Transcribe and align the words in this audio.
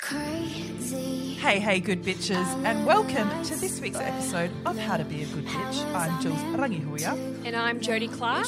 crazy. 0.00 1.34
Hey, 1.34 1.58
hey, 1.58 1.80
good 1.80 2.02
bitches, 2.02 2.46
and 2.64 2.86
welcome 2.86 3.28
to 3.44 3.56
this 3.56 3.80
week's 3.80 3.98
episode 3.98 4.50
of 4.66 4.76
How 4.78 4.96
to 4.96 5.04
Be 5.04 5.22
a 5.22 5.26
Good 5.26 5.46
Bitch. 5.46 5.94
I'm 5.94 6.20
Jules 6.22 6.38
Rangihuya. 6.38 7.44
And 7.44 7.54
I'm 7.54 7.80
Jodie 7.80 8.12
Clark. 8.12 8.46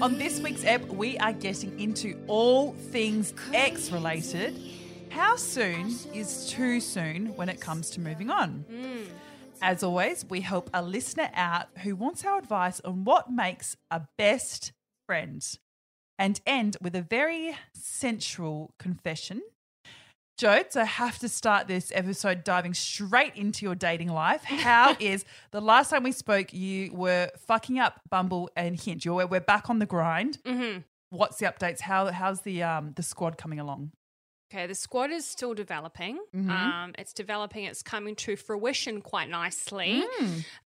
On 0.00 0.18
this 0.18 0.40
week's 0.40 0.64
ep, 0.64 0.86
we 0.88 1.18
are 1.18 1.32
getting 1.32 1.78
into 1.80 2.18
all 2.26 2.72
things 2.72 3.34
X 3.52 3.90
related. 3.90 4.58
How 5.10 5.36
soon 5.36 5.94
is 6.14 6.48
too 6.50 6.80
soon 6.80 7.34
when 7.36 7.48
it 7.48 7.60
comes 7.60 7.90
to 7.90 8.00
moving 8.00 8.30
on? 8.30 8.64
As 9.62 9.82
always, 9.82 10.24
we 10.28 10.40
help 10.40 10.70
a 10.72 10.82
listener 10.82 11.30
out 11.34 11.66
who 11.82 11.94
wants 11.96 12.24
our 12.24 12.38
advice 12.38 12.80
on 12.80 13.04
what 13.04 13.30
makes 13.30 13.76
a 13.90 14.02
best 14.16 14.72
friend 15.06 15.44
and 16.18 16.40
end 16.46 16.76
with 16.80 16.94
a 16.94 17.02
very 17.02 17.56
sensual 17.74 18.74
confession. 18.78 19.42
Jodes, 20.40 20.74
I 20.74 20.84
have 20.86 21.18
to 21.18 21.28
start 21.28 21.68
this 21.68 21.92
episode 21.94 22.44
diving 22.44 22.72
straight 22.72 23.36
into 23.36 23.66
your 23.66 23.74
dating 23.74 24.08
life. 24.08 24.42
How 24.42 24.96
is 25.00 25.26
the 25.50 25.60
last 25.60 25.90
time 25.90 26.02
we 26.02 26.12
spoke, 26.12 26.54
you 26.54 26.94
were 26.94 27.28
fucking 27.46 27.78
up 27.78 28.00
Bumble 28.08 28.48
and 28.56 28.80
Hinge. 28.80 29.04
You're, 29.04 29.26
we're 29.26 29.40
back 29.40 29.68
on 29.68 29.80
the 29.80 29.84
grind. 29.84 30.38
Mm-hmm. 30.44 30.78
What's 31.10 31.36
the 31.36 31.44
updates? 31.44 31.80
How 31.80 32.10
how's 32.10 32.40
the 32.40 32.62
um 32.62 32.94
the 32.96 33.02
squad 33.02 33.36
coming 33.36 33.60
along? 33.60 33.92
Okay, 34.50 34.66
the 34.66 34.74
squad 34.74 35.10
is 35.10 35.26
still 35.26 35.52
developing. 35.52 36.18
Um, 36.34 36.94
it's 36.98 37.12
developing. 37.12 37.64
It's 37.64 37.82
coming 37.82 38.16
to 38.16 38.34
fruition 38.34 39.02
quite 39.02 39.28
nicely. 39.28 40.02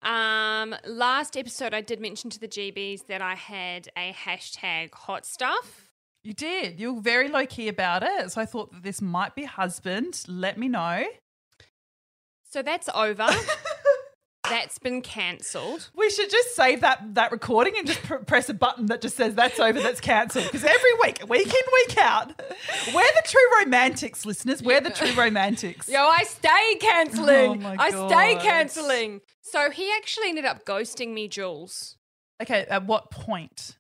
Um, 0.04 0.76
last 0.86 1.36
episode, 1.36 1.74
I 1.74 1.82
did 1.82 2.00
mention 2.00 2.30
to 2.30 2.40
the 2.40 2.48
GBs 2.48 3.08
that 3.08 3.24
I 3.24 3.34
had 3.34 3.90
a 3.98 4.14
hashtag 4.14 4.94
hot 4.94 5.26
stuff. 5.26 5.93
You 6.24 6.34
did. 6.34 6.80
You 6.80 6.94
were 6.94 7.02
very 7.02 7.28
low 7.28 7.46
key 7.46 7.68
about 7.68 8.02
it. 8.04 8.32
So 8.32 8.40
I 8.40 8.46
thought 8.46 8.72
that 8.72 8.84
this 8.84 9.02
might 9.02 9.36
be 9.36 9.44
husband. 9.44 10.24
Let 10.28 10.58
me 10.58 10.70
know. 10.70 11.04
So 12.50 12.62
that's 12.62 12.88
over. 12.96 13.28
that's 14.44 14.78
been 14.78 15.02
cancelled. 15.02 15.90
We 15.96 16.10
should 16.10 16.30
just 16.30 16.56
save 16.56 16.82
that 16.82 17.16
that 17.16 17.32
recording 17.32 17.74
and 17.78 17.88
just 17.88 18.04
pr- 18.04 18.16
press 18.16 18.48
a 18.48 18.54
button 18.54 18.86
that 18.86 19.02
just 19.02 19.18
says 19.18 19.36
that's 19.36 19.60
over, 19.60 19.82
that's 19.82 20.00
cancelled. 20.00 20.46
Because 20.46 20.64
every 20.64 20.94
week, 21.02 21.24
week 21.28 21.48
in, 21.48 21.64
week 21.74 21.98
out, 21.98 22.42
we're 22.94 23.02
the 23.02 23.24
true 23.26 23.60
romantics, 23.60 24.26
listeners. 24.26 24.64
We're 24.64 24.82
the 24.82 24.92
true 24.92 25.12
romantics. 25.14 25.90
Yo, 25.90 26.00
I 26.00 26.24
stay 26.24 26.76
cancelling. 26.80 27.66
Oh 27.66 27.76
I 27.78 27.90
stay 27.90 28.36
cancelling. 28.36 29.22
So 29.42 29.72
he 29.72 29.92
actually 29.98 30.30
ended 30.30 30.46
up 30.46 30.66
ghosting 30.66 31.14
me, 31.14 31.28
Jules. 31.28 31.98
Okay, 32.42 32.66
at 32.70 32.86
what 32.86 33.12
point? 33.12 33.78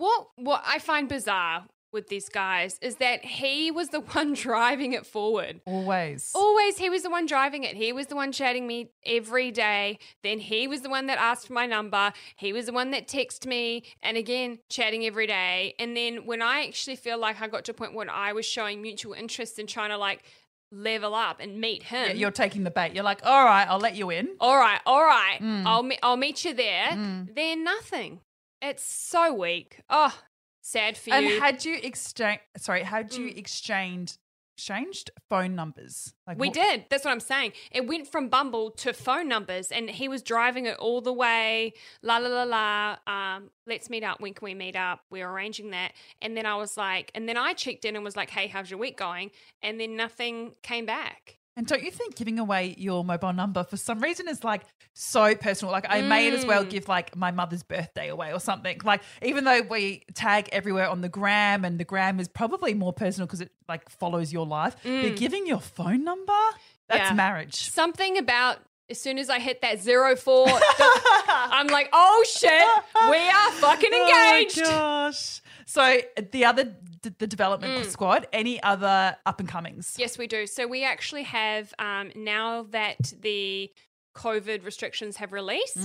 What 0.00 0.28
what 0.36 0.62
I 0.66 0.78
find 0.78 1.08
bizarre 1.08 1.66
with 1.92 2.06
these 2.08 2.28
guys 2.28 2.78
is 2.80 2.96
that 2.96 3.24
he 3.24 3.70
was 3.72 3.88
the 3.88 4.00
one 4.18 4.32
driving 4.32 4.92
it 4.92 5.04
forward. 5.04 5.60
Always. 5.66 6.30
Always 6.34 6.78
he 6.78 6.88
was 6.88 7.02
the 7.02 7.10
one 7.10 7.26
driving 7.26 7.64
it. 7.64 7.74
He 7.76 7.92
was 7.92 8.06
the 8.06 8.14
one 8.16 8.30
chatting 8.32 8.66
me 8.66 8.92
every 9.04 9.50
day. 9.50 9.98
Then 10.22 10.38
he 10.38 10.68
was 10.68 10.80
the 10.82 10.88
one 10.88 11.06
that 11.08 11.18
asked 11.18 11.48
for 11.48 11.52
my 11.52 11.66
number. 11.66 12.12
He 12.36 12.52
was 12.52 12.66
the 12.66 12.72
one 12.72 12.92
that 12.92 13.08
texted 13.08 13.46
me 13.46 13.82
and 14.02 14.16
again 14.16 14.60
chatting 14.70 15.04
every 15.04 15.26
day. 15.26 15.74
And 15.80 15.96
then 15.96 16.24
when 16.26 16.40
I 16.42 16.64
actually 16.66 16.96
feel 16.96 17.18
like 17.18 17.42
I 17.42 17.48
got 17.48 17.64
to 17.64 17.72
a 17.72 17.74
point 17.74 17.92
when 17.94 18.08
I 18.08 18.32
was 18.32 18.46
showing 18.46 18.80
mutual 18.80 19.12
interest 19.14 19.58
in 19.58 19.66
trying 19.66 19.90
to 19.90 19.98
like 19.98 20.22
level 20.72 21.14
up 21.14 21.40
and 21.40 21.60
meet 21.60 21.82
him. 21.82 22.06
Yeah, 22.06 22.12
you're 22.14 22.30
taking 22.30 22.62
the 22.62 22.70
bait. 22.70 22.94
You're 22.94 23.02
like, 23.04 23.20
all 23.26 23.44
right, 23.44 23.66
I'll 23.68 23.80
let 23.80 23.96
you 23.96 24.10
in. 24.10 24.28
all 24.40 24.56
right, 24.56 24.80
all 24.86 25.02
right, 25.04 25.38
Mm. 25.42 25.66
I'll 25.66 25.82
me- 25.82 25.98
I'll 26.02 26.16
meet 26.16 26.44
you 26.44 26.54
there. 26.54 26.90
Then 27.34 27.64
nothing. 27.64 28.20
It's 28.62 28.84
so 28.84 29.32
weak. 29.32 29.80
Oh, 29.88 30.14
sad 30.60 30.96
for 30.96 31.10
you. 31.10 31.16
And 31.16 31.42
had 31.42 31.64
you 31.64 31.78
exchange? 31.82 32.40
Sorry, 32.56 32.82
had 32.82 33.14
you 33.14 33.28
exchanged 33.28 34.18
exchanged 34.60 35.10
phone 35.30 35.54
numbers? 35.54 36.12
Like 36.26 36.38
we 36.38 36.48
what- 36.48 36.54
did. 36.54 36.84
That's 36.90 37.04
what 37.06 37.12
I'm 37.12 37.20
saying. 37.20 37.52
It 37.70 37.86
went 37.86 38.06
from 38.06 38.28
Bumble 38.28 38.70
to 38.72 38.92
phone 38.92 39.26
numbers, 39.26 39.72
and 39.72 39.88
he 39.88 40.06
was 40.06 40.22
driving 40.22 40.66
it 40.66 40.76
all 40.76 41.00
the 41.00 41.14
way. 41.14 41.72
La 42.02 42.18
la 42.18 42.28
la 42.28 42.42
la. 42.42 42.96
Um, 43.06 43.50
let's 43.66 43.88
meet 43.88 44.04
up. 44.04 44.20
When 44.20 44.34
can 44.34 44.44
we 44.44 44.54
meet 44.54 44.76
up? 44.76 45.00
We're 45.10 45.28
arranging 45.28 45.70
that. 45.70 45.92
And 46.20 46.36
then 46.36 46.44
I 46.44 46.56
was 46.56 46.76
like, 46.76 47.10
and 47.14 47.26
then 47.26 47.38
I 47.38 47.54
checked 47.54 47.86
in 47.86 47.96
and 47.96 48.04
was 48.04 48.16
like, 48.16 48.28
hey, 48.28 48.48
how's 48.48 48.70
your 48.70 48.78
week 48.78 48.98
going? 48.98 49.30
And 49.62 49.80
then 49.80 49.96
nothing 49.96 50.52
came 50.62 50.84
back. 50.84 51.38
And 51.60 51.66
don't 51.66 51.82
you 51.82 51.90
think 51.90 52.14
giving 52.16 52.38
away 52.38 52.74
your 52.78 53.04
mobile 53.04 53.34
number 53.34 53.64
for 53.64 53.76
some 53.76 54.00
reason 54.00 54.28
is 54.28 54.42
like 54.42 54.62
so 54.94 55.34
personal? 55.34 55.70
Like 55.72 55.84
I 55.90 56.00
may 56.00 56.30
as 56.34 56.46
well 56.46 56.64
Mm. 56.64 56.70
give 56.70 56.88
like 56.88 57.14
my 57.14 57.32
mother's 57.32 57.62
birthday 57.62 58.08
away 58.08 58.32
or 58.32 58.40
something. 58.40 58.80
Like 58.82 59.02
even 59.20 59.44
though 59.44 59.60
we 59.60 60.04
tag 60.14 60.48
everywhere 60.52 60.88
on 60.88 61.02
the 61.02 61.10
gram 61.10 61.66
and 61.66 61.78
the 61.78 61.84
gram 61.84 62.18
is 62.18 62.28
probably 62.28 62.72
more 62.72 62.94
personal 62.94 63.26
because 63.26 63.42
it 63.42 63.52
like 63.68 63.90
follows 63.90 64.32
your 64.32 64.46
life, 64.46 64.74
but 64.82 65.16
giving 65.16 65.46
your 65.46 65.60
phone 65.60 66.02
number, 66.02 66.32
that's 66.88 67.02
Mm. 67.02 67.10
Yeah. 67.10 67.12
marriage. 67.14 67.70
Something 67.70 68.16
about 68.16 68.56
as 68.88 68.98
soon 68.98 69.18
as 69.18 69.28
I 69.28 69.38
hit 69.38 69.60
that 69.60 69.80
zero 69.80 70.16
four, 70.16 70.48
I'm 71.28 71.66
like, 71.66 71.90
oh 71.92 72.24
shit, 72.26 72.64
we 73.10 73.18
are 73.18 73.50
fucking 73.52 73.92
engaged. 73.92 74.60
Oh 74.64 74.70
gosh. 74.70 75.42
So 75.66 75.98
the 76.32 76.46
other 76.46 76.74
d- 77.02 77.14
the 77.18 77.26
development 77.26 77.84
Mm. 77.84 77.90
squad, 77.90 78.26
any 78.32 78.62
other 78.62 79.16
up 79.26 79.40
and 79.40 79.48
comings? 79.48 79.96
Yes, 79.98 80.18
we 80.18 80.26
do. 80.26 80.46
So 80.46 80.66
we 80.66 80.84
actually 80.84 81.22
have 81.24 81.72
um, 81.78 82.10
now 82.14 82.64
that 82.70 83.12
the 83.20 83.70
COVID 84.16 84.64
restrictions 84.64 85.16
have 85.18 85.32
released 85.32 85.78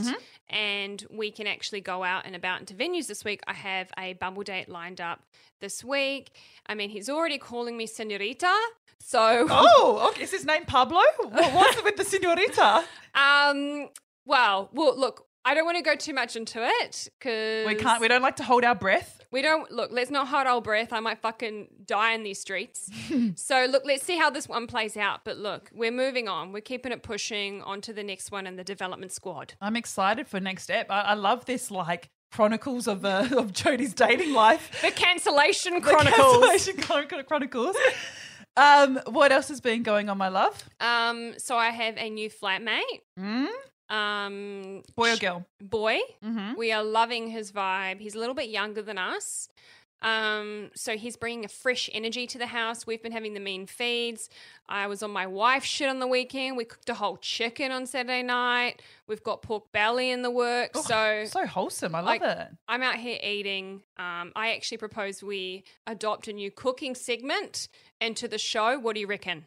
and 0.50 1.06
we 1.12 1.30
can 1.32 1.46
actually 1.46 1.80
go 1.82 2.04
out 2.04 2.26
and 2.26 2.36
about 2.36 2.60
into 2.60 2.74
venues 2.74 3.06
this 3.08 3.24
week. 3.24 3.40
I 3.48 3.54
have 3.54 3.92
a 4.00 4.14
Bumble 4.14 4.44
date 4.44 4.68
lined 4.68 5.00
up 5.00 5.22
this 5.62 5.84
week. 5.84 6.32
I 6.66 6.74
mean, 6.74 6.90
he's 6.90 7.08
already 7.08 7.38
calling 7.38 7.78
me 7.78 7.86
senorita. 7.86 8.52
So, 9.00 9.46
Oh, 9.52 10.08
okay. 10.10 10.24
Is 10.24 10.32
his 10.32 10.44
name 10.46 10.66
Pablo? 10.66 11.02
What, 11.20 11.54
what's 11.54 11.84
with 11.84 11.98
the 11.98 12.04
senorita? 12.04 12.84
um, 13.14 13.90
well, 14.26 14.70
well, 14.74 14.98
look, 15.00 15.28
I 15.46 15.54
don't 15.54 15.66
want 15.66 15.78
to 15.78 15.84
go 15.84 15.96
too 15.96 16.14
much 16.14 16.36
into 16.36 16.60
it 16.66 17.08
because 17.20 17.68
We 17.68 17.76
can't. 17.76 18.02
We 18.02 18.08
don't 18.08 18.24
like 18.24 18.38
to 18.38 18.44
hold 18.44 18.64
our 18.64 18.74
breath. 18.76 19.22
We 19.36 19.42
don't 19.42 19.70
look. 19.70 19.92
Let's 19.92 20.10
not 20.10 20.30
hold 20.30 20.48
our 20.48 20.62
breath. 20.62 20.94
I 20.94 21.02
might 21.02 21.20
fucking 21.20 21.68
die 21.86 22.14
in 22.14 22.24
these 22.24 22.40
streets. 22.40 22.90
so 23.36 23.68
look, 23.70 23.84
let's 23.86 24.02
see 24.02 24.18
how 24.18 24.30
this 24.30 24.48
one 24.48 24.66
plays 24.66 24.96
out. 24.96 25.26
But 25.26 25.36
look, 25.36 25.70
we're 25.74 25.92
moving 25.92 26.30
on. 26.30 26.54
We're 26.54 26.62
keeping 26.62 26.94
it 26.94 27.04
pushing 27.04 27.62
on 27.64 27.82
to 27.82 27.92
the 27.92 28.02
next 28.02 28.32
one 28.32 28.48
in 28.48 28.56
the 28.56 28.64
development 28.64 29.12
squad. 29.12 29.56
I'm 29.60 29.76
excited 29.76 30.30
for 30.30 30.40
next 30.40 30.64
step. 30.64 30.88
I, 30.90 31.02
I 31.02 31.14
love 31.16 31.44
this 31.44 31.70
like 31.70 32.12
chronicles 32.32 32.88
of 32.88 33.04
uh, 33.04 33.28
of 33.38 33.52
Jody's 33.52 33.94
dating 33.94 34.32
life. 34.32 34.72
The 34.82 34.92
cancellation 34.92 35.74
The 35.82 35.82
chronicles. 35.82 36.48
cancellation 36.48 37.26
chronicles. 37.26 37.76
Um, 38.56 39.02
what 39.08 39.34
else 39.34 39.50
has 39.50 39.60
been 39.60 39.84
going 39.84 40.08
on, 40.08 40.18
my 40.18 40.30
love? 40.30 40.64
Um, 40.80 41.34
so 41.38 41.58
I 41.58 41.72
have 41.72 41.98
a 41.98 42.10
new 42.10 42.30
flatmate. 42.30 43.02
Mm? 43.20 43.50
Um, 43.90 44.82
Boy 44.96 45.14
or 45.14 45.18
girl? 45.18 45.46
boy. 45.62 46.00
Mm-hmm. 46.24 46.54
We 46.58 46.72
are 46.72 46.84
loving 46.84 47.28
his 47.28 47.52
vibe. 47.52 48.00
He's 48.00 48.16
a 48.16 48.20
little 48.20 48.36
bit 48.36 48.50
younger 48.50 48.82
than 48.82 48.98
us. 48.98 49.48
Um, 50.02 50.70
so 50.76 50.98
he's 50.98 51.16
bringing 51.16 51.46
a 51.46 51.48
fresh 51.48 51.90
energy 51.94 52.28
to 52.28 52.38
the 52.38 52.46
house. 52.48 52.86
We've 52.86 53.02
been 53.02 53.14
having 53.14 53.34
the 53.34 53.40
mean 53.40 53.66
feeds. 53.66 54.30
I 54.70 54.86
was 54.88 55.02
on 55.02 55.10
my 55.12 55.26
wife's 55.26 55.66
shit 55.66 55.90
on 55.90 56.00
the 56.00 56.06
weekend. 56.06 56.58
We 56.58 56.66
cooked 56.66 56.90
a 56.90 56.94
whole 56.94 57.18
chicken 57.18 57.72
on 57.72 57.88
Saturday 57.88 58.22
night. 58.22 58.82
We've 59.08 59.24
got 59.24 59.42
pork 59.42 59.72
belly 59.72 60.12
in 60.12 60.22
the 60.22 60.30
works. 60.30 60.86
so 60.86 61.24
so 61.26 61.48
wholesome. 61.48 61.96
I 61.96 62.00
love 62.00 62.06
like- 62.08 62.22
it. 62.22 62.48
I'm 62.68 62.84
out 62.84 62.96
here 62.98 63.18
eating. 63.24 63.82
Um, 63.98 64.32
I 64.36 64.54
actually 64.54 64.78
propose 64.78 65.24
we 65.24 65.64
adopt 65.88 66.28
a 66.28 66.34
new 66.34 66.52
cooking 66.52 66.94
segment 66.94 67.68
into 68.00 68.28
the 68.28 68.38
show. 68.38 68.78
What 68.78 68.94
do 68.96 69.00
you 69.02 69.08
reckon? 69.08 69.46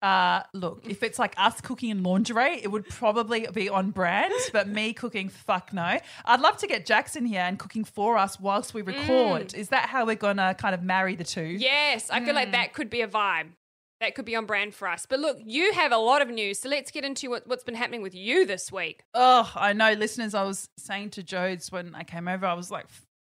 Uh, 0.00 0.42
look, 0.54 0.82
if 0.88 1.02
it's 1.02 1.18
like 1.18 1.34
us 1.36 1.60
cooking 1.60 1.90
in 1.90 2.02
lingerie, 2.04 2.60
it 2.62 2.68
would 2.70 2.88
probably 2.88 3.46
be 3.52 3.68
on 3.68 3.90
brand. 3.90 4.32
But 4.52 4.68
me 4.68 4.92
cooking, 4.92 5.28
fuck 5.28 5.72
no. 5.72 5.98
I'd 6.24 6.40
love 6.40 6.56
to 6.58 6.66
get 6.66 6.86
Jackson 6.86 7.26
here 7.26 7.40
and 7.40 7.58
cooking 7.58 7.84
for 7.84 8.16
us 8.16 8.38
whilst 8.38 8.74
we 8.74 8.82
record. 8.82 9.54
Is 9.54 9.70
that 9.70 9.88
how 9.88 10.06
we're 10.06 10.14
gonna 10.14 10.54
kind 10.54 10.74
of 10.74 10.82
marry 10.82 11.16
the 11.16 11.24
two? 11.24 11.42
Yes, 11.42 12.10
I 12.10 12.24
feel 12.24 12.34
like 12.34 12.52
that 12.52 12.72
could 12.74 12.90
be 12.90 13.00
a 13.00 13.08
vibe. 13.08 13.48
That 14.00 14.14
could 14.14 14.24
be 14.24 14.36
on 14.36 14.46
brand 14.46 14.74
for 14.74 14.86
us. 14.86 15.06
But 15.10 15.18
look, 15.18 15.38
you 15.44 15.72
have 15.72 15.90
a 15.90 15.96
lot 15.96 16.22
of 16.22 16.28
news, 16.30 16.60
so 16.60 16.68
let's 16.68 16.92
get 16.92 17.04
into 17.04 17.30
what, 17.30 17.48
what's 17.48 17.64
been 17.64 17.74
happening 17.74 18.00
with 18.00 18.14
you 18.14 18.46
this 18.46 18.70
week. 18.70 19.02
Oh, 19.12 19.50
I 19.56 19.72
know, 19.72 19.92
listeners. 19.94 20.34
I 20.34 20.44
was 20.44 20.68
saying 20.78 21.10
to 21.10 21.22
Jodes 21.24 21.72
when 21.72 21.96
I 21.96 22.04
came 22.04 22.28
over, 22.28 22.46
I 22.46 22.54
was 22.54 22.70
like, 22.70 22.86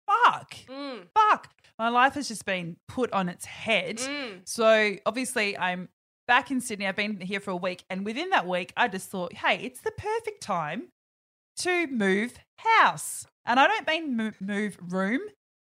fuck, 0.06 0.55
Mm. 0.69 1.06
fuck. 1.15 1.49
My 1.79 1.88
life 1.88 2.15
has 2.15 2.29
just 2.29 2.44
been 2.44 2.76
put 2.88 3.11
on 3.12 3.29
its 3.31 3.44
head. 3.47 3.97
Mm. 3.99 4.41
So 4.44 4.97
obviously, 5.06 5.56
I'm 5.56 5.88
back 6.29 6.53
in 6.53 6.61
Sydney. 6.61 6.87
I've 6.87 6.95
been 6.95 7.21
here 7.21 7.41
for 7.41 7.51
a 7.51 7.57
week. 7.57 7.83
And 7.91 8.05
within 8.05 8.31
that 8.31 8.47
week, 8.47 8.73
I 8.77 8.87
just 8.87 9.09
thought, 9.11 9.33
hey, 9.33 9.57
it's 9.65 9.81
the 9.81 9.91
perfect 9.91 10.41
time 10.43 10.89
to 11.59 11.89
move 11.89 12.39
house. 12.59 13.27
And 13.45 13.59
I 13.59 13.67
don't 13.67 13.87
mean 13.89 14.35
move 14.41 14.79
room. 14.81 15.23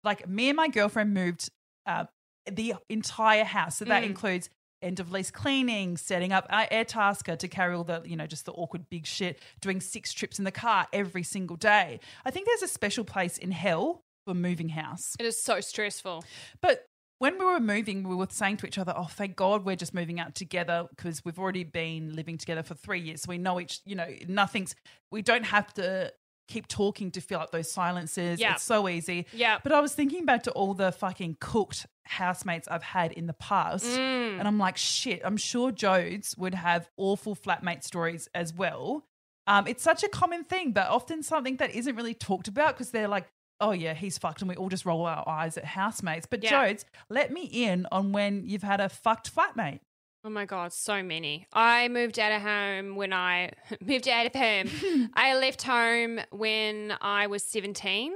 Like 0.03 0.29
me 0.29 0.49
and 0.49 0.57
my 0.57 0.69
girlfriend 0.69 1.15
moved 1.15 1.51
uh, 1.87 2.07
the 2.51 2.75
entire 2.89 3.45
house. 3.45 3.77
So 3.77 3.85
that 3.85 4.03
Mm. 4.03 4.07
includes 4.07 4.51
end 4.81 5.01
of 5.01 5.11
lease 5.11 5.31
cleaning, 5.31 5.97
setting 5.97 6.33
up 6.33 6.47
our 6.51 6.67
Airtasker 6.69 7.37
to 7.39 7.49
carry 7.49 7.75
all 7.75 7.83
the, 7.85 8.01
you 8.05 8.17
know, 8.17 8.27
just 8.27 8.47
the 8.47 8.53
awkward 8.53 8.89
big 8.89 9.07
shit, 9.07 9.41
doing 9.61 9.81
six 9.81 10.13
trips 10.13 10.39
in 10.39 10.45
the 10.45 10.53
car 10.53 10.87
every 10.93 11.25
single 11.25 11.57
day. 11.57 11.99
I 12.25 12.31
think 12.31 12.47
there's 12.47 12.63
a 12.63 12.69
special 12.69 13.05
place 13.05 13.39
in 13.39 13.51
hell 13.51 14.03
for 14.25 14.35
moving 14.35 14.69
house. 14.71 15.17
It 15.19 15.27
is 15.27 15.43
so 15.43 15.61
stressful. 15.61 16.25
But 16.63 16.87
when 17.19 17.39
we 17.39 17.45
were 17.45 17.61
moving, 17.61 18.09
we 18.09 18.15
were 18.15 18.27
saying 18.31 18.59
to 18.59 18.67
each 18.67 18.79
other, 18.79 18.93
"Oh, 18.97 19.05
thank 19.11 19.37
God 19.37 19.65
we're 19.65 19.77
just 19.77 19.93
moving 19.95 20.21
out 20.21 20.35
together 20.35 20.87
because 20.91 21.25
we've 21.25 21.39
already 21.39 21.65
been 21.65 22.15
living 22.15 22.39
together 22.39 22.63
for 22.63 22.75
three 22.75 23.01
years. 23.01 23.23
So 23.23 23.29
we 23.31 23.39
know 23.39 23.59
each. 23.61 23.81
You 23.85 23.97
know, 23.97 24.09
nothing's. 24.29 24.75
We 25.11 25.23
don't 25.23 25.45
have 25.45 25.73
to 25.75 26.13
keep 26.49 26.67
talking 26.67 27.11
to 27.11 27.21
fill 27.21 27.41
up 27.41 27.51
those 27.51 27.71
silences. 27.71 28.41
Yeah. 28.41 28.55
It's 28.55 28.63
so 28.63 28.89
easy. 28.89 29.27
Yeah. 29.33 29.59
But 29.63 29.73
I 29.73 29.81
was 29.81 29.93
thinking 29.95 30.25
back 30.25 30.45
to 30.45 30.51
all 30.53 30.73
the 30.73 30.93
fucking 30.93 31.37
cooked 31.41 31.87
housemates 32.05 32.67
I've 32.69 32.83
had 32.83 33.13
in 33.13 33.27
the 33.27 33.35
past, 33.35 33.85
Mm. 33.85 34.39
and 34.39 34.49
I'm 34.49 34.57
like, 34.59 34.79
shit. 34.79 35.21
I'm 35.25 35.37
sure 35.37 35.71
Jodes 35.73 36.39
would 36.39 36.55
have 36.55 36.89
awful 36.97 37.37
flatmate 37.37 37.83
stories 37.85 38.29
as 38.35 38.55
well. 38.55 39.05
Um, 39.47 39.67
it's 39.67 39.83
such 39.83 40.03
a 40.05 40.09
common 40.09 40.45
thing, 40.45 40.73
but 40.73 40.89
often 40.89 41.23
something 41.23 41.57
that 41.57 41.75
isn't 41.75 41.97
really 41.97 42.15
talked 42.15 42.49
about 42.49 42.75
because 42.75 42.93
they're 42.93 43.09
like, 43.09 43.27
oh 43.61 43.73
yeah, 43.73 43.95
he's 43.95 44.19
fucked, 44.19 44.41
and 44.43 44.49
we 44.49 44.57
all 44.57 44.69
just 44.69 44.85
roll 44.85 45.05
our 45.07 45.29
eyes 45.29 45.57
at 45.57 45.65
housemates. 45.65 46.27
But 46.27 46.43
Yeah. 46.43 46.67
Jodes, 46.69 46.85
let 47.11 47.33
me 47.33 47.45
in 47.45 47.87
on 47.93 48.13
when 48.13 48.45
you've 48.45 48.63
had 48.63 48.81
a 48.81 48.89
fucked 48.89 49.35
flatmate. 49.35 49.81
Oh 50.25 50.31
my 50.31 50.45
god, 50.47 50.73
so 50.73 51.03
many. 51.03 51.47
I 51.53 51.89
moved 51.89 52.19
out 52.19 52.33
of 52.33 52.43
home 52.43 52.97
when 52.97 53.13
I 53.13 53.53
moved 53.81 54.09
out 54.09 54.27
of 54.27 54.35
home. 54.35 55.11
I 55.15 55.37
left 55.37 55.63
home 55.63 56.21
when 56.31 56.95
I 57.01 57.27
was 57.29 57.43
17. 57.45 58.13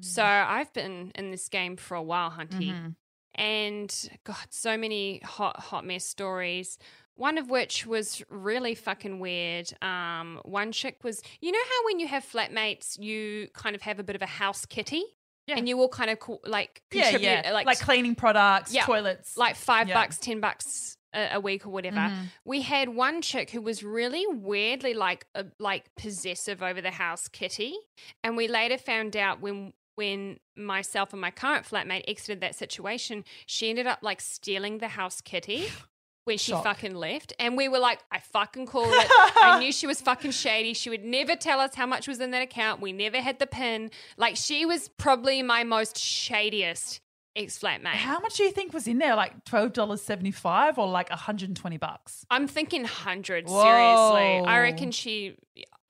So 0.00 0.24
I've 0.24 0.72
been 0.72 1.12
in 1.14 1.30
this 1.30 1.48
game 1.48 1.76
for 1.76 1.94
a 1.94 2.02
while, 2.02 2.30
Hunty. 2.30 2.72
Mhm. 2.72 2.96
And 3.34 4.10
God, 4.24 4.46
so 4.50 4.76
many 4.76 5.20
hot, 5.20 5.58
hot 5.60 5.84
mess 5.86 6.04
stories. 6.04 6.78
One 7.22 7.38
of 7.38 7.48
which 7.48 7.86
was 7.86 8.20
really 8.28 8.74
fucking 8.74 9.20
weird. 9.20 9.72
Um, 9.80 10.40
one 10.44 10.72
chick 10.72 11.04
was, 11.04 11.22
you 11.40 11.52
know 11.52 11.58
how 11.72 11.84
when 11.86 12.00
you 12.00 12.08
have 12.08 12.24
flatmates, 12.24 12.98
you 12.98 13.46
kind 13.54 13.76
of 13.76 13.82
have 13.82 14.00
a 14.00 14.02
bit 14.02 14.16
of 14.16 14.22
a 14.22 14.26
house 14.26 14.66
kitty, 14.66 15.04
Yeah. 15.46 15.56
and 15.56 15.68
you 15.68 15.78
all 15.78 15.88
kind 15.88 16.10
of 16.10 16.18
co- 16.18 16.40
like 16.44 16.82
Yeah, 16.90 17.02
contribute, 17.04 17.28
yeah, 17.44 17.52
like 17.52 17.66
like, 17.66 17.78
cleaning 17.78 18.16
products, 18.16 18.74
Yeah. 18.74 18.84
toilets, 18.86 19.36
like 19.36 19.54
five 19.54 19.86
Yeah. 19.88 19.94
bucks, 19.94 20.18
ten 20.18 20.40
bucks 20.40 20.96
a, 21.14 21.38
week 21.38 21.64
or 21.66 21.70
whatever. 21.70 21.96
Mhm. 22.00 22.26
We 22.44 22.62
had 22.62 22.88
one 22.88 23.22
chick 23.22 23.50
who 23.50 23.60
was 23.60 23.84
really 23.84 24.26
weirdly 24.26 24.94
like 24.94 25.26
uh, 25.36 25.44
like 25.60 25.94
possessive 25.94 26.60
over 26.60 26.80
the 26.80 26.90
house 26.92 27.28
kitty, 27.28 27.76
and 28.24 28.36
we 28.36 28.48
later 28.48 28.78
found 28.78 29.16
out 29.16 29.40
when 29.40 29.74
when 29.94 30.40
myself 30.56 31.12
and 31.12 31.20
my 31.20 31.30
current 31.30 31.66
flatmate 31.66 32.02
exited 32.08 32.40
that 32.40 32.54
situation, 32.56 33.24
she 33.46 33.68
ended 33.70 33.86
up 33.86 33.98
like 34.02 34.20
stealing 34.22 34.78
the 34.78 34.88
house 34.88 35.20
kitty. 35.20 35.68
When 36.24 36.38
she 36.38 36.52
fucking 36.52 36.94
left, 36.94 37.32
and 37.40 37.56
we 37.56 37.68
were 37.68 37.80
like, 37.80 37.98
I 38.12 38.20
fucking 38.20 38.66
called 38.66 38.92
it. 38.92 39.06
I 39.10 39.58
knew 39.60 39.72
she 39.72 39.88
was 39.88 40.00
fucking 40.00 40.30
shady. 40.30 40.72
She 40.72 40.88
would 40.88 41.04
never 41.04 41.34
tell 41.34 41.58
us 41.58 41.74
how 41.74 41.86
much 41.86 42.06
was 42.06 42.20
in 42.20 42.30
that 42.30 42.42
account. 42.42 42.80
We 42.80 42.92
never 42.92 43.20
had 43.20 43.40
the 43.40 43.46
pin. 43.46 43.90
Like, 44.16 44.36
she 44.36 44.64
was 44.64 44.88
probably 44.88 45.42
my 45.42 45.64
most 45.64 45.96
shadiest 45.96 47.00
ex 47.34 47.58
flatmate. 47.58 47.86
How 47.94 48.20
much 48.20 48.36
do 48.36 48.44
you 48.44 48.52
think 48.52 48.72
was 48.72 48.86
in 48.86 48.98
there? 48.98 49.16
Like 49.16 49.44
twelve 49.44 49.72
dollars 49.72 50.02
seventy 50.02 50.30
five 50.30 50.78
or 50.78 50.88
like 50.88 51.08
hundred 51.10 51.48
and 51.48 51.56
twenty 51.56 51.76
bucks? 51.78 52.24
I'm 52.30 52.46
thinking 52.46 52.82
100, 52.82 53.48
Whoa. 53.48 53.62
Seriously, 53.62 54.46
I 54.48 54.60
reckon 54.60 54.90
she. 54.90 55.36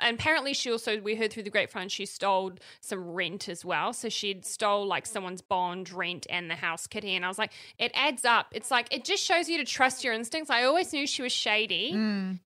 And 0.02 0.18
apparently, 0.18 0.52
she 0.52 0.70
also 0.70 1.00
we 1.00 1.14
heard 1.14 1.32
through 1.32 1.44
the 1.44 1.50
grapevine 1.50 1.88
she 1.88 2.06
stole 2.06 2.52
some 2.80 3.12
rent 3.12 3.48
as 3.48 3.64
well. 3.64 3.92
So 3.92 4.08
she'd 4.08 4.44
stole 4.44 4.86
like 4.86 5.06
someone's 5.06 5.42
bond, 5.42 5.90
rent, 5.90 6.26
and 6.28 6.50
the 6.50 6.56
house 6.56 6.86
kitty. 6.86 7.14
And 7.14 7.24
I 7.24 7.28
was 7.28 7.38
like, 7.38 7.52
it 7.78 7.92
adds 7.94 8.24
up. 8.24 8.48
It's 8.52 8.70
like 8.70 8.92
it 8.92 9.04
just 9.04 9.22
shows 9.22 9.48
you 9.48 9.58
to 9.58 9.64
trust 9.64 10.04
your 10.04 10.12
instincts. 10.14 10.50
I 10.50 10.64
always 10.64 10.92
knew 10.92 11.06
she 11.06 11.22
was 11.22 11.32
shady. 11.32 11.92
Mm. 11.94 12.40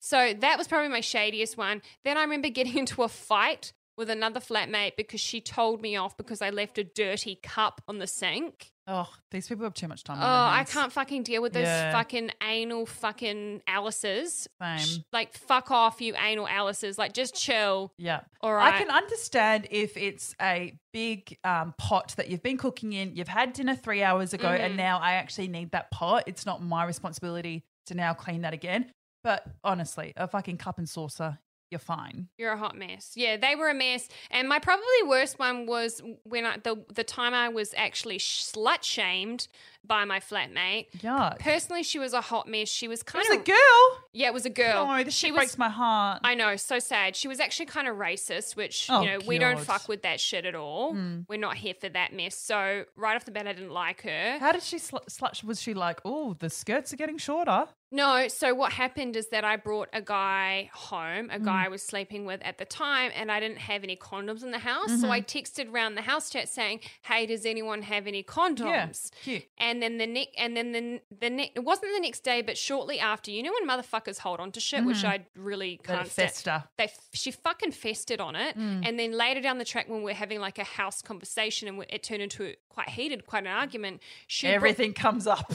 So 0.00 0.34
that 0.38 0.58
was 0.58 0.68
probably 0.68 0.90
my 0.90 1.00
shadiest 1.00 1.56
one. 1.56 1.80
Then 2.04 2.18
I 2.18 2.22
remember 2.22 2.48
getting 2.48 2.78
into 2.78 3.02
a 3.02 3.08
fight 3.08 3.72
with 3.96 4.10
another 4.10 4.40
flatmate 4.40 4.96
because 4.96 5.20
she 5.20 5.40
told 5.40 5.80
me 5.80 5.96
off 5.96 6.16
because 6.16 6.42
I 6.42 6.50
left 6.50 6.78
a 6.78 6.84
dirty 6.84 7.36
cup 7.42 7.80
on 7.88 7.98
the 7.98 8.06
sink. 8.06 8.72
Oh, 8.86 9.08
these 9.30 9.48
people 9.48 9.64
have 9.64 9.72
too 9.72 9.88
much 9.88 10.04
time. 10.04 10.18
Oh, 10.20 10.22
I 10.22 10.64
can't 10.64 10.92
fucking 10.92 11.22
deal 11.22 11.40
with 11.40 11.54
those 11.54 11.64
Yeah. 11.64 11.90
fucking 11.92 12.30
anal 12.42 12.84
fucking 12.84 13.62
Alice's. 13.66 14.46
Same. 14.60 15.04
Like, 15.10 15.32
fuck 15.38 15.70
off, 15.70 16.02
you 16.02 16.14
anal 16.16 16.46
Alice's. 16.46 16.98
Like, 16.98 17.14
just 17.14 17.34
chill. 17.34 17.92
Yeah. 17.96 18.20
All 18.42 18.52
right. 18.52 18.74
I 18.74 18.78
can 18.78 18.90
understand 18.90 19.68
if 19.70 19.96
it's 19.96 20.34
a 20.40 20.78
big 20.92 21.38
um, 21.44 21.74
pot 21.78 22.14
that 22.18 22.28
you've 22.28 22.42
been 22.42 22.58
cooking 22.58 22.92
in, 22.92 23.16
you've 23.16 23.26
had 23.28 23.54
dinner 23.54 23.74
three 23.74 24.02
hours 24.02 24.34
ago, 24.34 24.48
Mhm. 24.48 24.60
and 24.60 24.76
now 24.76 24.98
I 24.98 25.12
actually 25.14 25.48
need 25.48 25.70
that 25.70 25.90
pot. 25.90 26.24
It's 26.26 26.44
not 26.44 26.62
my 26.62 26.84
responsibility 26.84 27.64
to 27.86 27.94
now 27.94 28.12
clean 28.12 28.42
that 28.42 28.52
again. 28.52 28.92
But 29.22 29.46
honestly, 29.64 30.12
a 30.18 30.28
fucking 30.28 30.58
cup 30.58 30.76
and 30.76 30.86
saucer, 30.86 31.38
you're 31.74 31.80
fine. 31.80 32.28
You're 32.38 32.52
a 32.52 32.56
hot 32.56 32.78
mess. 32.78 33.12
Yeah, 33.16 33.36
they 33.36 33.56
were 33.56 33.68
a 33.68 33.74
mess. 33.74 34.08
And 34.30 34.48
my 34.48 34.60
probably 34.60 34.84
worst 35.06 35.40
one 35.40 35.66
was 35.66 36.00
when 36.22 36.46
I 36.46 36.58
the 36.58 36.84
the 36.94 37.02
time 37.04 37.34
I 37.34 37.48
was 37.48 37.74
actually 37.76 38.18
slut 38.18 38.84
shamed 38.84 39.48
by 39.86 40.04
my 40.06 40.18
flatmate. 40.20 40.86
Yuck. 41.00 41.40
Personally, 41.40 41.82
she 41.82 41.98
was 41.98 42.12
a 42.14 42.20
hot 42.20 42.48
mess. 42.48 42.68
She 42.68 42.88
was 42.88 43.02
kind 43.02 43.24
was 43.28 43.36
of 43.36 43.42
a 43.42 43.44
girl. 43.44 44.04
yeah, 44.12 44.28
it 44.28 44.32
was 44.32 44.46
a 44.46 44.50
girl. 44.50 44.86
Oh, 44.88 45.04
this 45.04 45.12
she 45.14 45.30
was 45.30 45.38
breaks 45.40 45.58
my 45.58 45.68
heart. 45.68 46.20
I 46.24 46.34
know, 46.34 46.56
so 46.56 46.78
sad. 46.78 47.16
She 47.16 47.28
was 47.28 47.38
actually 47.40 47.66
kind 47.66 47.88
of 47.88 47.96
racist, 47.96 48.56
which 48.56 48.86
Oh, 48.88 49.02
you 49.02 49.10
know 49.10 49.18
we 49.26 49.38
don't 49.38 49.60
fuck 49.60 49.88
with 49.88 50.02
that 50.02 50.20
shit 50.20 50.46
at 50.46 50.54
all. 50.54 50.94
Mm. 50.94 51.26
We're 51.28 51.38
not 51.38 51.56
here 51.56 51.74
for 51.78 51.88
that 51.88 52.12
mess. 52.14 52.34
So 52.36 52.84
right 52.96 53.16
off 53.16 53.24
the 53.24 53.30
bat, 53.32 53.46
I 53.48 53.52
didn't 53.52 53.72
like 53.72 54.02
her. 54.02 54.38
How 54.38 54.52
did 54.52 54.62
she 54.62 54.78
sl- 54.78 54.98
slut? 55.10 55.42
Was 55.44 55.60
she 55.60 55.74
like, 55.74 56.00
oh, 56.04 56.34
the 56.38 56.48
skirts 56.48 56.92
are 56.92 56.96
getting 56.96 57.18
shorter? 57.18 57.66
No, 57.94 58.26
so 58.28 58.54
what 58.54 58.72
happened 58.72 59.14
is 59.16 59.28
that 59.28 59.44
I 59.44 59.54
brought 59.56 59.88
a 59.92 60.02
guy 60.02 60.68
home, 60.74 61.28
Mm. 61.28 61.34
a 61.36 61.38
guy 61.38 61.66
I 61.66 61.68
was 61.68 61.82
sleeping 61.82 62.24
with 62.26 62.42
at 62.42 62.58
the 62.58 62.64
time, 62.64 63.12
and 63.14 63.30
I 63.30 63.38
didn't 63.38 63.58
have 63.70 63.84
any 63.84 63.96
condoms 63.96 64.42
in 64.42 64.50
the 64.50 64.58
house. 64.58 65.00
So 65.00 65.10
I 65.10 65.20
Mm-hmm. 65.20 65.38
texted 65.38 65.72
around 65.72 65.94
the 65.94 66.02
house 66.02 66.28
chat 66.28 66.48
saying, 66.48 66.80
"Hey, 67.02 67.24
does 67.26 67.46
anyone 67.46 67.82
have 67.82 68.06
any 68.08 68.22
condoms?" 68.24 69.10
Cute. 69.22 69.44
And 69.58 69.80
then 69.82 69.98
the 69.98 70.06
next, 70.08 70.32
and 70.36 70.56
then 70.56 70.72
the 70.72 71.00
the 71.24 71.30
ne- 71.30 71.52
it 71.54 71.60
wasn't 71.60 71.92
the 71.94 72.00
next 72.00 72.20
day, 72.24 72.42
but 72.42 72.58
shortly 72.58 72.98
after. 72.98 73.30
You 73.30 73.42
know 73.44 73.52
when 73.52 73.68
motherfuckers 73.68 74.18
hold 74.18 74.40
on 74.40 74.50
to 74.52 74.60
shit, 74.60 74.84
which 74.84 75.04
I 75.04 75.26
really 75.36 75.76
can't 75.84 76.08
fester. 76.08 76.64
They 76.76 76.84
f- 76.84 77.08
she 77.12 77.30
fucking 77.30 77.72
festered 77.72 78.20
on 78.20 78.34
it, 78.34 78.58
Mm. 78.58 78.86
and 78.88 78.98
then 78.98 79.12
later 79.12 79.40
down 79.40 79.58
the 79.58 79.64
track 79.64 79.88
when 79.88 80.02
we're 80.02 80.14
having 80.14 80.40
like 80.40 80.58
a 80.58 80.64
house 80.64 81.00
conversation 81.00 81.68
and 81.68 81.84
it 81.88 82.02
turned 82.02 82.22
into 82.22 82.54
quite 82.74 82.88
heated, 82.88 83.26
quite 83.26 83.44
an 83.44 83.50
argument. 83.50 84.02
She 84.26 84.48
Everything 84.48 84.92
comes 84.92 85.26
up. 85.26 85.52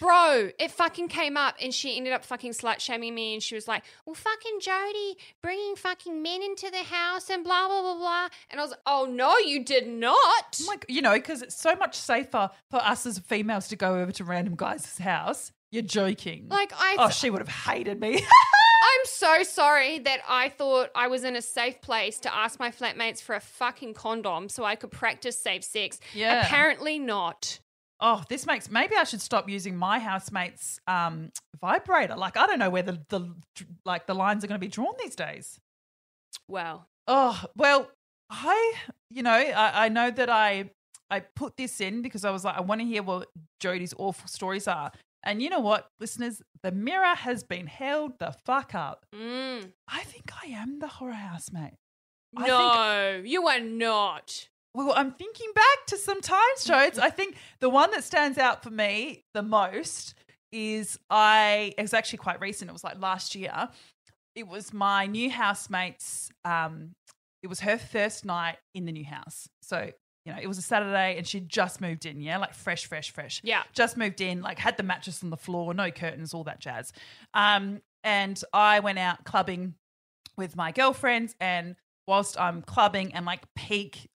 Bro, 0.00 0.50
it 0.58 0.70
fucking 0.70 1.08
came 1.08 1.36
up 1.36 1.56
and 1.60 1.72
she 1.72 1.96
ended 1.96 2.12
up 2.12 2.24
fucking 2.24 2.52
slut 2.52 2.78
shaming 2.78 3.14
me 3.14 3.34
and 3.34 3.42
she 3.42 3.54
was 3.54 3.66
like, 3.66 3.82
well, 4.04 4.14
fucking 4.14 4.60
Jody 4.60 5.16
bringing 5.42 5.74
fucking 5.76 6.22
men 6.22 6.42
into 6.42 6.70
the 6.70 6.84
house 6.84 7.30
and 7.30 7.42
blah, 7.42 7.66
blah, 7.66 7.80
blah, 7.80 7.98
blah. 7.98 8.28
And 8.50 8.60
I 8.60 8.62
was 8.62 8.70
like, 8.70 8.80
oh, 8.86 9.08
no, 9.10 9.38
you 9.38 9.64
did 9.64 9.88
not. 9.88 10.60
Oh 10.60 10.66
like, 10.68 10.84
you 10.88 11.02
know, 11.02 11.14
because 11.14 11.42
it's 11.42 11.56
so 11.56 11.74
much 11.74 11.94
safer 11.96 12.50
for 12.70 12.76
us 12.76 13.06
as 13.06 13.18
females 13.18 13.68
to 13.68 13.76
go 13.76 14.00
over 14.00 14.12
to 14.12 14.24
random 14.24 14.54
guys' 14.56 14.98
house. 14.98 15.52
You're 15.70 15.82
joking. 15.82 16.46
Like, 16.48 16.72
I, 16.74 16.96
oh, 16.98 17.10
she 17.10 17.30
would 17.30 17.40
have 17.40 17.48
hated 17.48 18.00
me. 18.00 18.14
I'm 18.82 19.04
so 19.04 19.42
sorry 19.42 19.98
that 20.00 20.20
I 20.28 20.48
thought 20.48 20.90
I 20.94 21.08
was 21.08 21.24
in 21.24 21.36
a 21.36 21.42
safe 21.42 21.80
place 21.82 22.18
to 22.20 22.34
ask 22.34 22.58
my 22.58 22.70
flatmates 22.70 23.20
for 23.20 23.34
a 23.34 23.40
fucking 23.40 23.94
condom 23.94 24.48
so 24.48 24.64
I 24.64 24.76
could 24.76 24.90
practice 24.90 25.38
safe 25.38 25.62
sex. 25.64 26.00
Yeah. 26.14 26.42
Apparently 26.46 26.98
not. 26.98 27.60
oh, 28.00 28.22
this 28.28 28.46
makes 28.46 28.70
maybe 28.70 28.94
I 28.96 29.04
should 29.04 29.20
stop 29.20 29.48
using 29.48 29.76
my 29.76 29.98
housemate's 29.98 30.80
um, 30.86 31.30
vibrator. 31.60 32.16
Like, 32.16 32.36
I 32.36 32.46
don't 32.46 32.58
know 32.60 32.70
where 32.70 32.82
the, 32.84 33.00
the 33.08 33.34
like 33.84 34.06
the 34.06 34.14
lines 34.14 34.44
are 34.44 34.46
going 34.46 34.60
to 34.60 34.64
be 34.64 34.70
drawn 34.70 34.94
these 35.02 35.16
days. 35.16 35.58
Well, 36.48 36.86
Oh 37.06 37.42
well, 37.56 37.90
I 38.30 38.74
you 39.10 39.22
know 39.22 39.32
I, 39.32 39.86
I 39.86 39.88
know 39.88 40.10
that 40.10 40.30
I 40.30 40.70
I 41.10 41.20
put 41.20 41.56
this 41.56 41.80
in 41.80 42.02
because 42.02 42.24
I 42.24 42.30
was 42.30 42.44
like 42.44 42.56
I 42.56 42.60
want 42.60 42.80
to 42.82 42.86
hear 42.86 43.02
what 43.02 43.28
Jodie's 43.60 43.94
awful 43.98 44.28
stories 44.28 44.68
are, 44.68 44.92
and 45.24 45.42
you 45.42 45.50
know 45.50 45.60
what, 45.60 45.88
listeners, 46.00 46.40
the 46.62 46.72
mirror 46.72 47.14
has 47.14 47.42
been 47.44 47.66
held 47.66 48.18
the 48.18 48.34
fuck 48.44 48.74
up. 48.74 49.04
mm, 49.14 49.70
I 49.88 50.02
think 50.04 50.30
I 50.42 50.48
am 50.48 50.78
the 50.78 50.88
horror 50.88 51.12
housemate. 51.12 51.74
I 52.36 52.46
no, 52.46 53.22
you 53.24 53.46
are 53.48 53.60
not. 53.60 54.48
Well, 54.74 54.92
I'm 54.94 55.12
thinking 55.12 55.50
back 55.54 55.86
to 55.88 55.96
some 55.96 56.20
times, 56.20 56.40
Jodes. 56.66 56.98
I 56.98 57.10
think 57.10 57.36
the 57.60 57.70
one 57.70 57.90
that 57.92 58.04
stands 58.04 58.38
out 58.38 58.62
for 58.62 58.70
me 58.70 59.24
the 59.34 59.42
most 59.42 60.14
is 60.52 60.98
I. 61.10 61.72
It 61.76 61.82
was 61.82 61.94
actually 61.94 62.18
quite 62.18 62.40
recent. 62.40 62.70
It 62.70 62.72
was 62.72 62.84
like 62.84 63.00
last 63.00 63.34
year. 63.34 63.68
It 64.34 64.46
was 64.46 64.72
my 64.72 65.06
new 65.06 65.30
housemate's. 65.30 66.30
Um, 66.44 66.94
it 67.42 67.48
was 67.48 67.60
her 67.60 67.78
first 67.78 68.24
night 68.24 68.58
in 68.74 68.84
the 68.84 68.92
new 68.92 69.04
house. 69.04 69.48
So 69.62 69.90
you 70.28 70.34
know, 70.34 70.40
it 70.42 70.46
was 70.46 70.58
a 70.58 70.62
Saturday, 70.62 71.16
and 71.16 71.26
she'd 71.26 71.48
just 71.48 71.80
moved 71.80 72.04
in. 72.04 72.20
Yeah, 72.20 72.36
like 72.36 72.52
fresh, 72.52 72.84
fresh, 72.84 73.10
fresh. 73.10 73.40
Yeah. 73.42 73.62
just 73.72 73.96
moved 73.96 74.20
in. 74.20 74.42
Like 74.42 74.58
had 74.58 74.76
the 74.76 74.82
mattress 74.82 75.24
on 75.24 75.30
the 75.30 75.38
floor, 75.38 75.72
no 75.72 75.90
curtains, 75.90 76.34
all 76.34 76.44
that 76.44 76.60
jazz. 76.60 76.92
Um, 77.32 77.80
and 78.04 78.38
I 78.52 78.80
went 78.80 78.98
out 78.98 79.24
clubbing 79.24 79.74
with 80.36 80.54
my 80.54 80.70
girlfriends, 80.70 81.34
and 81.40 81.76
whilst 82.06 82.38
I'm 82.38 82.60
clubbing 82.60 83.14
and 83.14 83.24
like 83.24 83.42
peak 83.56 84.10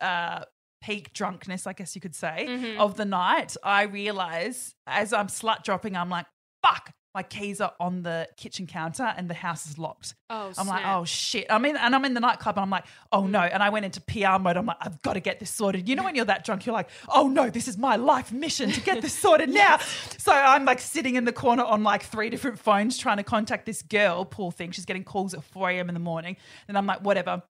uh 0.00 0.44
peak 0.82 1.12
drunkenness, 1.12 1.66
I 1.66 1.72
guess 1.72 1.94
you 1.94 2.00
could 2.00 2.14
say, 2.14 2.46
Mhm. 2.48 2.78
of 2.78 2.94
the 2.96 3.06
night, 3.06 3.56
I 3.64 3.82
realize 3.84 4.74
as 4.86 5.12
I'm 5.14 5.28
slut 5.28 5.64
dropping, 5.64 5.96
I'm 5.96 6.10
like, 6.10 6.26
fuck, 6.62 6.92
my 7.14 7.22
keys 7.22 7.60
are 7.60 7.72
on 7.78 8.02
the 8.02 8.28
kitchen 8.36 8.66
counter 8.66 9.14
and 9.16 9.30
the 9.30 9.34
house 9.34 9.68
is 9.68 9.78
locked. 9.78 10.14
Oh, 10.28 10.52
I'm 10.58 10.66
like, 10.66 10.84
oh 10.84 11.04
shit. 11.04 11.46
I'm 11.48 11.64
in, 11.64 11.76
and 11.76 11.94
I'm 11.94 12.04
in 12.04 12.12
the 12.12 12.20
nightclub, 12.20 12.56
and 12.56 12.64
I'm 12.64 12.70
like, 12.70 12.84
oh 13.12 13.26
no. 13.26 13.40
And 13.40 13.62
I 13.62 13.70
went 13.70 13.84
into 13.84 14.00
PR 14.00 14.38
mode. 14.40 14.56
I'm 14.56 14.66
like, 14.66 14.78
I've 14.80 15.00
got 15.02 15.12
to 15.12 15.20
get 15.20 15.38
this 15.38 15.50
sorted. 15.50 15.88
You 15.88 15.94
know, 15.94 16.02
when 16.02 16.16
you're 16.16 16.24
that 16.24 16.44
drunk, 16.44 16.66
you're 16.66 16.72
like, 16.72 16.88
oh 17.08 17.28
no, 17.28 17.50
this 17.50 17.68
is 17.68 17.78
my 17.78 17.94
life 17.94 18.32
mission 18.32 18.72
to 18.72 18.80
get 18.80 19.00
this 19.00 19.12
sorted 19.12 19.48
now. 19.54 19.78
So 20.18 20.32
I'm 20.32 20.64
like 20.64 20.80
sitting 20.80 21.14
in 21.14 21.24
the 21.24 21.32
corner 21.32 21.62
on 21.62 21.84
like 21.84 22.02
three 22.02 22.30
different 22.30 22.58
phones 22.58 22.98
trying 22.98 23.18
to 23.18 23.22
contact 23.22 23.64
this 23.64 23.82
girl. 23.82 24.24
Poor 24.24 24.50
thing, 24.50 24.72
she's 24.72 24.84
getting 24.84 25.04
calls 25.04 25.34
at 25.34 25.44
4 25.44 25.70
a.m. 25.70 25.88
in 25.88 25.94
the 25.94 26.00
morning, 26.00 26.36
and 26.66 26.76
I'm 26.76 26.86
like, 26.86 27.00
whatever. 27.00 27.42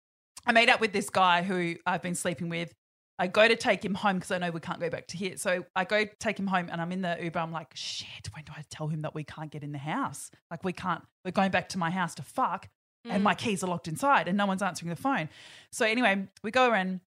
I 0.47 0.52
made 0.52 0.68
up 0.68 0.80
with 0.80 0.92
this 0.92 1.09
guy 1.09 1.42
who 1.42 1.76
I've 1.87 2.02
been 2.02 2.14
sleeping 2.14 2.50
with. 2.50 2.75
I 3.18 3.28
go 3.28 3.47
to 3.47 3.54
take 3.54 3.85
him 3.85 3.94
home 3.94 4.16
because 4.16 4.30
I 4.33 4.38
know 4.38 4.50
we 4.50 4.61
can't 4.61 4.80
go 4.80 4.90
back 4.90 5.06
to 5.09 5.16
here. 5.16 5.37
So 5.37 5.64
I 5.76 5.85
go 5.85 6.04
take 6.18 6.38
him 6.38 6.49
home 6.49 6.68
and 6.71 6.80
I'm 6.80 6.90
in 6.90 7.02
the 7.02 7.16
Uber. 7.23 7.38
I'm 7.38 7.52
like, 7.52 7.71
shit, 7.75 8.28
when 8.35 8.44
do 8.44 8.52
I 8.56 8.64
tell 8.71 8.88
him 8.88 9.02
that 9.02 9.14
we 9.14 9.23
can't 9.23 9.50
get 9.52 9.62
in 9.62 9.71
the 9.73 9.78
house? 9.78 10.30
Like, 10.50 10.64
we 10.64 10.73
can't, 10.73 11.02
we're 11.25 11.30
going 11.30 11.52
back 11.52 11.68
to 11.71 11.78
my 11.78 11.90
house 11.90 12.14
to 12.16 12.23
fuck 12.23 12.68
and 13.06 13.23
my 13.23 13.35
keys 13.35 13.62
are 13.62 13.66
locked 13.68 13.87
inside 13.87 14.26
and 14.28 14.37
no 14.38 14.47
one's 14.47 14.62
answering 14.62 14.88
the 14.90 14.97
phone. 14.97 15.28
So 15.71 15.85
anyway, 15.87 16.26
we 16.42 16.50
go 16.50 16.73
and 16.73 17.00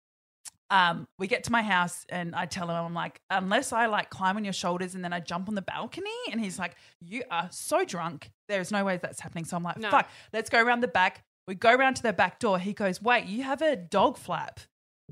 um, 0.69 1.07
we 1.17 1.27
get 1.27 1.43
to 1.45 1.51
my 1.51 1.61
house 1.61 2.05
and 2.09 2.35
I 2.35 2.45
tell 2.45 2.69
him, 2.69 2.75
I'm 2.75 2.93
like, 2.93 3.19
unless 3.29 3.71
I 3.73 3.87
like 3.87 4.09
climb 4.09 4.37
on 4.37 4.43
your 4.43 4.53
shoulders 4.53 4.95
and 4.95 5.03
then 5.03 5.11
I 5.11 5.19
jump 5.19 5.49
on 5.49 5.55
the 5.55 5.61
balcony. 5.61 6.09
And 6.31 6.39
he's 6.39 6.59
like, 6.59 6.75
you 7.01 7.23
are 7.31 7.47
so 7.51 7.83
drunk. 7.83 8.29
There's 8.47 8.71
no 8.71 8.83
way 8.85 8.97
that's 9.01 9.19
happening. 9.19 9.45
So 9.45 9.57
I'm 9.57 9.63
like, 9.63 9.77
No. 9.77 9.89
fuck, 9.89 10.09
let's 10.33 10.49
go 10.49 10.61
around 10.61 10.81
the 10.81 10.87
back. 10.87 11.23
We 11.47 11.55
go 11.55 11.73
around 11.73 11.95
to 11.95 12.03
the 12.03 12.13
back 12.13 12.39
door. 12.39 12.59
He 12.59 12.73
goes, 12.73 13.01
wait, 13.01 13.25
you 13.25 13.43
have 13.43 13.61
a 13.61 13.75
dog 13.75 14.17
flap. 14.17 14.59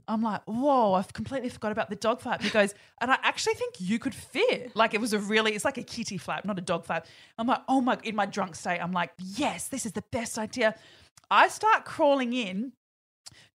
I'm 0.08 0.22
like, 0.22 0.42
whoa, 0.46 0.94
I've 0.94 1.12
completely 1.14 1.50
forgot 1.50 1.72
about 1.72 1.90
the 1.90 1.96
dog 1.96 2.22
flap. 2.22 2.42
He 2.42 2.50
goes, 2.50 2.74
and 3.02 3.12
I 3.12 3.18
actually 3.24 3.56
think 3.56 3.76
you 3.80 3.98
could 3.98 4.14
fit. 4.14 4.76
Like 4.76 4.94
it 4.94 5.02
was 5.02 5.14
a 5.14 5.20
really, 5.20 5.54
it's 5.54 5.66
like 5.66 5.78
a 5.78 5.84
kitty 5.84 6.18
flap, 6.18 6.46
not 6.46 6.58
a 6.60 6.62
dog 6.62 6.86
flap. 6.86 7.08
I'm 7.38 7.48
like, 7.48 7.62
oh 7.68 7.82
my, 7.82 7.98
in 8.04 8.16
my 8.16 8.26
drunk 8.26 8.56
state, 8.56 8.80
I'm 8.80 8.92
like, 8.92 9.12
yes, 9.18 9.68
this 9.68 9.86
is 9.86 9.94
the 9.94 10.04
best 10.12 10.38
idea. 10.38 10.76
I 11.32 11.48
start 11.48 11.86
crawling 11.86 12.34
in 12.34 12.74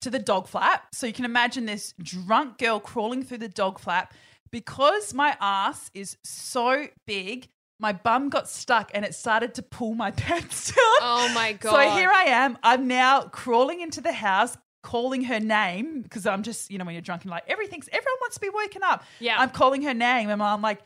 to 0.01 0.09
the 0.09 0.19
dog 0.19 0.47
flap. 0.47 0.87
So 0.93 1.07
you 1.07 1.13
can 1.13 1.25
imagine 1.25 1.65
this 1.65 1.93
drunk 2.01 2.57
girl 2.57 2.79
crawling 2.79 3.23
through 3.23 3.39
the 3.39 3.49
dog 3.49 3.79
flap. 3.79 4.13
Because 4.49 5.13
my 5.13 5.35
ass 5.41 5.91
is 5.93 6.17
so 6.23 6.87
big, 7.05 7.49
my 7.79 7.91
bum 7.91 8.29
got 8.29 8.47
stuck 8.47 8.91
and 8.93 9.03
it 9.03 9.13
started 9.13 9.53
to 9.55 9.61
pull 9.61 9.93
my 9.93 10.11
pants 10.25 10.73
down. 10.73 10.85
Oh 11.01 11.31
my 11.33 11.53
god. 11.53 11.71
So 11.71 11.97
here 11.97 12.09
I 12.09 12.23
am. 12.25 12.57
I'm 12.63 12.87
now 12.87 13.23
crawling 13.23 13.81
into 13.81 14.01
the 14.01 14.13
house, 14.13 14.57
calling 14.87 15.21
her 15.25 15.39
name 15.39 16.01
because 16.01 16.25
I'm 16.25 16.43
just, 16.43 16.71
you 16.71 16.77
know, 16.77 16.85
when 16.85 16.95
you're 16.95 17.01
drunk 17.01 17.23
and 17.23 17.31
like 17.31 17.43
everything's, 17.47 17.89
everyone 17.89 18.17
wants 18.21 18.35
to 18.35 18.41
be 18.41 18.49
woken 18.49 18.83
up. 18.83 19.03
Yeah. 19.19 19.35
I'm 19.37 19.49
calling 19.49 19.81
her 19.81 19.93
name 19.93 20.29
and 20.29 20.41
I'm 20.41 20.61
like, 20.61 20.79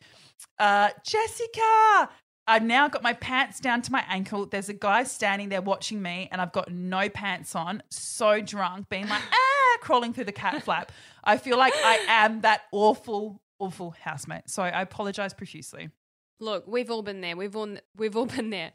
uh, 0.58 0.90
Jessica. 1.06 2.10
I've 2.48 2.64
now 2.64 2.88
got 2.90 3.04
my 3.04 3.14
pants 3.14 3.60
down 3.60 3.84
to 3.84 3.92
my 3.92 4.04
ankle. 4.10 4.48
There's 4.48 4.70
a 4.70 4.74
guy 4.74 5.04
standing 5.04 5.50
there 5.50 5.62
watching 5.62 6.02
me, 6.02 6.28
and 6.32 6.42
I've 6.42 6.52
got 6.52 6.72
no 6.72 7.08
pants 7.08 7.56
on, 7.56 7.84
so 7.90 8.42
drunk, 8.42 8.90
being 8.90 9.08
like, 9.08 9.22
ah, 9.32 9.78
crawling 9.82 10.12
through 10.12 10.24
the 10.24 10.32
cat 10.32 10.64
flap. 10.66 10.92
I 11.24 11.38
feel 11.38 11.58
like 11.58 11.74
I 11.76 12.00
am 12.08 12.42
that 12.42 12.64
awful, 12.72 13.40
awful 13.60 13.92
housemate. 13.92 14.50
So 14.50 14.64
I 14.64 14.82
apologize 14.82 15.36
profusely. 15.36 15.92
Look, 16.40 16.66
we've 16.68 16.90
all 16.90 17.04
been 17.04 17.22
there. 17.22 17.38
We've 17.38 17.56
all 17.56 17.78
we've 17.96 18.18
all 18.18 18.26
been 18.26 18.50
there. 18.50 18.72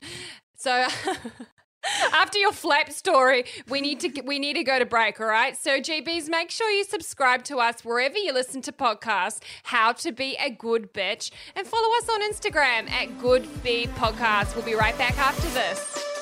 So 0.56 0.86
after 2.12 2.38
your 2.38 2.52
flap 2.52 2.90
story, 2.92 3.44
we 3.68 3.80
need 3.80 4.00
to 4.00 4.22
we 4.22 4.38
need 4.38 4.54
to 4.54 4.64
go 4.64 4.78
to 4.78 4.86
break, 4.86 5.20
all 5.20 5.26
right? 5.26 5.56
So 5.56 5.80
GBs, 5.80 6.28
make 6.28 6.50
sure 6.50 6.70
you 6.70 6.84
subscribe 6.84 7.44
to 7.44 7.58
us 7.58 7.84
wherever 7.84 8.18
you 8.18 8.32
listen 8.32 8.62
to 8.62 8.72
podcasts, 8.72 9.40
How 9.64 9.92
to 9.92 10.12
Be 10.12 10.36
a 10.40 10.50
Good 10.50 10.92
Bitch, 10.92 11.30
and 11.54 11.66
follow 11.66 11.96
us 11.96 12.08
on 12.08 12.22
Instagram 12.22 12.90
at 12.90 13.18
Good 13.20 13.46
Be 13.62 13.86
Podcast. 13.96 14.54
We'll 14.54 14.64
be 14.64 14.74
right 14.74 14.96
back 14.98 15.18
after 15.18 15.48
this. 15.48 16.15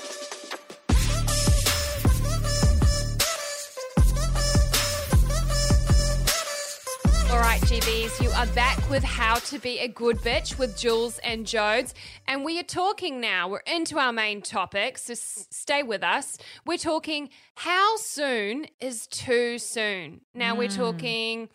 All 7.34 7.40
right, 7.40 7.60
GBs, 7.62 8.22
you 8.22 8.30
are 8.30 8.46
back 8.54 8.88
with 8.88 9.02
How 9.02 9.34
to 9.34 9.58
Be 9.58 9.80
a 9.80 9.88
Good 9.88 10.18
Bitch 10.18 10.56
with 10.56 10.78
Jules 10.78 11.18
and 11.18 11.44
Jodes. 11.44 11.92
And 12.28 12.44
we 12.44 12.60
are 12.60 12.62
talking 12.62 13.20
now, 13.20 13.48
we're 13.48 13.58
into 13.66 13.98
our 13.98 14.12
main 14.12 14.40
topic, 14.40 14.98
so 14.98 15.14
s- 15.14 15.48
stay 15.50 15.82
with 15.82 16.04
us. 16.04 16.38
We're 16.64 16.78
talking 16.78 17.30
how 17.56 17.96
soon 17.96 18.66
is 18.78 19.08
too 19.08 19.58
soon? 19.58 20.20
Now, 20.32 20.54
we're 20.54 20.70
hmm. 20.70 20.76
talking 20.76 21.48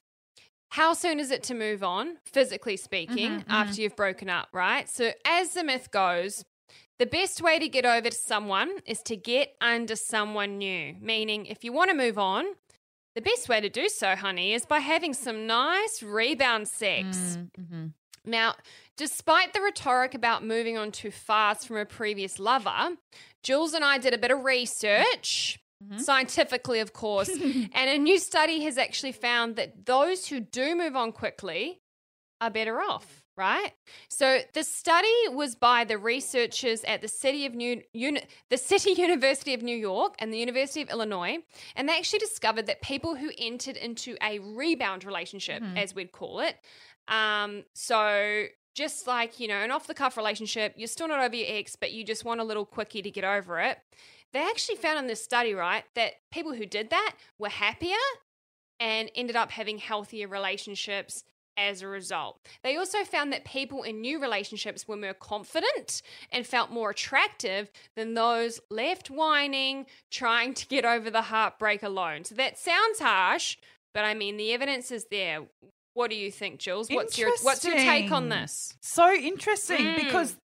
how 0.67 0.91
soon 0.91 1.17
is 1.17 1.31
it 1.31 1.43
to 1.43 1.53
move 1.53 1.81
on, 1.81 2.17
physically 2.25 2.75
speaking, 2.75 3.39
mm-hmm, 3.39 3.49
after 3.49 3.71
mm-hmm. 3.71 3.81
you've 3.83 3.95
broken 3.95 4.29
up, 4.29 4.49
right? 4.51 4.89
So, 4.89 5.13
as 5.23 5.53
the 5.53 5.63
myth 5.63 5.91
goes, 5.91 6.43
the 6.97 7.05
best 7.05 7.41
way 7.41 7.57
to 7.57 7.69
get 7.69 7.85
over 7.85 8.09
to 8.09 8.17
someone 8.17 8.69
is 8.85 9.01
to 9.03 9.15
get 9.15 9.55
under 9.61 9.95
someone 9.95 10.57
new. 10.57 10.95
Meaning, 10.99 11.45
if 11.45 11.63
you 11.63 11.71
want 11.71 11.89
to 11.89 11.95
move 11.95 12.19
on, 12.19 12.43
the 13.15 13.21
best 13.21 13.49
way 13.49 13.59
to 13.61 13.69
do 13.69 13.89
so, 13.89 14.15
honey, 14.15 14.53
is 14.53 14.65
by 14.65 14.79
having 14.79 15.13
some 15.13 15.47
nice 15.47 16.03
rebound 16.03 16.67
sex. 16.67 17.37
Mm, 17.37 17.51
mm-hmm. 17.59 17.85
Now, 18.25 18.55
despite 18.97 19.53
the 19.53 19.61
rhetoric 19.61 20.13
about 20.13 20.43
moving 20.43 20.77
on 20.77 20.91
too 20.91 21.11
fast 21.11 21.67
from 21.67 21.77
a 21.77 21.85
previous 21.85 22.39
lover, 22.39 22.95
Jules 23.43 23.73
and 23.73 23.83
I 23.83 23.97
did 23.97 24.13
a 24.13 24.17
bit 24.17 24.31
of 24.31 24.43
research, 24.43 25.59
mm-hmm. 25.83 25.97
scientifically, 25.99 26.79
of 26.79 26.93
course, 26.93 27.29
and 27.39 27.73
a 27.75 27.97
new 27.97 28.19
study 28.19 28.63
has 28.63 28.77
actually 28.77 29.13
found 29.13 29.55
that 29.55 29.85
those 29.85 30.27
who 30.27 30.39
do 30.39 30.75
move 30.75 30.95
on 30.95 31.11
quickly 31.11 31.81
are 32.41 32.49
better 32.49 32.79
off. 32.79 33.18
Right, 33.39 33.71
so 34.09 34.39
the 34.53 34.65
study 34.65 35.07
was 35.29 35.55
by 35.55 35.85
the 35.85 35.97
researchers 35.97 36.83
at 36.83 36.99
the 36.99 37.07
City 37.07 37.45
of 37.45 37.55
New 37.55 37.81
Uni- 37.93 38.23
the 38.49 38.57
City 38.57 38.91
University 39.01 39.53
of 39.53 39.61
New 39.61 39.77
York 39.77 40.15
and 40.19 40.33
the 40.33 40.37
University 40.37 40.81
of 40.81 40.89
Illinois, 40.89 41.37
and 41.77 41.87
they 41.87 41.97
actually 41.97 42.19
discovered 42.19 42.65
that 42.65 42.81
people 42.81 43.15
who 43.15 43.31
entered 43.37 43.77
into 43.77 44.17
a 44.21 44.39
rebound 44.39 45.05
relationship, 45.05 45.63
as 45.77 45.95
we'd 45.95 46.11
call 46.11 46.41
it, 46.41 46.57
um, 47.07 47.63
so 47.73 48.47
just 48.75 49.07
like, 49.07 49.39
you 49.39 49.47
know, 49.47 49.55
an 49.55 49.71
off 49.71 49.87
the 49.87 49.93
cuff 49.93 50.17
relationship, 50.17 50.73
you're 50.75 50.87
still 50.87 51.07
not 51.07 51.19
over 51.23 51.35
your 51.35 51.47
ex, 51.49 51.77
but 51.77 51.93
you 51.93 52.03
just 52.03 52.25
want 52.25 52.41
a 52.41 52.43
little 52.43 52.65
quickie 52.65 53.01
to 53.01 53.09
get 53.09 53.23
over 53.23 53.59
it. 53.61 53.77
They 54.33 54.39
actually 54.39 54.75
found 54.75 54.99
in 54.99 55.07
this 55.07 55.23
study, 55.23 55.53
right, 55.53 55.85
that 55.95 56.15
people 56.29 56.53
who 56.53 56.65
did 56.65 56.89
that 56.89 57.15
were 57.37 57.49
happier 57.49 57.95
and 58.81 59.09
ended 59.15 59.37
up 59.37 59.51
having 59.51 59.77
healthier 59.77 60.27
relationships 60.27 61.23
as 61.59 61.81
a 61.81 61.87
result. 61.87 62.39
They 62.63 62.77
also 62.77 63.03
found 63.03 63.33
that 63.33 63.43
people 63.43 63.83
in 63.83 64.01
new 64.01 64.19
relationships 64.21 64.87
were 64.87 64.95
more 64.95 65.13
confident 65.13 66.01
and 66.31 66.45
felt 66.45 66.71
more 66.71 66.89
attractive 66.91 67.69
than 67.95 68.13
those 68.13 68.61
left 68.71 69.09
whining, 69.09 69.85
trying 70.09 70.53
to 70.55 70.67
get 70.67 70.85
over 70.85 71.09
the 71.11 71.23
heartbreak 71.23 71.83
alone. 71.83 72.23
So 72.23 72.35
that 72.35 72.57
sounds 72.57 72.99
harsh, 72.99 73.57
but 73.93 74.05
I 74.05 74.13
mean 74.13 74.37
the 74.37 74.53
evidence 74.53 74.91
is 74.91 75.05
there. 75.11 75.41
What 75.93 76.09
do 76.09 76.15
you 76.15 76.31
think, 76.31 76.59
Jules? 76.59 76.87
What's 76.89 77.17
your 77.17 77.31
what's 77.41 77.65
your 77.65 77.75
take 77.75 78.11
on 78.11 78.29
this? 78.29 78.73
So 78.81 79.11
interesting 79.13 79.85
Mm. 79.85 79.95
because 79.97 80.37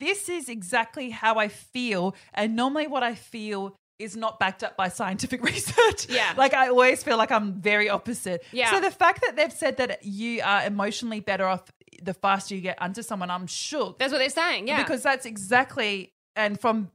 this 0.00 0.28
is 0.28 0.48
exactly 0.48 1.10
how 1.10 1.36
I 1.36 1.48
feel. 1.48 2.14
And 2.34 2.56
normally, 2.56 2.86
what 2.86 3.02
I 3.02 3.14
feel 3.14 3.76
is 4.02 4.16
not 4.16 4.38
backed 4.38 4.62
up 4.62 4.76
by 4.76 4.88
scientific 4.88 5.42
research. 5.52 6.08
Yeah. 6.08 6.34
Like, 6.36 6.54
I 6.54 6.68
always 6.68 7.02
feel 7.02 7.16
like 7.16 7.30
I'm 7.30 7.54
very 7.60 7.88
opposite. 7.88 8.44
Yeah. 8.52 8.70
So, 8.70 8.80
the 8.80 8.90
fact 8.90 9.22
that 9.24 9.36
they've 9.36 9.52
said 9.52 9.76
that 9.78 10.04
you 10.04 10.40
are 10.42 10.64
emotionally 10.64 11.20
better 11.20 11.46
off 11.46 11.70
the 12.02 12.14
faster 12.14 12.54
you 12.54 12.60
get 12.60 12.76
under 12.80 13.02
someone, 13.02 13.30
I'm 13.30 13.46
shook. 13.46 13.98
That's 13.98 14.12
what 14.12 14.18
they're 14.18 14.28
saying. 14.28 14.68
Yeah. 14.68 14.82
Because 14.82 15.02
that's 15.02 15.24
exactly, 15.26 16.12
and 16.36 16.60
from 16.60 16.90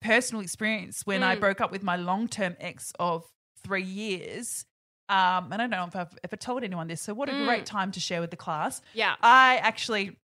personal 0.00 0.42
experience, 0.42 1.02
when 1.04 1.22
I 1.22 1.36
Mm. 1.36 1.40
broke 1.40 1.60
up 1.60 1.70
with 1.72 1.82
my 1.82 1.96
long 1.96 2.28
term 2.28 2.56
ex 2.60 2.92
of 2.98 3.24
three 3.64 3.82
years, 3.84 4.64
um, 5.08 5.52
and 5.52 5.54
I 5.54 5.56
don't 5.66 5.70
know 5.70 5.84
if 5.84 5.96
I've 5.96 6.18
ever 6.24 6.36
told 6.36 6.64
anyone 6.64 6.88
this, 6.88 7.00
so 7.00 7.14
what 7.14 7.28
a 7.28 7.32
Mm. 7.32 7.44
great 7.46 7.66
time 7.66 7.92
to 7.92 8.00
share 8.00 8.20
with 8.20 8.30
the 8.30 8.36
class. 8.36 8.80
yeah. 8.94 9.14
I 9.22 9.56
actually, 9.58 10.16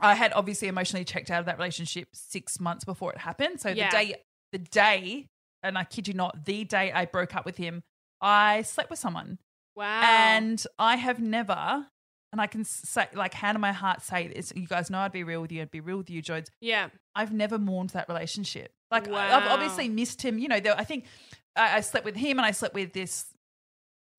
I 0.00 0.14
had 0.14 0.32
obviously 0.32 0.68
emotionally 0.68 1.04
checked 1.04 1.30
out 1.30 1.40
of 1.40 1.46
that 1.46 1.58
relationship 1.58 2.08
six 2.12 2.58
months 2.58 2.84
before 2.84 3.12
it 3.12 3.18
happened. 3.18 3.60
So 3.60 3.68
Yeah. 3.68 3.90
the 3.90 3.96
day, 3.96 4.14
the 4.52 4.58
day, 4.58 5.26
and 5.62 5.76
I 5.78 5.84
kid 5.84 6.08
you 6.08 6.14
not, 6.14 6.44
the 6.44 6.64
day 6.64 6.92
I 6.92 7.04
broke 7.06 7.34
up 7.36 7.44
with 7.44 7.56
him, 7.56 7.82
I 8.20 8.62
slept 8.62 8.90
with 8.90 8.98
someone, 8.98 9.38
Wow. 9.76 10.02
and 10.04 10.64
I 10.78 10.96
have 10.96 11.20
never. 11.20 11.86
And 12.32 12.40
I 12.40 12.46
can 12.46 12.64
say, 12.64 13.08
like, 13.12 13.34
hand 13.34 13.56
on 13.56 13.60
my 13.60 13.72
heart, 13.72 14.00
say 14.00 14.28
this. 14.28 14.54
You 14.56 14.66
guys 14.66 14.88
know 14.88 14.98
I'd 15.00 15.12
be 15.12 15.22
real 15.22 15.42
with 15.42 15.52
you. 15.52 15.60
I'd 15.60 15.70
be 15.70 15.80
real 15.80 15.98
with 15.98 16.08
you, 16.08 16.22
Jodes. 16.22 16.46
yeah. 16.62 16.88
I've 17.14 17.30
never 17.30 17.58
mourned 17.58 17.90
that 17.90 18.08
relationship. 18.08 18.72
Like, 18.90 19.06
I- 19.08 19.36
I've 19.36 19.50
obviously 19.52 19.90
missed 19.90 20.22
him. 20.22 20.38
You 20.38 20.48
know, 20.48 20.58
there, 20.58 20.74
I 20.78 20.84
think 20.84 21.04
I, 21.56 21.76
I 21.76 21.80
slept 21.82 22.06
with 22.06 22.16
him 22.16 22.38
and 22.38 22.46
I 22.46 22.52
slept 22.52 22.74
with 22.74 22.94
this 22.94 23.26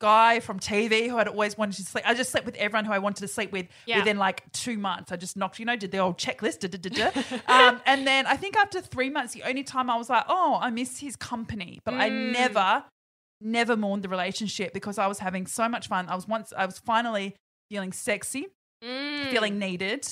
guy 0.04 0.42
from 0.42 0.60
TV 0.60 1.08
who 1.10 1.18
I'd 1.18 1.30
always 1.30 1.58
wanted 1.58 1.78
to 1.78 1.84
sleep. 1.84 2.04
I 2.06 2.14
just 2.14 2.30
slept 2.30 2.46
with 2.46 2.56
everyone 2.58 2.84
who 2.84 2.92
I 2.92 3.00
wanted 3.00 3.22
to 3.22 3.28
sleep 3.30 3.54
with 3.54 3.68
Yeah. 3.86 4.00
within 4.00 4.18
like 4.18 4.44
two 4.52 4.78
months. 4.78 5.12
I 5.14 5.16
just 5.16 5.38
knocked, 5.38 5.60
you 5.60 5.66
know, 5.66 5.78
did 5.78 5.92
the 5.92 6.00
old 6.00 6.18
checklist. 6.18 6.60
Da, 6.60 6.68
da, 6.68 6.90
da, 6.90 7.08
um, 7.48 7.82
and 7.86 8.06
then 8.06 8.28
I 8.28 8.36
think 8.36 8.58
after 8.58 8.82
three 8.82 9.10
months, 9.10 9.34
the 9.34 9.44
only 9.44 9.64
time 9.64 9.90
I 9.90 9.96
was 9.98 10.10
like, 10.10 10.26
oh, 10.28 10.58
I 10.62 10.70
miss 10.72 11.00
his 11.00 11.16
company. 11.16 11.80
But 11.86 11.94
I 11.96 12.10
Mm. 12.10 12.32
never, 12.34 12.84
never 13.40 13.78
mourned 13.78 14.04
the 14.04 14.10
relationship 14.10 14.74
because 14.74 14.98
I 14.98 15.08
was 15.08 15.20
having 15.20 15.48
so 15.48 15.70
much 15.70 15.88
fun. 15.88 16.10
I 16.10 16.16
was 16.16 16.28
once, 16.28 16.52
I 16.58 16.66
was 16.66 16.80
finally 16.80 17.36
feeling 17.70 17.94
sexy 17.94 18.48
Mm. 18.84 19.32
feeling 19.32 19.58
needed. 19.58 20.06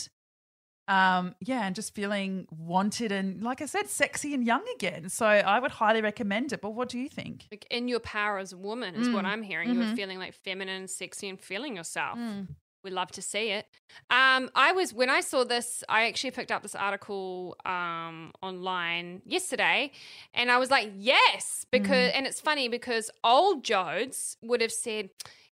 Um, 0.92 1.36
yeah, 1.40 1.66
and 1.66 1.74
just 1.74 1.96
feeling 1.96 2.48
wanted 2.52 3.12
and, 3.12 3.42
like 3.42 3.62
I 3.62 3.66
said, 3.66 3.88
sexy 3.90 4.34
and 4.34 4.44
young 4.46 4.66
again. 4.76 5.08
So 5.10 5.26
I 5.26 5.58
would 5.60 5.72
highly 5.72 6.02
recommend 6.02 6.52
it. 6.52 6.60
But 6.62 6.72
what 6.72 6.90
do 6.90 7.00
you 7.00 7.08
think? 7.08 7.48
Like 7.52 7.66
in 7.70 7.88
your 7.88 8.02
power 8.02 8.38
as 8.40 8.52
a 8.52 8.58
woman 8.58 8.96
is 8.96 9.10
what 9.10 9.24
I'm 9.26 9.42
hearing. 9.42 9.74
You're 9.74 9.96
feeling 9.96 10.20
like 10.20 10.34
feminine, 10.34 10.88
sexy, 10.88 11.30
and 11.30 11.40
feeling 11.40 11.76
yourself. 11.78 12.20
We 12.84 12.90
love 12.90 13.12
to 13.12 13.22
see 13.22 13.52
it. 13.52 13.68
Um, 14.10 14.50
I 14.56 14.72
was 14.74 14.92
when 14.92 15.10
I 15.10 15.22
saw 15.22 15.44
this, 15.44 15.84
I 15.88 16.08
actually 16.08 16.32
picked 16.32 16.52
up 16.52 16.64
this 16.64 16.74
article 16.74 17.56
um, 17.64 18.32
online 18.42 19.22
yesterday, 19.24 19.92
and 20.34 20.50
I 20.50 20.58
was 20.58 20.72
like, 20.72 20.92
yes, 20.98 21.66
because 21.72 22.12
and 22.16 22.26
it's 22.26 22.42
funny 22.42 22.70
because 22.70 23.12
old 23.24 23.64
Jodes 23.64 24.36
would 24.42 24.62
have 24.62 24.74
said. 24.74 25.10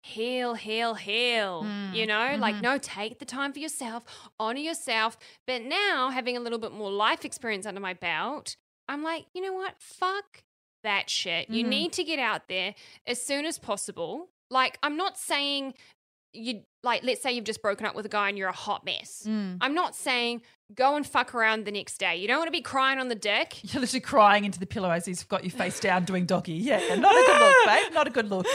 Heal, 0.07 0.53
heal, 0.53 0.95
heal. 0.95 1.65
Mm, 1.65 1.95
you 1.95 2.07
know, 2.07 2.37
like, 2.39 2.57
mm-hmm. 2.57 2.63
no, 2.63 2.79
take 2.79 3.21
the 3.21 3.25
time 3.25 3.55
for 3.55 3.59
yourself, 3.59 4.05
honor 4.39 4.59
yourself. 4.61 5.17
But 5.47 5.63
now, 5.63 6.11
having 6.11 6.37
a 6.37 6.41
little 6.41 6.59
bit 6.59 6.73
more 6.73 6.91
life 6.91 7.25
experience 7.25 7.65
under 7.65 7.81
my 7.81 7.95
belt, 7.95 8.57
I'm 8.87 9.03
like, 9.03 9.25
you 9.33 9.41
know 9.41 9.55
what? 9.55 9.77
Fuck 9.79 10.45
that 10.83 11.09
shit. 11.09 11.49
You 11.49 11.63
mm-hmm. 11.63 11.71
need 11.71 11.93
to 11.95 12.05
get 12.05 12.19
out 12.19 12.49
there 12.49 12.75
as 13.07 13.23
soon 13.23 13.47
as 13.47 13.59
possible. 13.59 14.29
Like, 14.51 14.79
I'm 14.83 14.99
not 14.99 15.17
saying 15.17 15.73
you 16.35 16.63
like 16.83 17.03
let's 17.03 17.23
say 17.23 17.33
you've 17.33 17.45
just 17.45 17.63
broken 17.63 17.87
up 17.87 17.95
with 17.95 18.05
a 18.05 18.09
guy 18.09 18.29
and 18.29 18.37
you're 18.37 18.49
a 18.49 18.53
hot 18.53 18.85
mess. 18.85 19.25
Mm. 19.27 19.57
I'm 19.63 19.73
not 19.73 19.95
saying 19.95 20.43
go 20.75 20.97
and 20.97 21.07
fuck 21.07 21.35
around 21.35 21.65
the 21.65 21.71
next 21.71 21.97
day. 21.97 22.17
You 22.17 22.29
don't 22.29 22.39
want 22.39 22.49
to 22.49 22.53
be 22.53 22.61
crying 22.61 22.99
on 22.99 23.09
the 23.09 23.15
dick. 23.15 23.61
You're 23.73 23.81
literally 23.81 24.01
crying 24.01 24.45
into 24.45 24.59
the 24.59 24.67
pillow 24.67 24.91
as 24.91 25.07
he's 25.07 25.23
got 25.25 25.45
you 25.45 25.51
face 25.51 25.79
down 25.79 26.05
doing 26.05 26.27
doggy. 26.27 26.55
Yeah, 26.55 26.97
not 26.97 27.15
a 27.15 27.27
good 27.27 27.41
look, 27.41 27.57
babe. 27.67 27.95
Not 27.95 28.07
a 28.07 28.11
good 28.11 28.29
look. 28.29 28.47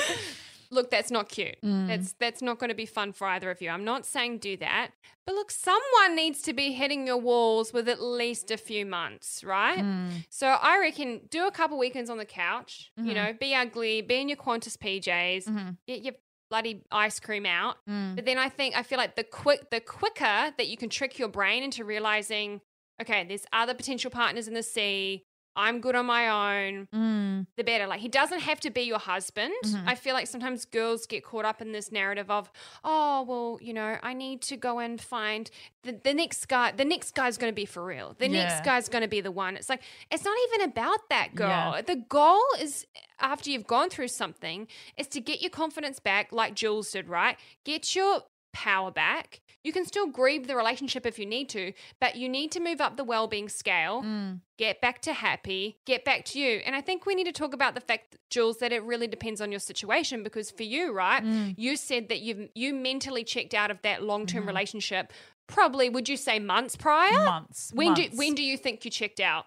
Look, 0.71 0.91
that's 0.91 1.09
not 1.09 1.29
cute. 1.29 1.55
Mm. 1.63 1.87
That's 1.87 2.13
that's 2.19 2.41
not 2.41 2.59
going 2.59 2.69
to 2.69 2.75
be 2.75 2.85
fun 2.85 3.11
for 3.13 3.27
either 3.27 3.49
of 3.49 3.59
you. 3.61 3.69
I'm 3.69 3.83
not 3.83 4.05
saying 4.05 4.37
do 4.37 4.55
that. 4.57 4.91
But 5.25 5.35
look, 5.35 5.49
someone 5.51 6.15
needs 6.15 6.41
to 6.43 6.53
be 6.53 6.71
hitting 6.73 7.07
your 7.07 7.17
walls 7.17 7.73
with 7.73 7.89
at 7.89 8.01
least 8.01 8.51
a 8.51 8.57
few 8.57 8.85
months, 8.85 9.43
right? 9.43 9.79
Mm. 9.79 10.25
So 10.29 10.47
I 10.47 10.79
reckon 10.79 11.21
do 11.29 11.47
a 11.47 11.51
couple 11.51 11.77
weekends 11.77 12.09
on 12.09 12.17
the 12.17 12.25
couch, 12.25 12.91
Mm-hmm. 12.99 13.09
you 13.09 13.15
know, 13.15 13.33
be 13.39 13.55
ugly, 13.55 14.01
be 14.01 14.21
in 14.21 14.29
your 14.29 14.37
Qantas 14.37 14.77
PJs, 14.77 15.75
get 15.87 16.01
your 16.03 16.13
bloody 16.49 16.83
ice 16.91 17.19
cream 17.19 17.45
out. 17.45 17.77
Mm. 17.89 18.15
But 18.15 18.25
then 18.25 18.37
I 18.37 18.49
think 18.49 18.75
I 18.75 18.83
feel 18.83 18.97
like 18.97 19.15
the 19.15 19.23
quick 19.23 19.69
the 19.71 19.79
quicker 19.79 20.53
that 20.57 20.67
you 20.67 20.77
can 20.77 20.89
trick 20.89 21.17
your 21.19 21.29
brain 21.29 21.63
into 21.63 21.83
realizing, 21.85 22.61
okay, 23.01 23.23
there's 23.27 23.45
other 23.53 23.73
potential 23.73 24.11
partners 24.11 24.47
in 24.47 24.53
the 24.53 24.63
sea. 24.63 25.25
I'm 25.59 25.81
good 25.81 25.95
on 25.95 26.05
my 26.05 26.67
own. 26.67 26.87
Mm. 26.95 27.47
The 27.57 27.63
better. 27.63 27.85
Like 27.85 27.99
he 27.99 28.07
doesn't 28.07 28.39
have 28.39 28.59
to 28.61 28.69
be 28.69 28.81
your 28.81 28.99
husband. 28.99 29.53
Mm-hmm. 29.65 29.89
I 29.89 29.95
feel 29.95 30.13
like 30.13 30.27
sometimes 30.27 30.65
girls 30.65 31.05
get 31.05 31.23
caught 31.23 31.45
up 31.45 31.61
in 31.61 31.71
this 31.73 31.91
narrative 31.91 32.31
of, 32.31 32.49
oh 32.83 33.23
well, 33.27 33.59
you 33.61 33.73
know, 33.73 33.97
I 34.01 34.13
need 34.13 34.41
to 34.43 34.57
go 34.57 34.79
and 34.79 34.99
find 34.99 35.51
the, 35.83 35.99
the 36.03 36.13
next 36.13 36.47
guy. 36.47 36.71
The 36.71 36.85
next 36.85 37.13
guy's 37.13 37.37
going 37.37 37.51
to 37.51 37.55
be 37.55 37.65
for 37.65 37.83
real. 37.83 38.15
The 38.17 38.29
Yeah. 38.29 38.43
next 38.45 38.63
guy's 38.65 38.87
going 38.89 39.01
to 39.01 39.07
be 39.09 39.21
the 39.21 39.31
one. 39.31 39.57
It's 39.57 39.69
like 39.69 39.81
it's 40.09 40.23
not 40.23 40.37
even 40.47 40.69
about 40.69 41.09
that 41.09 41.35
girl. 41.35 41.73
Yeah. 41.75 41.81
The 41.81 41.97
goal 41.97 42.41
is 42.59 42.85
after 43.19 43.49
you've 43.49 43.67
gone 43.67 43.89
through 43.89 44.07
something 44.07 44.67
is 44.97 45.07
to 45.09 45.19
get 45.19 45.41
your 45.41 45.49
confidence 45.51 45.99
back, 45.99 46.31
like 46.31 46.55
Jules 46.55 46.89
did. 46.91 47.09
Right, 47.09 47.37
get 47.65 47.95
your 47.95 48.21
power 48.53 48.91
back. 48.91 49.41
You 49.63 49.73
can 49.73 49.85
still 49.85 50.07
grieve 50.07 50.47
the 50.47 50.55
relationship 50.55 51.05
if 51.05 51.19
you 51.19 51.25
need 51.25 51.49
to, 51.49 51.73
but 51.99 52.15
you 52.15 52.29
need 52.29 52.51
to 52.53 52.59
move 52.61 52.79
up 52.79 52.95
the 52.95 53.03
well-being 53.03 53.49
scale 53.49 54.01
Mm. 54.03 54.39
get 54.57 54.79
back 54.81 55.01
to 55.01 55.13
happy, 55.13 55.77
get 55.85 56.05
back 56.05 56.23
to 56.25 56.39
you. 56.39 56.61
And 56.65 56.75
I 56.75 56.81
think 56.81 57.05
we 57.05 57.13
need 57.15 57.25
to 57.25 57.31
talk 57.33 57.53
about 57.53 57.75
the 57.75 57.81
fact, 57.81 58.17
Jules, 58.29 58.57
that 58.59 58.71
it 58.71 58.83
really 58.83 59.07
depends 59.07 59.41
on 59.41 59.51
your 59.51 59.59
situation 59.59 60.23
because 60.23 60.49
for 60.49 60.63
you, 60.63 60.93
right, 60.93 61.23
Mm. 61.23 61.55
you 61.57 61.75
said 61.75 62.07
that 62.09 62.21
you 62.21 62.49
you 62.55 62.73
mentally 62.73 63.23
checked 63.23 63.53
out 63.53 63.69
of 63.71 63.81
that 63.81 64.01
long 64.03 64.25
Mm-hmm. 64.25 64.37
term 64.37 64.47
relationship. 64.47 65.11
Probably, 65.47 65.89
would 65.89 66.07
you 66.07 66.15
say 66.17 66.39
months 66.39 66.75
prior? 66.75 67.11
Months. 67.25 67.71
When 67.73 67.93
do 67.93 68.07
when 68.15 68.35
do 68.35 68.43
you 68.43 68.55
think 68.57 68.85
you 68.85 68.91
checked 68.91 69.19
out? 69.19 69.45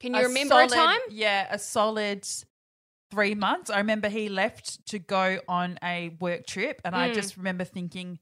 Can 0.00 0.14
you 0.14 0.20
A 0.20 0.24
remember 0.24 0.54
solid- 0.54 0.72
a 0.72 0.74
time? 0.74 1.00
Yeah, 1.10 1.48
a 1.50 1.58
solid 1.58 2.26
three 3.10 3.34
months. 3.34 3.70
I 3.70 3.78
remember 3.78 4.08
he 4.08 4.28
left 4.28 4.86
to 4.86 4.98
go 4.98 5.40
on 5.48 5.78
a 5.82 6.10
work 6.20 6.46
trip, 6.46 6.80
and 6.84 6.94
I 6.94 7.10
Mm. 7.10 7.14
just 7.14 7.36
remember 7.36 7.64
thinking, 7.64 8.18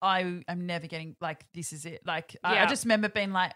I 0.00 0.42
am 0.48 0.66
never 0.66 0.86
getting 0.86 1.16
like 1.20 1.44
this 1.54 1.72
is 1.72 1.84
it. 1.86 2.02
Like 2.06 2.36
I, 2.44 2.60
I 2.60 2.66
just 2.66 2.84
remember 2.84 3.08
being 3.08 3.32
like, 3.32 3.52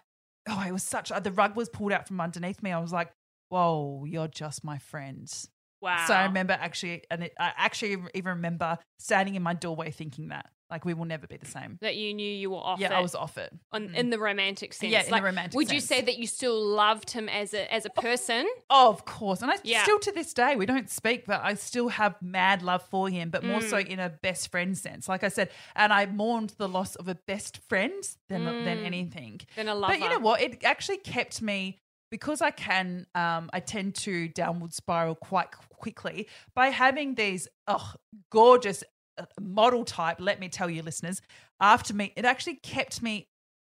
oh, 0.49 0.65
it 0.67 0.73
was 0.73 0.83
such. 0.83 1.11
The 1.11 1.33
rug 1.33 1.57
was 1.57 1.69
pulled 1.69 1.93
out 1.93 2.09
from 2.09 2.21
underneath 2.21 2.63
me. 2.63 2.73
I 2.73 2.81
was 2.81 2.93
like, 2.93 3.11
whoa, 3.49 4.05
you're 4.07 4.29
just 4.29 4.65
my 4.65 4.79
friends. 4.79 5.49
Wow. 5.81 6.05
So 6.07 6.15
I 6.15 6.25
remember 6.25 6.53
actually, 6.53 7.03
and 7.11 7.25
it, 7.25 7.33
I 7.39 7.53
actually 7.57 7.97
even 8.15 8.31
remember 8.31 8.79
standing 8.99 9.35
in 9.35 9.43
my 9.43 9.55
doorway 9.55 9.91
thinking 9.91 10.29
that, 10.29 10.47
like, 10.73 10.85
we 10.85 10.95
will 10.95 11.05
never 11.05 11.27
be 11.29 11.37
the 11.37 11.47
same. 11.47 11.79
that 11.83 11.95
you 11.97 12.13
knew 12.15 12.27
you 12.27 12.51
were 12.51 12.57
off 12.57 12.81
yeah, 12.81 12.93
it 12.93 12.97
I 12.97 13.01
was 13.01 13.15
off 13.15 13.39
it. 13.39 13.53
on, 13.73 13.95
in 13.95 14.11
the 14.11 14.19
romantic 14.19 14.73
sense. 14.73 14.91
Yeah, 14.91 15.01
in 15.01 15.07
the 15.07 15.13
Like, 15.13 15.23
romantic 15.23 15.55
Would 15.57 15.71
you 15.71 15.81
say 15.81 16.01
that 16.01 16.19
you 16.19 16.27
still 16.27 16.59
loved 16.61 17.11
him 17.11 17.29
as 17.29 17.53
a 17.55 17.73
as 17.73 17.85
a 17.87 17.91
person? 17.91 18.47
Oh, 18.71 18.89
of 18.91 19.05
course. 19.05 19.43
And 19.43 19.51
I 19.51 19.57
Yeah. 19.63 19.83
still 19.85 19.99
to 20.01 20.13
this 20.13 20.33
day, 20.35 20.57
we 20.57 20.67
don't 20.67 20.91
speak, 20.91 21.27
but 21.27 21.41
I 21.45 21.55
still 21.55 21.89
have 21.91 22.21
mad 22.23 22.63
love 22.63 22.83
for 22.91 23.09
him, 23.09 23.31
but 23.31 23.45
more 23.45 23.61
Mm. 23.61 23.71
so 23.71 23.77
in 23.79 24.01
a 24.01 24.09
best 24.09 24.51
friend 24.51 24.77
sense. 24.77 25.09
Like 25.09 25.23
I 25.23 25.29
said, 25.29 25.51
and 25.77 25.93
I 25.93 26.07
mourned 26.07 26.51
the 26.59 26.69
loss 26.69 26.97
of 26.97 27.07
a 27.07 27.15
best 27.15 27.59
friend 27.69 28.03
than 28.29 28.45
than 28.65 28.79
Mm. 28.79 28.85
anything. 28.87 29.41
Then 29.57 29.69
a 29.69 29.75
lover. 29.75 29.93
But 29.93 30.01
you 30.01 30.09
know 30.09 30.21
what? 30.21 30.41
It 30.41 30.65
actually 30.65 30.99
kept 30.99 31.43
me 31.43 31.79
because 32.11 32.41
I 32.41 32.51
can 32.51 33.07
um 33.15 33.51
I 33.53 33.61
tend 33.61 33.95
to 34.07 34.29
downward 34.29 34.73
spiral 34.73 35.15
quite 35.17 35.51
quickly 35.83 36.29
by 36.55 36.69
having 36.69 37.15
these 37.17 37.47
oh 37.67 37.93
gorgeous 38.31 38.83
model 39.41 39.85
type, 39.85 40.19
let 40.21 40.39
me 40.41 40.49
tell 40.49 40.69
you 40.71 40.83
listeners, 40.83 41.21
after 41.61 41.95
me, 41.95 42.13
it 42.17 42.25
actually 42.25 42.57
kept 42.57 43.03
me 43.03 43.29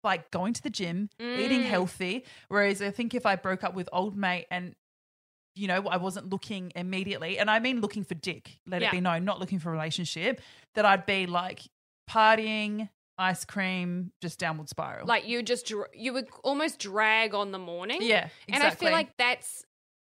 like 0.04 0.30
going 0.30 0.52
to 0.54 0.62
the 0.62 0.70
gym, 0.70 1.10
eating 1.20 1.62
Mm. 1.62 1.68
healthy. 1.68 2.24
Whereas 2.48 2.80
I 2.80 2.90
think 2.90 3.14
if 3.14 3.26
I 3.26 3.34
broke 3.36 3.64
up 3.64 3.74
with 3.74 3.88
old 3.92 4.16
mate 4.16 4.46
and 4.50 4.74
you 5.54 5.66
know, 5.66 5.88
I 5.88 5.96
wasn't 5.96 6.30
looking 6.30 6.70
immediately, 6.76 7.36
and 7.36 7.50
I 7.50 7.58
mean 7.58 7.80
looking 7.80 8.04
for 8.04 8.14
dick, 8.14 8.60
let 8.64 8.80
Yeah. 8.80 8.88
it 8.88 8.92
be 8.92 9.00
known, 9.00 9.24
not 9.24 9.40
looking 9.40 9.58
for 9.58 9.70
a 9.70 9.72
relationship, 9.72 10.40
that 10.76 10.84
I'd 10.86 11.04
be 11.04 11.26
like 11.26 11.62
partying, 12.08 12.88
ice 13.18 13.44
cream, 13.44 14.12
just 14.22 14.38
downward 14.38 14.68
spiral. 14.68 15.06
like 15.08 15.26
you 15.26 15.42
just 15.42 15.68
you 15.92 16.12
would 16.12 16.28
almost 16.44 16.78
drag 16.78 17.34
on 17.34 17.50
the 17.50 17.58
morning. 17.58 17.98
yeah, 18.02 18.28
exactly. 18.46 18.54
And 18.54 18.62
I 18.62 18.70
feel 18.70 18.92
like 18.92 19.16
that's 19.16 19.64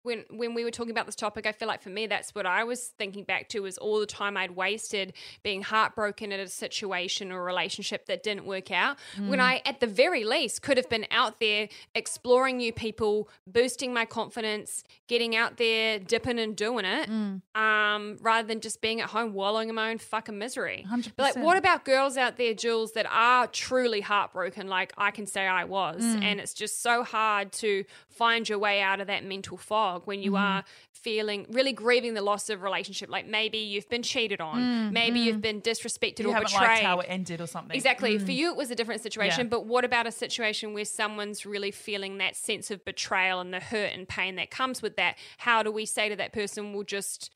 when 0.03 0.25
when 0.31 0.55
we 0.55 0.65
were 0.65 0.71
talking 0.71 0.91
about 0.91 1.07
this 1.07 1.15
topic, 1.15 1.47
I 1.47 1.53
feel 1.53 1.69
like 1.69 1.83
for 1.83 1.91
me 1.91 2.07
that's 2.07 2.35
what 2.35 2.47
I 2.47 2.65
was 2.65 2.93
thinking 2.99 3.25
back 3.25 3.49
to 3.51 3.61
was 3.61 3.77
all 3.79 4.01
the 4.01 4.07
time 4.07 4.37
I'd 4.37 4.53
wasted 4.53 5.13
being 5.43 5.63
heartbroken 5.63 6.33
at 6.33 6.41
a 6.41 6.49
situation 6.49 7.31
or 7.33 7.45
relationship 7.45 8.07
that 8.07 8.23
didn't 8.23 8.47
work 8.47 8.71
out. 8.71 8.97
Mm. 9.17 9.29
When 9.29 9.41
I 9.41 9.61
at 9.67 9.81
the 9.81 9.87
very 9.87 10.25
least 10.25 10.63
could 10.63 10.77
have 10.79 10.89
been 10.89 11.07
out 11.11 11.39
there 11.41 11.69
exploring 11.95 12.57
new 12.59 12.73
people, 12.73 13.29
boosting 13.47 13.93
my 13.93 14.05
confidence, 14.07 14.85
getting 15.07 15.37
out 15.37 15.59
there, 15.59 15.99
dipping 15.99 16.39
and 16.39 16.57
doing 16.57 16.85
it, 16.85 17.11
Mm. 17.11 17.43
um, 17.55 18.17
rather 18.23 18.47
than 18.49 18.61
just 18.61 18.81
being 18.81 19.01
at 19.01 19.11
home 19.11 19.35
wallowing 19.35 19.69
in 19.69 19.75
my 19.75 19.91
own 19.91 19.99
fucking 19.99 20.39
misery. 20.39 20.85
100%. 20.89 21.13
But 21.17 21.37
like, 21.37 21.45
what 21.45 21.57
about 21.57 21.85
girls 21.85 22.17
out 22.17 22.37
there, 22.37 22.55
Jules, 22.55 22.93
that 22.93 23.07
are 23.11 23.47
truly 23.49 24.01
heartbroken, 24.01 24.69
like 24.69 24.93
I 24.97 25.11
can 25.11 25.27
say 25.27 25.47
I 25.47 25.65
was, 25.65 26.03
Mm. 26.03 26.23
and 26.23 26.41
it's 26.41 26.55
just 26.55 26.81
so 26.83 27.03
hard 27.03 27.53
to 27.53 27.85
find 28.09 28.49
your 28.49 28.59
way 28.59 28.81
out 28.81 29.01
of 29.01 29.07
that 29.09 29.25
mental 29.25 29.57
fog 29.57 29.90
when 29.99 30.23
you 30.23 30.33
Mm-hmm. 30.33 30.43
are 30.45 30.65
feeling 30.93 31.47
really 31.51 31.73
grieving 31.73 32.15
the 32.15 32.23
loss 32.23 32.51
of 32.51 32.63
relationship. 32.63 33.09
Like 33.09 33.27
maybe 33.27 33.59
you've 33.59 33.89
been 33.89 34.03
cheated 34.03 34.41
on, 34.41 34.93
maybe 34.93 35.21
you've 35.21 35.41
been 35.41 35.61
disrespected 35.61 36.17
Mm, 36.17 36.21
you 36.25 36.29
or 36.31 36.35
haven't 36.35 36.51
betrayed. 36.53 36.69
liked 36.69 36.83
how 36.83 37.01
it 37.01 37.07
ended 37.09 37.41
or 37.41 37.47
something. 37.47 37.75
Exactly. 37.75 38.19
For 38.19 38.31
you, 38.33 38.51
it 38.51 38.57
was 38.57 38.71
a 38.71 38.75
different 38.75 39.01
situation. 39.03 39.47
Yeah. 39.47 39.51
But 39.51 39.67
what 39.67 39.85
about 39.85 40.07
a 40.07 40.13
situation 40.13 40.75
where 40.75 40.85
someone's 40.85 41.45
really 41.47 41.71
feeling 41.71 42.19
that 42.19 42.37
sense 42.37 42.71
of 42.71 42.85
betrayal 42.85 43.41
and 43.41 43.53
the 43.53 43.61
hurt 43.61 43.93
and 43.95 44.07
pain 44.09 44.37
that 44.37 44.51
comes 44.51 44.83
with 44.83 44.97
that? 44.97 45.17
How 45.39 45.63
do 45.63 45.71
we 45.73 45.87
say 45.87 46.09
to 46.09 46.17
that 46.17 46.33
person, 46.33 46.73
we'll 46.75 46.85
just 46.85 47.31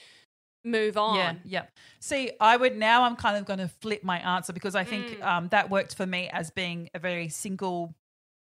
move 0.65 0.97
on? 0.97 1.17
Yeah, 1.17 1.35
yeah. 1.45 1.63
See, 2.01 2.31
I 2.41 2.57
would 2.57 2.77
now. 2.77 3.05
I'm 3.05 3.17
kind 3.17 3.37
of 3.37 3.45
going 3.47 3.59
to 3.61 3.69
flip 3.69 4.05
my 4.05 4.19
answer 4.19 4.53
because 4.53 4.75
I 4.75 4.85
think 4.85 5.07
Mm. 5.21 5.23
um, 5.25 5.49
that 5.49 5.71
worked 5.71 5.95
for 5.95 6.07
me 6.07 6.29
as 6.33 6.51
being 6.51 6.91
a 6.95 6.99
very 6.99 7.29
single 7.29 7.95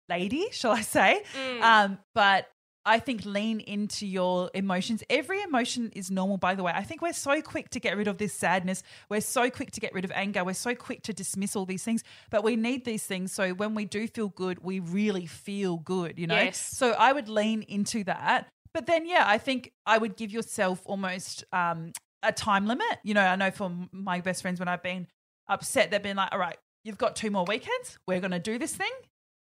lady, 0.09 0.47
shall 0.51 0.71
I 0.71 0.81
say? 0.81 1.23
Mm. 1.37 1.61
Um, 1.61 1.99
but 2.13 2.49
I 2.85 2.99
think 2.99 3.23
lean 3.25 3.61
into 3.61 4.05
your 4.05 4.51
emotions. 4.53 5.03
Every 5.09 5.41
emotion 5.41 5.91
is 5.95 6.11
normal, 6.11 6.37
by 6.37 6.55
the 6.55 6.63
way. 6.63 6.73
I 6.75 6.83
think 6.83 7.01
we're 7.01 7.13
so 7.13 7.41
quick 7.41 7.69
to 7.69 7.79
get 7.79 7.95
rid 7.95 8.07
of 8.07 8.17
this 8.17 8.33
sadness. 8.33 8.83
We're 9.09 9.21
so 9.21 9.49
quick 9.49 9.71
to 9.71 9.79
get 9.79 9.93
rid 9.93 10.03
of 10.03 10.11
anger. 10.11 10.43
We're 10.43 10.53
so 10.53 10.75
quick 10.75 11.01
to 11.03 11.13
dismiss 11.13 11.55
all 11.55 11.65
these 11.65 11.83
things, 11.83 12.03
but 12.29 12.43
we 12.43 12.55
need 12.55 12.83
these 12.83 13.05
things. 13.05 13.31
So 13.31 13.51
when 13.53 13.73
we 13.73 13.85
do 13.85 14.07
feel 14.07 14.29
good, 14.29 14.59
we 14.63 14.79
really 14.79 15.25
feel 15.25 15.77
good, 15.77 16.19
you 16.19 16.27
know? 16.27 16.35
Yes. 16.35 16.57
So 16.57 16.91
I 16.91 17.13
would 17.13 17.29
lean 17.29 17.61
into 17.63 18.03
that. 18.03 18.47
But 18.73 18.85
then, 18.85 19.05
yeah, 19.05 19.23
I 19.25 19.37
think 19.37 19.71
I 19.85 19.97
would 19.97 20.17
give 20.17 20.31
yourself 20.31 20.81
almost 20.85 21.43
um, 21.53 21.93
a 22.21 22.31
time 22.31 22.65
limit. 22.65 22.99
You 23.03 23.13
know, 23.13 23.21
I 23.21 23.35
know 23.35 23.51
for 23.51 23.71
my 23.91 24.19
best 24.19 24.41
friends, 24.41 24.59
when 24.59 24.67
I've 24.67 24.83
been 24.83 25.07
upset, 25.47 25.91
they've 25.91 26.01
been 26.01 26.17
like, 26.17 26.29
all 26.31 26.39
right, 26.39 26.57
you've 26.83 26.97
got 26.97 27.15
two 27.15 27.31
more 27.31 27.45
weekends. 27.45 27.97
We're 28.07 28.19
going 28.19 28.31
to 28.31 28.39
do 28.39 28.57
this 28.57 28.75
thing 28.75 28.91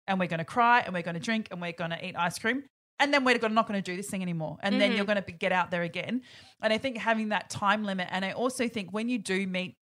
and 0.07 0.21
we're 0.21 0.29
going 0.29 0.39
to 0.39 0.45
cry 0.45 0.81
and 0.81 0.93
we're 0.95 1.03
going 1.03 1.15
to 1.15 1.21
drink 1.21 1.49
and 1.51 1.61
we're 1.61 1.73
going 1.73 1.91
to 1.91 2.07
eat 2.07 2.15
ice 2.17 2.39
cream. 2.39 2.65
And 3.03 3.13
then 3.13 3.25
we're 3.25 3.37
not 3.49 3.67
going 3.67 3.83
to 3.83 3.91
do 3.91 3.97
this 3.97 4.09
thing 4.09 4.23
anymore. 4.23 4.59
And 4.63 4.81
then 4.81 4.93
you're 4.93 5.05
going 5.05 5.21
to 5.21 5.33
get 5.33 5.51
out 5.51 5.73
there 5.73 5.83
again. 5.83 6.23
And 6.63 6.73
I 6.73 6.79
think 6.79 6.97
having 6.99 7.31
that 7.31 7.51
time 7.51 7.83
limit, 7.85 8.07
and 8.13 8.25
I 8.25 8.31
also 8.31 8.69
think 8.69 8.91
when 8.93 9.09
you 9.09 9.19
do 9.19 9.45
meet 9.47 9.77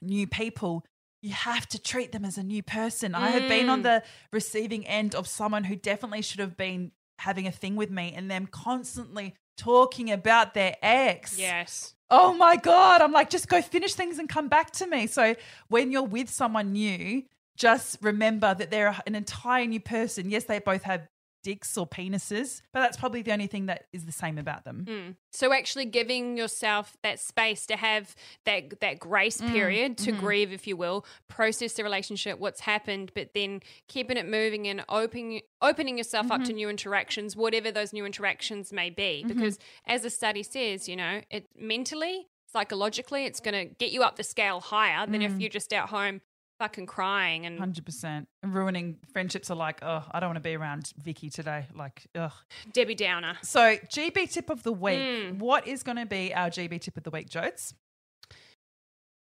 new 0.00 0.28
people, 0.28 0.84
you 1.22 1.32
have 1.32 1.66
to 1.70 1.78
treat 1.80 2.12
them 2.12 2.24
as 2.24 2.38
a 2.38 2.42
new 2.44 2.62
person. 2.62 3.16
I 3.16 3.30
have 3.30 3.48
been 3.48 3.68
on 3.68 3.80
Mm. 3.80 3.82
the 3.82 4.02
receiving 4.32 4.86
end 4.86 5.16
of 5.16 5.26
someone 5.26 5.64
who 5.64 5.74
definitely 5.74 6.22
should 6.22 6.38
have 6.38 6.56
been 6.56 6.92
having 7.18 7.48
a 7.48 7.52
thing 7.52 7.74
with 7.74 7.90
me 7.90 8.12
and 8.16 8.30
them 8.30 8.46
constantly 8.46 9.34
talking 9.56 10.10
about 10.12 10.54
their 10.54 10.76
ex. 10.82 11.38
Yes. 11.38 11.94
Oh 12.10 12.32
my 12.32 12.56
God. 12.56 13.00
I'm 13.00 13.12
like, 13.12 13.28
just 13.28 13.48
go 13.48 13.60
finish 13.60 13.94
things 13.94 14.18
and 14.20 14.28
come 14.28 14.48
back 14.48 14.70
to 14.72 14.86
me. 14.86 15.08
So 15.08 15.34
when 15.68 15.90
you're 15.90 16.02
with 16.02 16.30
someone 16.30 16.72
new, 16.72 17.24
just 17.56 17.98
remember 18.02 18.54
that 18.54 18.70
they're 18.70 18.96
an 19.06 19.14
entire 19.14 19.66
new 19.66 19.80
person. 19.80 20.30
Yes, 20.30 20.44
they 20.44 20.58
both 20.60 20.82
have 20.84 21.08
dicks 21.42 21.76
or 21.76 21.86
penises, 21.86 22.62
but 22.72 22.80
that's 22.80 22.96
probably 22.96 23.22
the 23.22 23.32
only 23.32 23.46
thing 23.46 23.66
that 23.66 23.84
is 23.92 24.04
the 24.06 24.12
same 24.12 24.38
about 24.38 24.64
them. 24.64 24.84
Mm. 24.88 25.16
So 25.32 25.52
actually 25.52 25.86
giving 25.86 26.36
yourself 26.36 26.96
that 27.02 27.18
space 27.18 27.66
to 27.66 27.76
have 27.76 28.14
that 28.44 28.80
that 28.80 28.98
grace 28.98 29.40
Mm, 29.40 29.52
period 29.52 29.98
to 29.98 30.12
mm-hmm. 30.12 30.20
grieve, 30.20 30.52
if 30.52 30.66
you 30.66 30.76
will, 30.76 31.04
process 31.28 31.72
the 31.74 31.82
relationship, 31.84 32.38
what's 32.38 32.60
happened, 32.60 33.12
but 33.14 33.34
then 33.34 33.60
keeping 33.88 34.16
it 34.16 34.28
moving 34.28 34.68
and 34.68 34.84
opening 34.88 35.40
opening 35.60 35.98
yourself 35.98 36.30
up 36.30 36.40
Mm-hmm. 36.40 36.44
to 36.48 36.52
new 36.52 36.68
interactions, 36.70 37.34
whatever 37.36 37.70
those 37.72 37.92
new 37.92 38.04
interactions 38.06 38.72
may 38.72 38.90
be. 38.90 39.24
Because 39.26 39.58
as 39.86 40.02
the 40.02 40.10
study 40.10 40.42
says, 40.42 40.88
you 40.88 40.96
know, 40.96 41.20
it 41.30 41.46
mentally, 41.56 42.28
psychologically, 42.52 43.24
it's 43.24 43.40
going 43.40 43.54
to 43.68 43.74
get 43.74 43.90
you 43.92 44.02
up 44.02 44.16
the 44.16 44.22
scale 44.24 44.60
higher 44.60 45.06
than 45.06 45.20
Mm. 45.22 45.26
if 45.34 45.40
you're 45.40 45.50
just 45.50 45.72
out 45.72 45.88
home 45.88 46.20
fucking 46.62 46.86
crying 46.86 47.44
and 47.44 47.58
100%. 47.58 48.26
Ruining 48.44 48.96
friendships 49.12 49.50
are 49.50 49.56
like, 49.56 49.80
oh, 49.82 50.04
I 50.12 50.20
don't 50.20 50.28
want 50.28 50.36
to 50.36 50.40
be 50.48 50.54
around 50.54 50.92
Vicky 50.96 51.28
today. 51.28 51.66
Like, 51.74 52.06
ugh. 52.14 52.30
Debbie 52.72 52.94
Downer. 52.94 53.36
So, 53.42 53.76
GB 53.88 54.30
tip 54.30 54.48
of 54.48 54.62
the 54.62 54.70
week. 54.72 54.98
Mm. 55.00 55.38
What 55.38 55.66
is 55.66 55.82
going 55.82 55.96
to 55.98 56.06
be 56.06 56.32
our 56.32 56.50
GB 56.50 56.80
tip 56.80 56.96
of 56.96 57.02
the 57.02 57.10
week, 57.10 57.28
Jodes? 57.28 57.74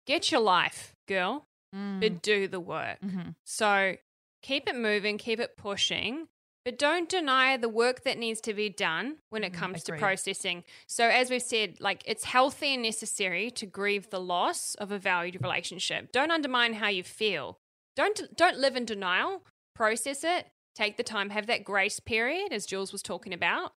Get 0.06 0.30
your 0.32 0.40
life, 0.40 0.94
girl, 1.06 1.44
Mm. 1.74 2.00
but 2.00 2.22
do 2.22 2.48
the 2.48 2.60
work. 2.60 3.00
Mhm. 3.02 3.34
So 3.44 3.96
keep 4.40 4.66
it 4.68 4.76
moving, 4.76 5.18
keep 5.18 5.38
it 5.40 5.56
pushing, 5.58 6.28
but 6.66 6.80
don't 6.80 7.08
deny 7.08 7.56
the 7.56 7.68
work 7.68 8.02
that 8.02 8.18
needs 8.18 8.40
to 8.40 8.52
be 8.52 8.68
done 8.68 9.18
when 9.30 9.44
it 9.44 9.52
Mhm, 9.52 9.56
comes 9.56 9.84
to 9.84 9.96
processing. 9.96 10.64
So 10.88 11.08
as 11.08 11.30
we've 11.30 11.40
said, 11.40 11.80
like 11.80 12.02
it's 12.06 12.24
healthy 12.24 12.74
and 12.74 12.82
necessary 12.82 13.52
to 13.52 13.66
grieve 13.66 14.10
the 14.10 14.20
loss 14.20 14.74
of 14.74 14.90
a 14.90 14.98
valued 14.98 15.40
relationship. 15.40 16.10
Don't 16.10 16.32
undermine 16.32 16.74
how 16.74 16.88
you 16.88 17.04
feel. 17.04 17.60
Don't 17.94 18.34
don't 18.36 18.58
live 18.58 18.74
in 18.74 18.84
denial. 18.84 19.44
Process 19.76 20.24
it. 20.24 20.48
Take 20.74 20.96
the 20.96 21.04
time, 21.04 21.30
have 21.30 21.46
that 21.46 21.62
grace 21.62 22.00
period 22.00 22.52
as 22.52 22.66
Jules 22.66 22.90
was 22.90 23.00
talking 23.00 23.32
about. 23.32 23.72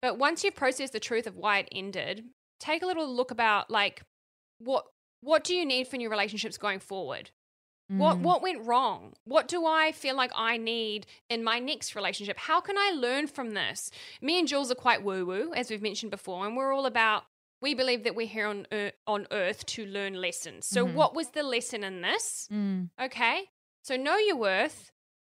But 0.00 0.16
once 0.16 0.42
you've 0.42 0.56
processed 0.56 0.94
the 0.94 1.00
truth 1.00 1.26
of 1.26 1.36
why 1.36 1.58
it 1.58 1.68
ended, 1.70 2.30
take 2.58 2.82
a 2.82 2.86
little 2.86 3.14
look 3.14 3.30
about 3.30 3.68
like 3.70 4.00
what 4.56 4.86
what 5.20 5.44
do 5.44 5.54
you 5.54 5.66
need 5.66 5.86
for 5.86 5.96
your 5.96 6.10
relationships 6.10 6.56
going 6.56 6.78
forward? 6.78 7.30
What 7.90 8.18
Mm. 8.18 8.22
what 8.22 8.40
went 8.42 8.64
wrong? 8.66 9.14
What 9.24 9.48
do 9.48 9.66
I 9.66 9.90
feel 9.90 10.14
like 10.14 10.30
I 10.34 10.56
need 10.56 11.06
in 11.28 11.42
my 11.42 11.58
next 11.58 11.96
relationship? 11.96 12.38
How 12.38 12.60
can 12.60 12.78
I 12.78 12.90
learn 12.94 13.26
from 13.26 13.50
this? 13.50 13.90
Me 14.20 14.38
and 14.38 14.46
Jules 14.46 14.70
are 14.70 14.76
quite 14.76 15.02
woo 15.02 15.26
woo, 15.26 15.52
as 15.54 15.70
we've 15.70 15.82
mentioned 15.82 16.10
before, 16.12 16.46
and 16.46 16.56
we're 16.56 16.72
all 16.72 16.86
about. 16.86 17.24
We 17.60 17.74
believe 17.74 18.04
that 18.04 18.14
we're 18.14 18.28
here 18.28 18.46
on 18.46 18.66
earth, 18.70 18.94
on 19.08 19.26
Earth 19.32 19.66
to 19.66 19.84
learn 19.84 20.14
lessons. 20.14 20.66
So, 20.66 20.86
Mhm. 20.86 20.94
what 20.94 21.14
was 21.14 21.30
the 21.30 21.42
lesson 21.42 21.82
in 21.82 22.00
this? 22.00 22.48
Mm. 22.52 22.90
Okay, 23.00 23.50
so 23.82 23.96
know 23.96 24.16
your 24.16 24.36
worth 24.36 24.92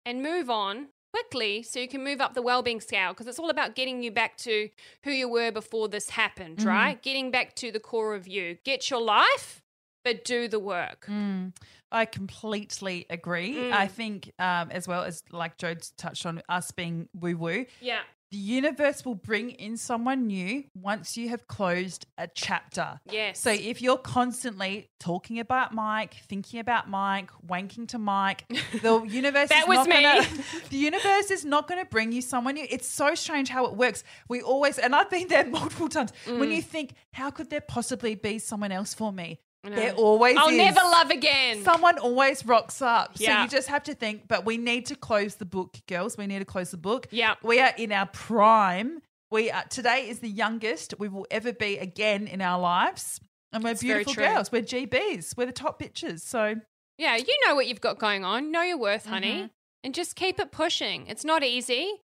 and 0.06 0.22
move 0.22 0.50
on 0.50 0.90
quickly, 1.12 1.64
so 1.64 1.80
you 1.80 1.88
can 1.88 2.04
move 2.04 2.22
up 2.22 2.34
the 2.36 2.42
well-being 2.42 2.82
scale 2.82 3.14
because 3.14 3.26
it's 3.28 3.40
all 3.40 3.50
about 3.50 3.74
getting 3.76 4.04
you 4.04 4.12
back 4.12 4.38
to 4.38 4.70
who 5.04 5.12
you 5.12 5.28
were 5.28 5.52
before 5.52 5.88
this 5.88 6.12
happened, 6.12 6.58
Mhm. 6.60 6.66
right? 6.68 7.02
Getting 7.02 7.32
back 7.32 7.56
to 7.56 7.72
the 7.72 7.80
core 7.80 8.14
of 8.16 8.28
you. 8.28 8.60
Get 8.64 8.90
your 8.92 9.02
life, 9.02 9.63
but 10.04 10.24
do 10.26 10.48
the 10.48 10.60
work. 10.60 11.06
Mm. 11.10 11.54
I 11.92 12.06
completely 12.06 13.06
agree. 13.10 13.56
Mm. 13.56 13.72
I 13.72 13.88
think, 13.88 14.32
um, 14.40 14.70
as 14.72 14.88
well 14.88 15.04
as 15.04 15.24
like 15.32 15.58
Jodes 15.58 15.92
touched 15.98 16.26
on, 16.26 16.42
us 16.50 16.72
being 16.72 17.08
woo 17.14 17.38
woo, 17.38 17.66
Yeah. 17.82 18.00
the 18.32 18.38
universe 18.40 19.06
will 19.06 19.14
bring 19.14 19.52
in 19.52 19.78
someone 19.78 20.26
new 20.26 20.64
once 20.74 21.16
you 21.18 21.30
have 21.30 21.48
closed 21.48 22.08
a 22.18 22.28
chapter. 22.28 23.00
Yes. 23.12 23.40
So 23.40 23.52
if 23.52 23.80
you're 23.80 24.00
constantly 24.00 24.90
talking 25.00 25.38
about 25.40 25.72
Mike, 25.72 26.16
thinking 26.28 26.60
about 26.60 26.90
Mike, 26.90 27.30
wanking 27.46 27.88
to 27.90 28.00
Mike, 28.00 28.46
the 28.82 29.04
universe 29.08 29.50
That 29.50 29.64
is 29.64 29.68
was 29.68 29.78
not 29.78 29.90
me. 29.90 30.02
Gonna, 30.02 30.28
the 30.72 30.78
universe 30.78 31.30
is 31.30 31.46
not 31.46 31.68
going 31.68 31.80
to 31.84 31.90
bring 31.90 32.12
you 32.12 32.22
someone 32.24 32.56
new. 32.56 32.66
It's 32.68 32.88
so 32.88 33.14
strange 33.14 33.50
how 33.50 33.66
it 33.68 33.76
works. 33.76 34.04
We 34.28 34.42
always, 34.42 34.80
and 34.80 34.96
I've 34.96 35.12
been 35.12 35.28
there 35.28 35.46
multiple 35.60 35.90
times. 35.90 36.12
When 36.26 36.50
Mm. 36.50 36.56
you 36.56 36.62
think, 36.64 36.94
how 37.12 37.30
could 37.30 37.52
there 37.52 37.62
possibly 37.62 38.16
be 38.16 38.40
someone 38.40 38.72
else 38.72 38.96
for 38.96 39.14
me? 39.14 39.40
There 39.64 39.94
always 39.94 40.36
I'll 40.38 40.50
is. 40.50 40.58
never 40.58 40.80
love 40.82 41.10
again. 41.10 41.64
Someone 41.64 41.98
always 41.98 42.46
rocks 42.46 42.82
up. 42.82 43.18
So 43.18 43.42
you 43.42 43.48
just 43.48 43.70
have 43.70 43.84
to 43.84 43.94
think, 43.94 44.28
but 44.28 44.46
we 44.46 44.58
need 44.58 44.86
to 44.88 44.96
close 44.96 45.36
the 45.36 45.46
book, 45.46 45.78
girls. 45.88 46.18
We 46.18 46.28
need 46.28 46.40
to 46.40 46.46
close 46.46 46.72
the 46.72 46.78
book. 46.78 47.08
Yeah. 47.12 47.36
We 47.44 47.60
are 47.62 47.72
in 47.78 47.92
our 47.92 48.08
prime. 48.08 49.02
We 49.32 49.50
are 49.52 49.64
today 49.70 50.10
is 50.10 50.20
the 50.20 50.30
youngest 50.30 50.96
we 51.00 51.08
will 51.08 51.26
ever 51.32 51.54
be 51.54 51.78
again 51.78 52.28
in 52.28 52.42
our 52.42 52.60
lives. 52.60 53.20
And 53.54 53.64
we're 53.64 53.72
It's 53.72 53.82
beautiful 53.82 54.14
girls. 54.14 54.52
We're 54.52 54.64
GBs. 54.64 55.38
We're 55.38 55.46
the 55.46 55.52
top 55.54 55.82
bitches. 55.82 56.22
So 56.22 56.56
Yeah, 56.98 57.16
you 57.16 57.36
know 57.48 57.56
what 57.56 57.68
you've 57.68 57.82
got 57.82 57.98
going 57.98 58.24
on. 58.26 58.52
Know 58.52 58.62
your 58.62 58.78
worth, 58.78 59.06
honey. 59.06 59.44
Mhm. 59.44 59.50
And 59.86 59.94
just 59.96 60.16
keep 60.16 60.40
it 60.40 60.52
pushing. 60.52 61.08
It's 61.08 61.26
not 61.26 61.44
easy, 61.44 62.02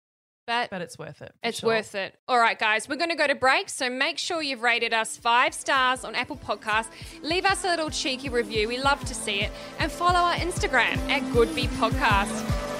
but, 0.45 0.69
but 0.69 0.81
it's 0.81 0.97
worth 0.97 1.21
it. 1.21 1.33
it's 1.43 1.59
sure. 1.59 1.69
worth 1.69 1.95
it. 1.95 2.15
All 2.27 2.39
right, 2.39 2.57
guys, 2.57 2.89
we're 2.89 2.97
going 2.97 3.09
to 3.09 3.15
go 3.15 3.27
to 3.27 3.35
break. 3.35 3.69
So 3.69 3.89
make 3.89 4.17
sure 4.17 4.41
you've 4.41 4.61
rated 4.61 4.93
us 4.93 5.17
five 5.17 5.53
stars 5.53 6.03
on 6.03 6.15
Apple 6.15 6.37
Podcasts. 6.37 6.89
Leave 7.21 7.45
us 7.45 7.63
a 7.63 7.67
little 7.67 7.89
cheeky 7.89 8.29
review. 8.29 8.67
We 8.67 8.77
love 8.77 9.03
to 9.05 9.15
see 9.15 9.41
it. 9.41 9.51
And 9.79 9.91
follow 9.91 10.19
our 10.19 10.35
Instagram 10.35 10.97
at 11.09 11.21
Goodby 11.33 11.67
Podcast. 11.79 12.71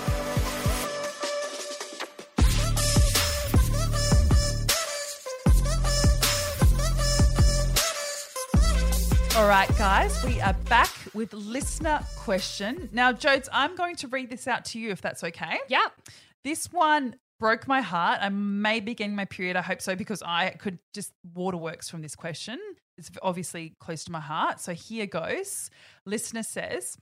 All 9.36 9.48
right, 9.48 9.68
guys, 9.80 10.24
we 10.24 10.40
are 10.42 10.54
back 10.70 10.92
with 11.16 11.34
listener 11.34 12.02
question. 12.18 12.88
Now, 12.92 13.14
Jodes, 13.14 13.50
I'm 13.52 13.76
going 13.76 13.96
to 13.98 14.08
read 14.08 14.30
this 14.30 14.48
out 14.48 14.64
to 14.66 14.80
you 14.80 14.92
if 14.92 15.02
that's 15.02 15.24
okay. 15.24 15.58
Yep. 15.70 15.92
This 16.44 16.72
one 16.72 17.16
broke 17.40 17.68
my 17.68 17.82
heart. 17.82 18.20
I 18.22 18.30
may 18.30 18.80
be 18.80 18.94
getting 18.94 19.16
my 19.16 19.26
period. 19.26 19.56
I 19.56 19.62
hope 19.62 19.82
so 19.82 19.96
because 19.96 20.24
I 20.24 20.52
could 20.52 20.80
just 20.94 21.14
waterworks 21.34 21.90
from 21.90 22.02
this 22.02 22.16
question. 22.16 22.60
It's 22.98 23.12
obviously 23.22 23.76
close 23.80 24.04
to 24.06 24.12
my 24.12 24.20
heart. 24.20 24.60
So 24.60 24.74
here 24.74 25.08
goes. 25.08 25.70
Listener 26.06 26.44
says, 26.44 26.98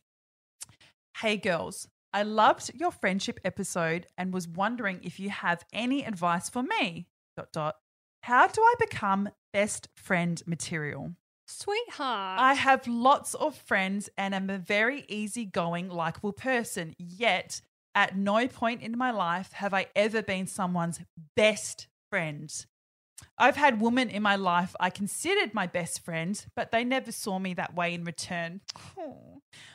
Hey 1.18 1.38
girls, 1.38 1.88
I 2.14 2.24
loved 2.24 2.72
your 2.74 2.92
friendship 2.92 3.40
episode 3.44 4.08
and 4.18 4.34
was 4.34 4.48
wondering 4.48 5.02
if 5.04 5.20
you 5.20 5.30
have 5.30 5.64
any 5.74 6.04
advice 6.06 6.50
for 6.50 6.64
me. 6.64 7.08
Dot 7.38 7.50
dot. 7.54 7.76
How 8.24 8.48
do 8.48 8.62
I 8.62 8.74
become 8.80 9.30
best 9.54 9.88
friend 9.96 10.42
material? 10.46 11.12
Sweetheart. 11.48 12.40
I 12.40 12.54
have 12.54 12.88
lots 12.88 13.34
of 13.34 13.56
friends 13.56 14.10
and 14.18 14.34
am 14.34 14.50
a 14.50 14.58
very 14.58 15.06
easygoing, 15.08 15.90
likable 15.90 16.32
person. 16.32 16.96
Yet, 16.98 17.62
at 17.96 18.16
no 18.16 18.48
point 18.48 18.82
in 18.82 18.98
my 18.98 19.12
life 19.12 19.52
have 19.54 19.74
I 19.74 19.88
ever 19.96 20.22
been 20.22 20.48
someone's 20.48 21.00
best 21.36 21.88
friend. 22.10 22.54
I've 23.38 23.56
had 23.56 23.82
women 23.82 24.10
in 24.10 24.24
my 24.24 24.36
life 24.36 24.76
I 24.80 24.90
considered 24.90 25.54
my 25.54 25.68
best 25.68 26.04
friend, 26.04 26.44
but 26.56 26.72
they 26.72 26.84
never 26.84 27.12
saw 27.12 27.40
me 27.40 27.54
that 27.56 27.76
way 27.76 27.94
in 27.94 28.04
return. 28.04 28.62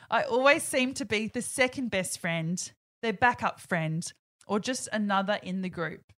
I 0.09 0.23
always 0.23 0.63
seem 0.63 0.93
to 0.95 1.05
be 1.05 1.27
the 1.27 1.41
second 1.41 1.89
best 1.89 2.19
friend, 2.19 2.71
their 3.01 3.13
backup 3.13 3.59
friend, 3.59 4.11
or 4.47 4.59
just 4.59 4.87
another 4.91 5.39
in 5.41 5.61
the 5.61 5.69
group. 5.69 6.11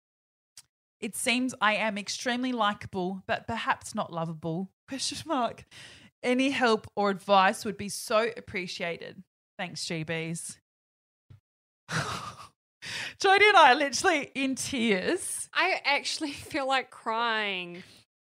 It 1.01 1.15
seems 1.15 1.55
I 1.61 1.75
am 1.75 1.97
extremely 1.97 2.53
likable, 2.53 3.23
but 3.27 3.47
perhaps 3.47 3.95
not 3.95 4.13
lovable. 4.13 4.71
Question 4.89 5.19
mark. 5.27 5.65
Any 6.23 6.51
help 6.51 6.89
or 6.97 7.11
advice 7.11 7.65
would 7.65 7.77
be 7.77 7.89
so 7.89 8.31
appreciated. 8.37 9.23
Thanks, 9.57 9.85
GBs. 9.85 10.59
Jodie 13.21 13.49
and 13.49 13.57
I 13.57 13.73
are 13.73 13.75
literally 13.75 14.31
in 14.35 14.55
tears, 14.55 15.49
I 15.53 15.81
actually 15.85 16.33
feel 16.53 16.67
like 16.69 16.91
crying. 16.91 17.83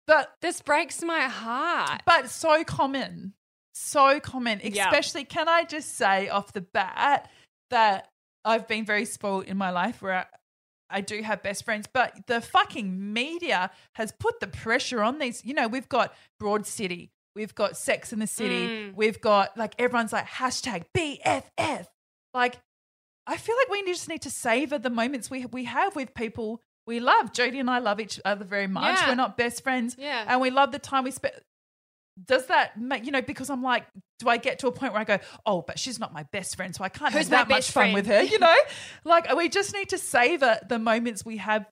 but 0.08 0.34
This 0.42 0.62
breaks 0.62 1.02
my 1.04 1.22
heart. 1.22 2.02
but 2.06 2.30
so 2.30 2.64
common, 2.64 3.34
so 3.74 4.20
common. 4.20 4.60
Yeah. 4.64 4.86
Especially, 4.90 5.24
can 5.24 5.48
I 5.48 5.64
just 5.66 5.96
say 5.98 6.30
off 6.30 6.54
the 6.54 6.62
bat 6.62 7.30
that 7.70 8.08
I've 8.44 8.68
been 8.68 8.86
very 8.86 9.06
spoiled 9.06 9.46
in 9.46 9.56
my 9.58 9.70
life 9.70 10.02
where 10.02 10.14
I, 10.14 10.26
I 10.98 11.02
do 11.02 11.22
have 11.22 11.44
best 11.44 11.64
friends, 11.64 11.88
but 11.94 12.14
the 12.28 12.42
fucking 12.42 13.14
media 13.14 13.70
has 13.96 14.12
put 14.12 14.40
the 14.40 14.48
pressure 14.48 15.02
on 15.04 15.20
these. 15.20 15.46
You 15.46 15.54
know, 15.54 15.68
we've 15.68 15.88
got 15.88 16.14
Broad 16.40 16.66
City, 16.66 17.12
we've 17.36 17.54
got 17.56 17.78
Sex 17.78 18.12
in 18.12 18.20
the 18.20 18.28
City, 18.28 18.68
Mm. 18.68 18.96
we've 18.96 19.22
got 19.22 19.56
like 19.56 19.76
everyone's 19.78 20.12
like 20.12 20.26
hashtag 20.28 20.86
BFF. 20.98 21.86
Like, 22.34 22.58
I 23.28 23.38
feel 23.38 23.56
like 23.58 23.70
we 23.70 23.84
just 23.92 24.10
need 24.10 24.22
to 24.24 24.30
savor 24.30 24.78
the 24.80 24.90
moments 24.90 25.30
we 25.30 25.46
we 25.46 25.66
have 25.66 25.96
with 25.96 26.14
people 26.14 26.62
we 26.88 27.00
love. 27.00 27.32
Jodie 27.32 27.60
and 27.60 27.70
I 27.70 27.78
love 27.80 28.00
each 28.00 28.20
other 28.26 28.44
very 28.44 28.68
much. 28.68 28.98
Yeah. 29.00 29.10
We're 29.10 29.16
not 29.16 29.38
best 29.38 29.62
friends, 29.64 29.96
Yeah. 30.00 30.26
and 30.28 30.42
we 30.42 30.50
love 30.50 30.72
the 30.72 30.80
time 30.80 31.04
we 31.04 31.12
spent. 31.12 31.36
does 32.26 32.48
that 32.48 32.78
make 32.80 33.06
you 33.06 33.12
know 33.12 33.22
because 33.22 33.50
i'm 33.50 33.64
like 33.64 33.86
do 34.20 34.28
i 34.28 34.36
get 34.36 34.60
to 34.60 34.68
a 34.68 34.72
point 34.72 34.92
where 34.92 35.02
i 35.02 35.06
go 35.06 35.18
oh 35.46 35.62
but 35.66 35.80
she's 35.80 35.98
not 35.98 36.12
my 36.14 36.24
best 36.34 36.58
friend 36.58 36.76
so 36.76 36.84
i 36.84 36.90
can't 36.90 37.14
Who's 37.14 37.30
have 37.30 37.30
that 37.30 37.48
much 37.50 37.58
best 37.60 37.72
fun 37.72 37.94
with 37.94 38.06
her 38.06 38.22
you 38.22 38.38
know 38.38 38.56
like 39.06 39.34
we 39.36 39.48
just 39.48 39.74
need 39.74 39.90
to 39.90 39.98
savor 39.98 40.60
the 40.68 40.78
moments 40.78 41.24
we 41.26 41.38
have 41.38 41.66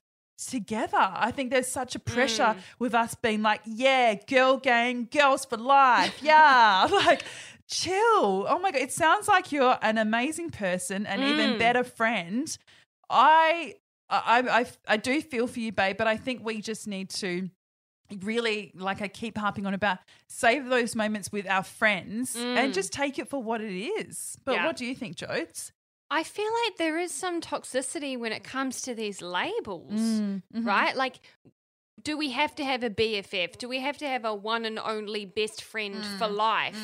together 0.48 0.96
i 0.98 1.30
think 1.30 1.50
there's 1.50 1.68
such 1.68 1.94
a 1.94 1.98
pressure 1.98 2.42
Mm. 2.56 2.58
with 2.78 2.94
us 2.94 3.14
being 3.16 3.42
like 3.42 3.60
yeah 3.66 4.14
girl 4.14 4.56
gang 4.56 5.08
girls 5.12 5.44
for 5.44 5.58
life 5.58 6.18
yeah 6.22 6.88
like 6.90 7.22
chill 7.70 8.46
oh 8.48 8.58
my 8.60 8.70
god 8.72 8.80
it 8.80 8.92
sounds 8.92 9.28
like 9.28 9.52
you're 9.52 9.78
an 9.80 9.96
amazing 9.96 10.50
person 10.50 11.06
and 11.06 11.22
even 11.22 11.52
Mm. 11.54 11.58
better 11.58 11.84
friend 11.84 12.58
i 13.08 13.74
I, 14.12 14.40
I 14.60 14.66
I 14.88 14.96
do 14.96 15.20
feel 15.22 15.46
for 15.46 15.60
you, 15.60 15.70
babe, 15.70 15.96
but 15.96 16.08
I 16.08 16.16
think 16.16 16.44
we 16.44 16.60
just 16.60 16.88
need 16.88 17.10
to 17.10 17.48
really, 18.22 18.72
like 18.74 19.00
I 19.02 19.06
keep 19.06 19.38
harping 19.38 19.66
on 19.66 19.74
about, 19.74 19.98
save 20.26 20.66
those 20.66 20.96
moments 20.96 21.30
with 21.30 21.48
our 21.48 21.62
friends 21.62 22.34
and 22.56 22.72
Mm. 22.72 22.74
just 22.74 22.92
take 22.92 23.20
it 23.20 23.28
for 23.28 23.40
what 23.40 23.60
it 23.60 23.72
is. 23.72 24.36
But 24.44 24.54
Yeah. 24.54 24.66
what 24.66 24.74
do 24.76 24.84
you 24.84 24.96
think, 24.96 25.16
Jodes? 25.16 25.70
I 26.10 26.24
feel 26.24 26.50
like 26.64 26.76
there 26.76 26.98
is 26.98 27.12
some 27.12 27.40
toxicity 27.40 28.18
when 28.18 28.32
it 28.32 28.42
comes 28.42 28.82
to 28.82 28.96
these 28.96 29.22
labels, 29.22 29.92
Mm-hmm. 30.00 30.64
right? 30.66 30.96
Like, 30.96 31.20
do 32.02 32.16
we 32.18 32.30
have 32.30 32.52
to 32.56 32.64
have 32.64 32.82
a 32.82 32.90
BFF? 32.90 33.58
Do 33.58 33.68
we 33.68 33.78
have 33.78 33.96
to 33.98 34.08
have 34.08 34.24
a 34.24 34.34
one 34.34 34.64
and 34.64 34.78
only 34.80 35.24
best 35.24 35.62
friend 35.62 36.04
for 36.04 36.26
Mm. 36.26 36.36
life 36.36 36.82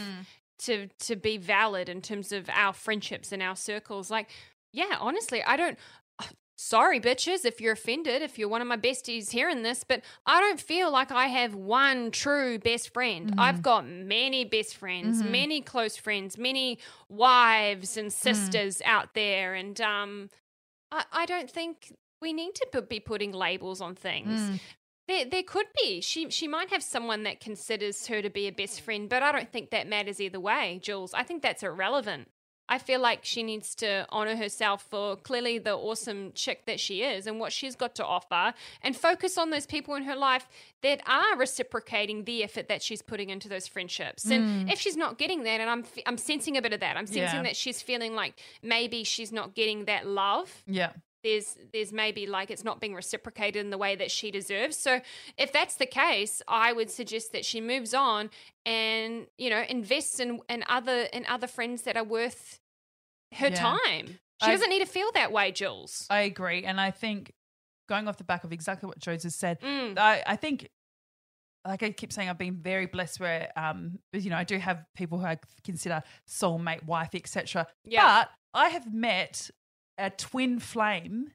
to 0.61 0.89
to 1.01 1.17
be 1.17 1.37
valid 1.37 1.89
in 1.89 2.01
terms 2.03 2.33
of 2.33 2.49
our 2.51 2.73
friendships 2.73 3.33
and 3.33 3.43
our 3.43 3.57
circles? 3.57 4.11
Like, 4.11 4.31
yeah, 4.73 4.97
honestly, 5.01 5.43
I 5.43 5.57
don't. 5.57 5.79
Sorry, 6.59 6.99
bitches, 7.01 7.45
if 7.45 7.61
you're 7.61 7.75
offended, 7.75 8.23
if 8.23 8.39
you're 8.39 8.49
one 8.49 8.63
of 8.63 8.67
my 8.67 8.79
besties 8.79 9.31
hearing 9.31 9.63
this, 9.63 9.85
but 9.85 10.01
I 10.25 10.41
don't 10.41 10.59
feel 10.59 10.91
like 10.91 11.13
I 11.13 11.27
have 11.27 11.55
one 11.55 12.11
true 12.11 12.59
best 12.59 12.95
friend. 12.95 13.31
Mm-hmm. 13.31 13.41
I've 13.41 13.61
got 13.63 13.87
many 13.87 14.47
best 14.47 14.75
friends, 14.77 15.23
many 15.23 15.61
close 15.61 15.99
friends, 15.99 16.39
many 16.39 16.79
wives 17.11 17.99
and 17.99 18.09
Mm. 18.09 18.13
sisters 18.13 18.81
out 18.87 19.13
there. 19.15 19.53
And 19.55 19.79
um, 19.83 20.31
I, 20.91 21.05
I 21.13 21.27
don't 21.27 21.51
think 21.51 21.93
we 22.23 22.33
need 22.33 22.55
to 22.55 22.83
be 22.83 23.01
putting 23.01 23.33
labels 23.33 23.83
on 23.83 23.95
things. 23.95 24.41
Mm. 24.41 24.61
There, 25.09 25.25
there 25.25 25.43
could 25.43 25.67
be. 25.83 26.01
She 26.01 26.31
she 26.31 26.49
might 26.49 26.71
have 26.71 26.83
someone 26.83 27.23
that 27.25 27.41
considers 27.41 28.07
her 28.09 28.23
to 28.23 28.31
be 28.31 28.47
a 28.49 28.53
best 28.53 28.81
friend, 28.81 29.09
but 29.09 29.23
I 29.23 29.33
don't 29.33 29.51
think 29.53 29.71
that 29.71 29.89
matters 29.89 30.21
either 30.21 30.41
way, 30.41 30.81
Jules. 30.83 31.15
I 31.15 31.23
think 31.23 31.43
that's 31.43 31.63
irrelevant. 31.63 32.29
I 32.69 32.79
feel 32.79 33.01
like 33.01 33.21
she 33.25 33.43
needs 33.43 33.75
to 33.77 34.07
honor 34.09 34.35
herself 34.35 34.83
for 34.83 35.17
clearly 35.17 35.59
the 35.59 35.75
awesome 35.75 36.33
chick 36.35 36.67
that 36.67 36.81
she 36.81 37.03
is 37.03 37.27
and 37.27 37.39
what 37.39 37.53
she's 37.53 37.77
got 37.77 37.95
to 37.97 38.05
offer 38.05 38.55
and 38.83 38.97
focus 38.97 39.39
on 39.39 39.51
those 39.51 39.67
people 39.67 39.95
in 39.95 40.03
her 40.03 40.17
life 40.17 40.49
that 40.83 41.01
are 41.07 41.37
reciprocating 41.37 42.25
the 42.25 42.43
effort 42.43 42.69
that 42.69 42.83
she's 42.83 43.03
putting 43.03 43.31
into 43.31 43.49
those 43.49 43.69
friendships. 43.69 44.25
And 44.25 44.69
mm. 44.69 44.73
if 44.73 44.81
she's 44.81 44.97
not 44.97 45.17
getting 45.17 45.45
that, 45.45 45.61
and 45.61 45.71
I'm, 45.71 45.85
I'm 46.07 46.19
sensing 46.19 46.57
a 46.57 46.63
bit 46.63 46.73
of 46.73 46.81
that, 46.81 46.97
I'm 46.97 47.07
sensing 47.07 47.23
Yeah. 47.23 47.43
that 47.45 47.57
she's 47.57 47.83
feeling 47.83 48.15
like 48.15 48.35
maybe 48.63 49.05
she's 49.05 49.31
not 49.31 49.55
getting 49.55 49.85
that 49.85 50.07
love 50.07 50.65
Yeah. 50.67 50.91
There's 51.27 51.57
there's 51.73 51.93
maybe 51.93 52.27
like 52.27 52.51
it's 52.51 52.65
not 52.65 52.81
being 52.81 52.95
reciprocated 52.95 53.57
in 53.65 53.71
the 53.71 53.79
way 53.79 53.97
that 53.97 54.11
she 54.11 54.31
deserves. 54.31 54.77
So 54.77 55.01
if 55.37 55.53
that's 55.53 55.75
the 55.77 55.87
case, 55.87 56.41
I 56.47 56.73
would 56.73 56.91
suggest 56.91 57.33
that 57.33 57.45
she 57.45 57.61
moves 57.61 57.93
on 57.95 58.31
and 58.65 59.27
you 59.37 59.51
know 59.51 59.63
invests 59.69 60.21
in, 60.21 60.41
in 60.49 60.65
other 60.69 60.99
in 61.13 61.27
other 61.27 61.47
friends 61.49 61.83
that 61.83 61.97
are 61.97 62.05
worth 62.05 62.61
her 63.35 63.49
Yeah. 63.49 63.55
time. 63.55 64.07
She 64.43 64.49
I- 64.49 64.53
doesn't 64.53 64.71
need 64.71 64.81
to 64.81 64.87
feel 64.99 65.11
that 65.15 65.33
way, 65.33 65.51
Jules. 65.51 66.07
I 66.11 66.21
agree. 66.21 66.65
And 66.65 66.81
I 66.81 66.91
think 66.91 67.33
going 67.89 68.07
off 68.09 68.17
the 68.19 68.25
back 68.25 68.45
of 68.45 68.53
exactly 68.53 68.87
what 68.87 68.99
Jodes 69.01 69.23
has 69.25 69.35
said, 69.35 69.61
Mm. 69.61 69.99
I, 69.99 70.23
I 70.27 70.37
think 70.37 70.69
like 71.67 71.83
I 71.83 71.91
keep 71.91 72.13
saying, 72.13 72.29
I've 72.29 72.39
been 72.39 72.55
very 72.73 72.87
blessed 72.87 73.19
where 73.21 73.51
um 73.57 73.99
you 74.13 74.31
know 74.31 74.37
I 74.37 74.45
do 74.45 74.59
have 74.59 74.85
people 74.97 75.19
who 75.19 75.27
I 75.27 75.39
consider 75.65 76.03
soulmate, 76.29 76.85
wife, 76.85 77.15
etc. 77.15 77.67
Yeah. 77.85 78.25
But 78.25 78.31
I 78.65 78.69
have 78.69 78.93
met 78.95 79.51
a 79.99 80.11
twin 80.11 80.59
flame 80.61 81.33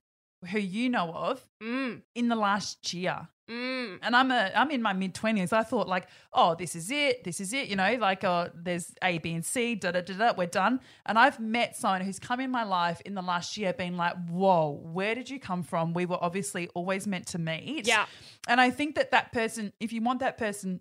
who 0.49 0.59
you 0.59 0.89
know 0.89 1.11
of 1.13 1.47
Mm. 1.61 2.01
in 2.15 2.27
the 2.29 2.35
last 2.35 2.93
year. 2.93 3.27
Mm. 3.49 3.99
And 4.01 4.15
I'm 4.15 4.31
a 4.31 4.51
I'm 4.55 4.71
in 4.71 4.81
my 4.81 4.93
mid 4.93 5.13
twenties. 5.13 5.51
I 5.51 5.63
thought 5.63 5.87
like, 5.87 6.07
oh, 6.33 6.55
this 6.55 6.75
is 6.75 6.89
it, 6.89 7.23
this 7.25 7.39
is 7.41 7.51
it, 7.53 7.67
you 7.67 7.75
know, 7.75 7.95
like 7.99 8.23
oh, 8.23 8.49
there's 8.55 8.93
A, 9.03 9.17
B, 9.17 9.33
and 9.33 9.45
C, 9.45 9.75
da 9.75 9.91
da 9.91 10.01
da 10.01 10.13
da, 10.13 10.33
we're 10.37 10.47
done. 10.47 10.79
And 11.05 11.19
I've 11.19 11.39
met 11.39 11.75
someone 11.75 12.01
who's 12.01 12.17
come 12.17 12.39
in 12.39 12.49
my 12.49 12.63
life 12.63 13.01
in 13.01 13.13
the 13.13 13.21
last 13.21 13.57
year, 13.57 13.73
being 13.73 13.97
like, 13.97 14.15
whoa, 14.29 14.79
where 14.83 15.13
did 15.15 15.29
you 15.29 15.39
come 15.39 15.63
from? 15.63 15.93
We 15.93 16.05
were 16.05 16.23
obviously 16.23 16.69
always 16.69 17.05
meant 17.07 17.27
to 17.27 17.39
meet. 17.39 17.87
Yeah. 17.87 18.05
And 18.47 18.61
I 18.61 18.69
think 18.69 18.95
that 18.95 19.11
that 19.11 19.33
person, 19.33 19.73
if 19.79 19.91
you 19.91 20.01
want 20.01 20.21
that 20.21 20.37
person 20.37 20.79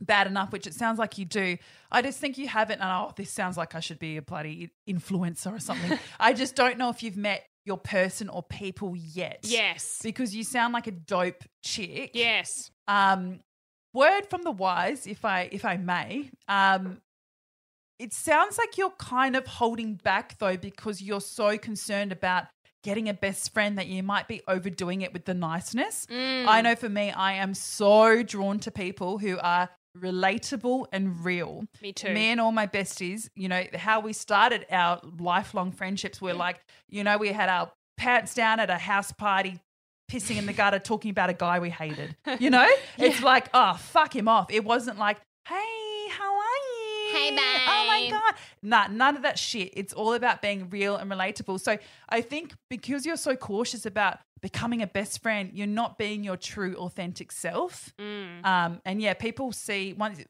bad 0.00 0.26
enough, 0.26 0.52
which 0.52 0.66
it 0.66 0.74
sounds 0.74 0.98
like 0.98 1.18
you 1.18 1.24
do, 1.24 1.56
I 1.90 2.02
just 2.02 2.18
think 2.18 2.38
you 2.38 2.48
haven't. 2.48 2.80
And 2.80 2.90
oh, 2.90 3.12
this 3.16 3.30
sounds 3.30 3.56
like 3.56 3.74
I 3.74 3.80
should 3.80 3.98
be 3.98 4.16
a 4.16 4.22
bloody 4.22 4.70
influencer 4.88 5.54
or 5.54 5.60
something. 5.60 5.98
I 6.20 6.32
just 6.32 6.54
don't 6.54 6.78
know 6.78 6.90
if 6.90 7.02
you've 7.02 7.16
met 7.16 7.46
your 7.64 7.78
person 7.78 8.28
or 8.28 8.42
people 8.42 8.96
yet. 8.96 9.40
Yes. 9.42 10.00
Because 10.02 10.34
you 10.34 10.44
sound 10.44 10.72
like 10.72 10.86
a 10.86 10.92
dope 10.92 11.44
chick. 11.62 12.12
Yes. 12.14 12.70
Um, 12.86 13.40
word 13.92 14.22
from 14.28 14.42
the 14.42 14.50
wise, 14.50 15.06
if 15.06 15.24
I 15.24 15.48
if 15.52 15.64
I 15.64 15.76
may. 15.76 16.30
Um, 16.48 17.00
it 17.98 18.12
sounds 18.12 18.58
like 18.58 18.78
you're 18.78 18.90
kind 18.90 19.36
of 19.36 19.46
holding 19.46 19.94
back 19.94 20.38
though 20.38 20.56
because 20.56 21.02
you're 21.02 21.20
so 21.20 21.58
concerned 21.58 22.12
about 22.12 22.44
getting 22.84 23.08
a 23.08 23.14
best 23.14 23.52
friend 23.52 23.76
that 23.76 23.88
you 23.88 24.02
might 24.02 24.28
be 24.28 24.40
overdoing 24.46 25.02
it 25.02 25.12
with 25.12 25.24
the 25.24 25.34
niceness. 25.34 26.06
Mm. 26.06 26.46
I 26.46 26.60
know 26.60 26.76
for 26.76 26.88
me, 26.88 27.10
I 27.10 27.34
am 27.34 27.54
so 27.54 28.22
drawn 28.22 28.60
to 28.60 28.70
people 28.70 29.18
who 29.18 29.38
are 29.38 29.68
relatable 29.96 30.86
and 30.92 31.24
real. 31.24 31.64
Me 31.82 31.92
too. 31.92 32.12
Me 32.12 32.26
and 32.26 32.40
all 32.40 32.52
my 32.52 32.66
besties, 32.66 33.28
you 33.34 33.48
know, 33.48 33.64
how 33.74 34.00
we 34.00 34.12
started 34.12 34.66
our 34.70 35.00
lifelong 35.18 35.72
friendships 35.72 36.20
were 36.20 36.34
mm. 36.34 36.38
like, 36.38 36.60
you 36.88 37.04
know, 37.04 37.18
we 37.18 37.28
had 37.28 37.48
our 37.48 37.70
pants 37.96 38.34
down 38.34 38.60
at 38.60 38.70
a 38.70 38.78
house 38.78 39.12
party, 39.12 39.60
pissing 40.10 40.36
in 40.36 40.46
the 40.46 40.52
gutter, 40.52 40.78
talking 40.78 41.10
about 41.10 41.30
a 41.30 41.34
guy 41.34 41.58
we 41.58 41.70
hated. 41.70 42.16
You 42.38 42.50
know? 42.50 42.68
It's 42.98 43.22
like, 43.22 43.48
oh, 43.54 43.74
fuck 43.74 44.14
him 44.14 44.26
off. 44.28 44.50
It 44.50 44.64
wasn't 44.64 44.98
like, 44.98 45.18
hey, 45.46 45.77
Hey, 47.10 47.30
Oh 47.68 47.86
my. 47.86 48.08
God. 48.10 48.34
Nah, 48.62 48.86
none 48.88 49.16
of 49.16 49.22
that 49.22 49.38
shit. 49.38 49.72
It's 49.76 49.92
all 49.92 50.14
about 50.14 50.42
being 50.42 50.68
real 50.70 50.96
and 50.96 51.10
relatable. 51.10 51.60
So 51.60 51.78
I 52.08 52.20
think 52.20 52.54
because 52.70 53.06
you're 53.06 53.16
so 53.16 53.36
cautious 53.36 53.86
about 53.86 54.18
becoming 54.40 54.82
a 54.82 54.86
best 54.86 55.22
friend, 55.22 55.50
you're 55.54 55.66
not 55.66 55.98
being 55.98 56.22
your 56.24 56.36
true, 56.36 56.74
authentic 56.76 57.32
self. 57.32 57.92
Mm. 58.00 58.44
Um, 58.44 58.80
and 58.84 59.00
yeah, 59.02 59.14
people 59.14 59.52
see 59.52 59.92
once, 59.92 60.20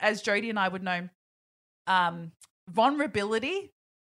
as 0.00 0.22
Jody 0.22 0.50
and 0.50 0.58
I 0.58 0.68
would 0.68 0.82
know, 0.82 1.08
um, 1.86 2.32
vulnerability 2.70 3.70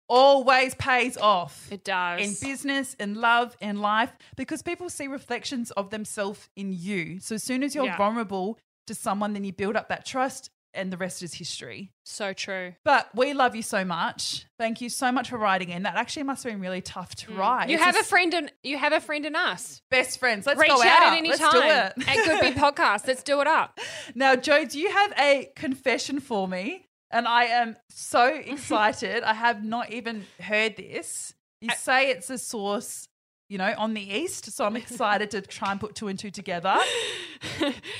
always 0.09 0.73
pays 0.75 1.17
off 1.17 1.69
It 1.71 1.83
does. 1.83 2.21
in 2.21 2.49
business, 2.49 2.93
in 2.93 3.15
love, 3.15 3.57
in 3.59 3.81
life, 3.81 4.11
because 4.37 4.61
people 4.61 4.89
see 4.89 5.07
reflections 5.07 5.71
of 5.71 5.89
themselves 5.89 6.49
in 6.55 6.71
you. 6.73 7.19
So 7.19 7.35
as 7.35 7.43
soon 7.43 7.61
as 7.63 7.75
you're 7.75 7.85
Yeah. 7.85 7.97
vulnerable 7.97 8.57
to 8.87 8.95
someone, 8.95 9.33
then 9.33 9.43
you 9.43 9.51
build 9.51 9.75
up 9.75 9.89
that 9.89 10.05
trust, 10.05 10.49
and 10.73 10.91
the 10.93 10.97
rest 10.97 11.23
is 11.23 11.33
history. 11.33 11.91
so 12.05 12.33
true. 12.33 12.73
But 12.85 13.09
we 13.15 13.33
love 13.33 13.55
you 13.55 13.61
so 13.63 13.83
much. 13.83 14.45
Thank 14.59 14.79
you 14.81 14.89
so 14.89 15.11
much 15.11 15.29
for 15.29 15.37
writing 15.37 15.69
in. 15.69 15.83
That 15.83 15.95
actually 15.95 16.23
must 16.23 16.43
have 16.43 16.53
been 16.53 16.61
really 16.61 16.81
tough 16.81 17.15
to 17.15 17.33
write. 17.33 17.67
Mm. 17.67 17.69
You 17.69 17.75
It's 17.75 17.83
have 17.85 17.95
a 17.97 18.03
friend 18.03 18.33
in 18.33 18.51
you 18.63 18.77
have 18.77 18.93
a 18.93 18.99
friend 18.99 19.25
in 19.25 19.35
us. 19.35 19.81
best 19.89 20.19
friends. 20.19 20.45
Let's 20.45 20.59
Reach 20.59 20.69
go 20.69 20.81
out, 20.81 20.85
out. 20.85 21.13
at 21.13 21.17
any 21.17 21.29
Let's 21.29 21.41
time 21.41 21.51
do 21.53 21.59
it. 21.61 22.07
at 22.09 22.25
Good 22.25 22.41
Be 22.41 22.51
Podcast. 22.59 23.07
Let's 23.07 23.23
do 23.23 23.41
it 23.41 23.47
up. 23.47 23.79
Now, 24.15 24.35
Joe, 24.35 24.65
do 24.65 24.79
you 24.79 24.91
have 24.91 25.13
a 25.17 25.49
confession 25.55 26.19
for 26.19 26.47
me? 26.47 26.85
And 27.09 27.27
I 27.27 27.45
am 27.45 27.75
so 27.89 28.25
excited. 28.45 29.23
I 29.23 29.33
have 29.33 29.63
not 29.63 29.91
even 29.91 30.25
heard 30.39 30.75
this. 30.77 31.33
You 31.61 31.69
say 31.71 32.09
it's 32.11 32.29
a 32.29 32.37
source, 32.37 33.07
you 33.49 33.57
know, 33.57 33.73
on 33.77 33.93
the 33.93 34.01
east. 34.01 34.51
So 34.51 34.65
I'm 34.65 34.75
excited 34.85 35.31
to 35.31 35.41
try 35.41 35.71
and 35.71 35.79
put 35.79 35.95
two 35.95 36.07
and 36.09 36.19
two 36.19 36.29
together. 36.29 36.75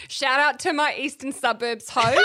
Shout 0.10 0.40
out 0.40 0.60
to 0.60 0.74
my 0.74 0.96
Eastern 1.00 1.32
Suburbs 1.32 1.90
host. 1.90 2.20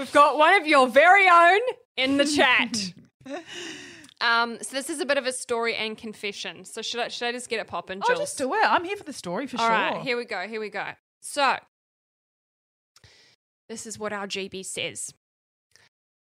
We've 0.00 0.12
got 0.12 0.38
one 0.38 0.54
of 0.58 0.66
your 0.66 0.88
very 0.88 1.28
own 1.28 1.60
in 1.98 2.16
the 2.16 2.24
chat. 2.24 2.94
Um, 4.22 4.58
so 4.60 4.76
this 4.76 4.90
is 4.90 5.00
a 5.00 5.06
bit 5.06 5.16
of 5.16 5.24
a 5.26 5.32
story 5.32 5.74
and 5.74 5.96
confession. 5.96 6.66
So 6.66 6.82
should 6.82 7.00
I 7.00 7.08
should 7.08 7.28
I 7.28 7.32
just 7.32 7.48
get 7.48 7.58
it 7.58 7.66
popping, 7.66 8.02
I'll 8.06 8.18
just 8.18 8.36
do 8.36 8.52
it. 8.52 8.60
I'm 8.62 8.84
here 8.84 8.96
for 8.96 9.04
the 9.04 9.14
story 9.14 9.46
for 9.46 9.58
All 9.58 9.66
sure. 9.66 9.74
right, 9.74 10.02
here 10.02 10.14
we 10.18 10.26
go. 10.26 10.46
Here 10.46 10.60
we 10.60 10.68
go. 10.68 10.88
So, 11.22 11.56
this 13.70 13.86
is 13.86 13.98
what 13.98 14.12
our 14.12 14.26
GB 14.26 14.64
says. 14.66 15.14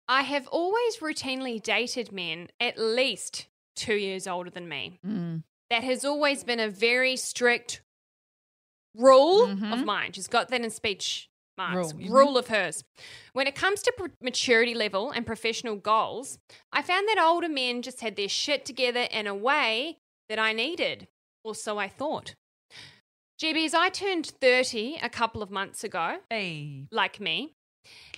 I 0.08 0.22
have 0.22 0.46
always 0.48 0.98
routinely 0.98 1.60
dated 1.60 2.12
men 2.12 2.48
at 2.60 2.78
least 2.78 3.48
two 3.74 3.94
years 3.94 4.28
older 4.28 4.50
than 4.50 4.68
me. 4.68 5.00
Mm. 5.04 5.42
That 5.70 5.82
has 5.82 6.04
always 6.04 6.44
been 6.44 6.60
a 6.60 6.68
very 6.68 7.16
strict 7.16 7.82
rule 8.96 9.48
Mhm. 9.48 9.72
of 9.72 9.84
mine. 9.84 10.12
She's 10.12 10.28
got 10.28 10.48
that 10.50 10.60
in 10.60 10.70
speech 10.70 11.29
marks. 11.60 11.92
Rule, 11.94 12.08
Rule, 12.08 12.38
of 12.38 12.48
hers. 12.48 12.84
When 13.32 13.46
it 13.46 13.54
comes 13.54 13.82
to 13.82 13.92
pr- 13.96 14.06
maturity 14.20 14.74
level 14.74 15.10
and 15.10 15.26
professional 15.26 15.76
goals, 15.76 16.38
I 16.72 16.82
found 16.82 17.06
that 17.08 17.18
older 17.22 17.48
men 17.48 17.82
just 17.82 18.00
had 18.00 18.16
their 18.16 18.28
shit 18.28 18.64
together 18.64 19.06
in 19.10 19.26
a 19.26 19.34
way 19.34 19.98
that 20.28 20.38
I 20.38 20.52
needed, 20.52 21.08
or 21.44 21.54
so 21.54 21.78
I 21.78 21.88
thought. 21.88 22.34
GBs, 23.42 23.74
I 23.74 23.88
turned 23.88 24.26
30 24.26 24.98
a 25.02 25.08
couple 25.08 25.42
of 25.42 25.50
months 25.50 25.82
ago, 25.82 26.18
Hey. 26.28 26.86
like 26.90 27.20
me. 27.20 27.54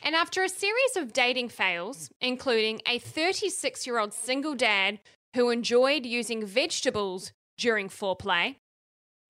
And 0.03 0.17
after 0.17 0.43
a 0.43 0.49
series 0.49 0.97
of 0.97 1.13
dating 1.13 1.51
fails, 1.51 2.11
including 2.21 2.83
a 2.87 2.99
36 2.99 3.87
year 3.87 3.99
old 4.01 4.13
single 4.13 4.55
dad 4.57 4.99
who 5.37 5.51
enjoyed 5.51 6.05
using 6.05 6.45
vegetables 6.45 7.33
during 7.57 7.89
foreplay, 7.89 8.57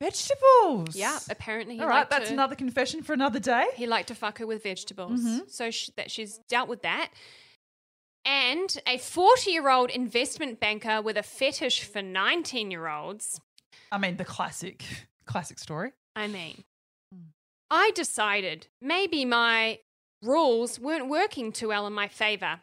Vegetables. 0.02 0.96
yeah, 0.96 1.18
apparently 1.30 1.76
he 1.76 1.80
All 1.80 1.88
right, 1.88 2.08
that's 2.10 2.28
to, 2.28 2.32
another 2.34 2.54
confession 2.56 3.02
for 3.02 3.12
another 3.12 3.38
day. 3.38 3.66
he 3.76 3.86
liked 3.86 4.08
to 4.08 4.14
fuck 4.14 4.38
her 4.38 4.46
with 4.46 4.62
vegetables. 4.62 5.20
Mhm. 5.20 5.48
So 5.50 5.70
sh 5.70 5.90
that 5.96 6.10
she's 6.10 6.38
dealt 6.48 6.68
with 6.68 6.82
that. 6.82 7.12
And 8.24 8.76
a 8.86 8.98
40 8.98 9.50
year 9.50 9.68
old 9.68 9.90
investment 9.90 10.60
banker 10.60 11.00
with 11.02 11.16
a 11.16 11.22
fetish 11.22 11.84
for 11.84 12.02
19 12.02 12.70
year 12.70 12.88
olds. 12.88 13.40
I 13.90 13.98
mean, 13.98 14.16
the 14.16 14.24
classic, 14.24 14.84
classic 15.26 15.58
story. 15.58 15.92
I 16.16 16.26
mean, 16.28 16.64
Mm. 17.14 17.32
I 17.70 17.90
decided 17.94 18.68
maybe 18.80 19.24
my 19.24 19.80
rules 20.22 20.78
weren't 20.78 21.08
working 21.08 21.52
too 21.52 21.68
well 21.68 21.86
in 21.86 21.92
my 21.92 22.08
favor. 22.08 22.60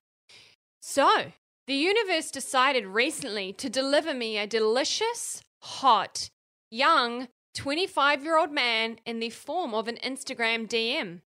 So, 0.81 1.33
the 1.67 1.75
universe 1.75 2.31
decided 2.31 2.85
recently 2.85 3.53
to 3.53 3.69
deliver 3.69 4.13
me 4.13 4.37
a 4.37 4.47
delicious, 4.47 5.43
hot, 5.61 6.29
young 6.69 7.27
25 7.55 8.23
year 8.23 8.37
old 8.37 8.51
man 8.51 8.99
in 9.05 9.19
the 9.19 9.29
form 9.29 9.73
of 9.73 9.87
an 9.87 9.97
Instagram 10.03 10.67
DM. 10.67 11.21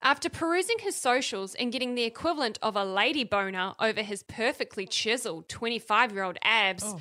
After 0.00 0.28
perusing 0.28 0.78
his 0.80 0.94
socials 0.94 1.54
and 1.56 1.72
getting 1.72 1.94
the 1.94 2.04
equivalent 2.04 2.58
of 2.62 2.76
a 2.76 2.84
lady 2.84 3.24
boner 3.24 3.74
over 3.80 4.02
his 4.02 4.22
perfectly 4.22 4.86
chiseled 4.86 5.48
25 5.48 6.12
year 6.12 6.22
old 6.22 6.38
abs, 6.42 6.84
Oh. 6.84 7.00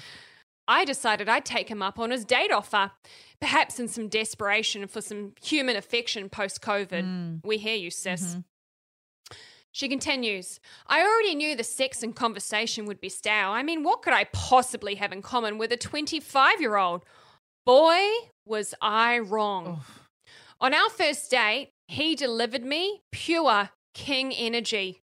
I 0.69 0.83
decided 0.83 1.29
I'd 1.29 1.45
take 1.45 1.69
him 1.69 1.81
up 1.81 1.97
on 1.97 2.11
his 2.11 2.25
date 2.25 2.51
offer, 2.51 2.91
perhaps 3.39 3.79
in 3.79 3.87
some 3.87 4.09
desperation 4.09 4.85
for 4.87 4.99
some 4.99 5.33
human 5.41 5.77
affection 5.77 6.27
post 6.29 6.61
COVID. 6.61 7.03
Mm. 7.03 7.45
We 7.45 7.57
hear 7.57 7.75
you, 7.75 7.89
sis. 7.89 8.35
Mhm. 8.35 8.43
She 9.71 9.87
continues, 9.87 10.59
I 10.87 11.01
already 11.03 11.35
knew 11.35 11.55
the 11.55 11.63
sex 11.63 12.01
and 12.01 12.15
conversation 12.15 12.85
would 12.85 12.99
be 12.99 13.09
stale. 13.09 13.51
I 13.51 13.61
mean, 13.63 13.83
what 13.83 14.01
could 14.01 14.13
I 14.13 14.23
possibly 14.25 14.95
have 14.95 15.11
in 15.13 15.21
common 15.21 15.57
with 15.59 15.71
a 15.71 15.77
25 15.77 16.59
year 16.59 16.77
old? 16.77 17.05
Boy, 17.67 18.07
was 18.45 18.73
I 18.81 19.19
wrong. 19.19 19.81
Oh. 19.81 19.85
On 20.61 20.73
our 20.73 20.89
first 20.89 21.29
date, 21.29 21.71
he 21.89 22.15
delivered 22.15 22.63
me 22.63 23.01
pure 23.11 23.71
king 23.93 24.33
energy, 24.33 25.01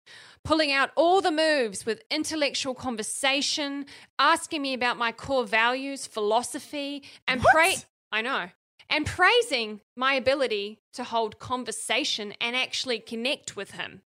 pulling 0.42 0.72
out 0.72 0.90
all 0.96 1.20
the 1.20 1.30
moves 1.30 1.86
with 1.86 2.02
intellectual 2.10 2.74
conversation, 2.74 3.86
asking 4.18 4.62
me 4.62 4.74
about 4.74 4.98
my 4.98 5.12
core 5.12 5.44
values, 5.44 6.08
philosophy, 6.08 7.04
and 7.28 7.40
pray. 7.40 7.76
I 8.10 8.22
know. 8.22 8.48
And 8.90 9.06
praising 9.06 9.80
my 9.96 10.14
ability 10.14 10.80
to 10.94 11.04
hold 11.04 11.38
conversation 11.38 12.34
and 12.40 12.56
actually 12.56 12.98
connect 12.98 13.54
with 13.54 13.70
him. 13.70 14.02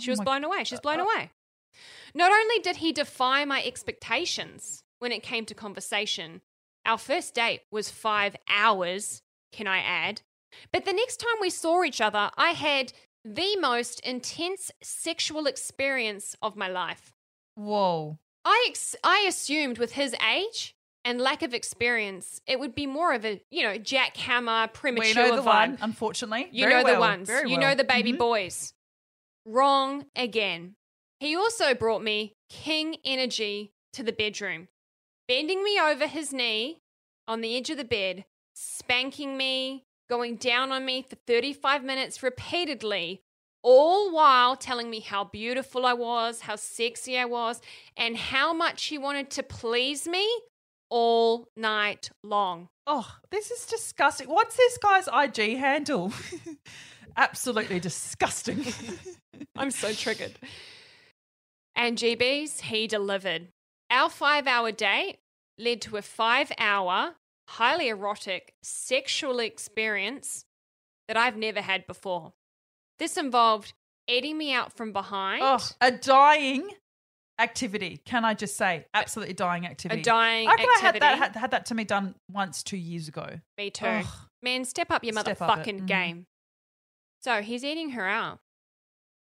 She 0.00 0.10
Oh 0.10 0.12
was 0.12 0.20
blown 0.22 0.44
away. 0.44 0.64
She's 0.64 0.80
blown 0.80 1.00
away. 1.00 1.30
Not 2.14 2.32
only 2.32 2.60
did 2.60 2.76
he 2.76 2.90
defy 2.90 3.44
my 3.44 3.62
expectations 3.62 4.82
when 4.98 5.12
it 5.12 5.22
came 5.22 5.44
to 5.44 5.54
conversation, 5.54 6.40
our 6.86 6.98
first 6.98 7.34
date 7.34 7.62
was 7.70 7.90
five 7.90 8.36
hours, 8.48 9.22
can 9.52 9.66
I 9.66 9.78
add? 9.78 10.22
But 10.72 10.84
the 10.84 10.92
next 10.92 11.18
time 11.18 11.36
we 11.40 11.50
saw 11.50 11.82
each 11.84 12.00
other, 12.00 12.30
I 12.36 12.50
had 12.50 12.92
the 13.24 13.56
most 13.56 14.00
intense 14.00 14.70
sexual 14.82 15.46
experience 15.46 16.34
of 16.42 16.56
my 16.56 16.68
life. 16.68 17.12
Whoa. 17.54 18.18
I, 18.44 18.66
ex- 18.68 18.96
I 19.04 19.24
assumed 19.28 19.78
with 19.78 19.92
his 19.92 20.14
age 20.34 20.74
and 21.04 21.20
lack 21.20 21.42
of 21.42 21.54
experience, 21.54 22.40
it 22.46 22.58
would 22.58 22.74
be 22.74 22.86
more 22.86 23.12
of 23.14 23.24
a, 23.24 23.40
you 23.50 23.62
know, 23.62 23.78
jackhammer, 23.78 24.72
premature 24.72 25.24
we 25.24 25.30
know 25.30 25.36
the 25.36 25.42
vibe. 25.42 25.44
one, 25.44 25.78
unfortunately. 25.82 26.48
You 26.50 26.66
Very 26.66 26.82
know 26.82 26.86
the 26.86 26.92
well, 26.98 27.00
ones. 27.00 27.26
very 27.28 27.50
you 27.50 27.56
well. 27.58 27.68
know 27.70 27.74
the 27.74 27.84
baby 27.84 28.12
Mhm. 28.12 28.18
boys. 28.18 28.72
Wrong 29.46 30.06
again. 30.16 30.76
He 31.20 31.36
also 31.36 31.74
brought 31.74 32.02
me 32.02 32.34
king 32.48 32.96
energy 33.04 33.72
to 33.92 34.02
the 34.02 34.12
bedroom, 34.12 34.68
bending 35.30 35.62
me 35.62 35.78
over 35.80 36.08
his 36.08 36.32
knee 36.32 36.82
on 37.28 37.40
the 37.40 37.56
edge 37.56 37.70
of 37.70 37.76
the 37.76 37.84
bed, 37.84 38.24
spanking 38.52 39.36
me, 39.36 39.84
going 40.08 40.34
down 40.34 40.72
on 40.72 40.84
me 40.84 41.06
for 41.08 41.14
35 41.24 41.84
minutes 41.84 42.20
repeatedly, 42.20 43.22
all 43.62 44.12
while 44.12 44.56
telling 44.56 44.90
me 44.90 44.98
how 44.98 45.22
beautiful 45.22 45.86
I 45.86 45.92
was, 45.92 46.40
how 46.40 46.56
sexy 46.56 47.16
I 47.16 47.26
was, 47.26 47.60
and 47.96 48.16
how 48.16 48.52
much 48.52 48.86
he 48.86 48.98
wanted 48.98 49.30
to 49.30 49.44
please 49.44 50.08
me 50.08 50.28
all 50.88 51.46
night 51.56 52.10
long. 52.24 52.68
Oh, 52.88 53.08
this 53.30 53.52
is 53.52 53.66
disgusting. 53.66 54.28
What's 54.28 54.56
this 54.56 54.78
guy's 54.78 55.06
IG 55.06 55.58
handle? 55.58 56.12
Absolutely 57.16 57.78
disgusting. 57.78 58.64
I'm 59.56 59.70
so 59.70 59.92
triggered. 59.92 60.40
And 61.76 61.96
GBs, 61.96 62.62
he 62.62 62.88
delivered. 62.88 63.46
Our 63.92 64.08
five 64.08 64.46
hour 64.46 64.70
date 64.70 65.19
led 65.60 65.80
to 65.82 65.96
a 65.96 66.02
five 66.02 66.50
hour, 66.58 67.14
highly 67.48 67.88
erotic 67.88 68.54
sexual 68.62 69.38
experience 69.38 70.44
that 71.08 71.16
I've 71.16 71.36
never 71.36 71.60
had 71.60 71.86
before. 71.86 72.32
This 72.98 73.16
involved 73.16 73.72
eating 74.08 74.36
me 74.38 74.52
out 74.52 74.72
from 74.76 74.92
behind, 74.92 75.42
oh, 75.44 75.66
a 75.80 75.90
dying 75.90 76.68
activity. 77.38 78.00
Can 78.04 78.24
I 78.24 78.34
just 78.34 78.56
say, 78.56 78.86
absolutely 78.92 79.34
dying 79.34 79.66
activity. 79.66 80.00
a 80.00 80.04
dying 80.04 80.48
I 80.48 80.52
reckon 80.52 80.68
I 80.76 80.80
had 80.80 80.94
that 81.00 81.18
had, 81.18 81.36
had 81.36 81.50
that 81.52 81.66
to 81.66 81.74
me 81.74 81.84
done 81.84 82.14
once 82.30 82.62
two 82.62 82.76
years 82.76 83.08
ago. 83.08 83.40
Me 83.56 83.70
too. 83.70 83.86
Ugh. 83.86 84.06
Man, 84.42 84.64
step 84.64 84.90
up 84.90 85.02
your 85.04 85.12
Step 85.12 85.40
up 85.40 85.48
motherfucking 85.58 85.80
Mhm. 85.82 85.86
game. 85.86 86.26
So 87.22 87.42
he's 87.42 87.64
eating 87.64 87.90
her 87.90 88.06
out. 88.06 88.40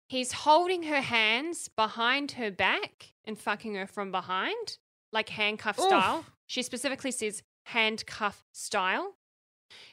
He's 0.09 0.33
holding 0.33 0.85
her 0.85 1.01
hands 1.01 1.69
behind 1.77 2.33
her 2.33 2.51
back 2.51 3.15
and 3.25 3.39
fucking 3.39 3.75
her 3.75 3.87
from 3.87 4.13
behind, 4.13 4.79
like 5.17 5.31
handcuff 5.31 5.79
Oof. 5.79 5.87
style. 5.87 6.25
She 6.47 6.63
specifically 6.63 7.11
says 7.11 7.43
handcuff 7.65 8.45
style. 8.53 9.15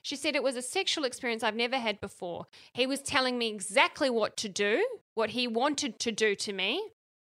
She 0.01 0.17
said 0.17 0.35
it 0.35 0.43
was 0.43 0.57
a 0.57 0.61
sexual 0.61 1.05
experience 1.05 1.43
I've 1.43 1.55
never 1.55 1.77
had 1.77 2.01
before. 2.01 2.45
He 2.73 2.85
was 2.85 3.01
telling 3.01 3.37
me 3.37 3.47
exactly 3.47 4.09
what 4.09 4.35
to 4.37 4.49
do, 4.49 4.85
what 5.15 5.31
he 5.31 5.47
wanted 5.47 5.97
to 5.99 6.11
do 6.11 6.35
to 6.35 6.51
me, 6.51 6.89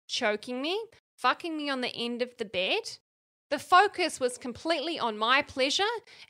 choking 0.08 0.62
me, 0.62 0.80
fucking 1.18 1.56
me 1.56 1.68
on 1.68 1.80
the 1.80 1.94
end 1.94 2.22
of 2.22 2.36
the 2.38 2.44
bed. 2.44 2.98
The 3.50 3.58
focus 3.58 4.20
was 4.20 4.38
completely 4.38 4.96
on 4.96 5.18
my 5.18 5.42
pleasure 5.42 5.82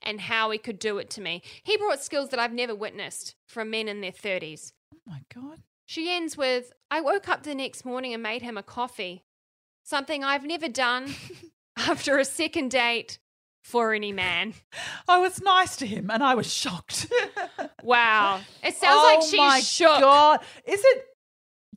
and 0.03 0.23
how 0.23 0.51
he 0.51 0.59
could 0.59 0.79
do 0.79 0.96
it 0.96 1.11
to 1.11 1.20
me. 1.20 1.42
He 1.62 1.77
brought 1.77 2.03
skills 2.03 2.31
that 2.31 2.40
I've 2.40 2.55
never 2.55 2.75
witnessed 2.75 3.35
from 3.46 3.68
men 3.68 3.87
in 3.87 4.01
their 4.01 4.12
30s. 4.12 4.73
Oh 4.94 4.99
my 5.07 5.20
god. 5.33 5.59
She 5.85 6.11
ends 6.11 6.38
with 6.38 6.73
I 6.90 7.03
woke 7.03 7.29
up 7.29 7.42
the 7.42 7.55
next 7.55 7.85
morning 7.85 8.14
and 8.14 8.23
made 8.23 8.40
him 8.40 8.57
a 8.57 8.62
coffee, 8.62 9.25
something 9.85 10.25
I've 10.25 10.46
never 10.46 10.68
done 10.68 11.12
after 11.76 12.18
a 12.18 12.24
second 12.24 12.70
date 12.70 13.18
for 13.62 13.92
any 13.92 14.12
man. 14.12 14.54
I 15.09 15.18
was 15.18 15.40
nice 15.40 15.76
to 15.76 15.87
him 15.87 16.11
and 16.11 16.22
I 16.22 16.35
was 16.35 16.52
shocked. 16.52 17.11
Wow. 17.83 18.40
It 18.62 18.76
sounds 18.76 19.00
oh 19.00 19.14
like 19.14 19.22
she's 19.22 19.38
my 19.38 19.61
shook. 19.61 20.00
God. 20.00 20.40
Is 20.66 20.83
it 20.85 21.04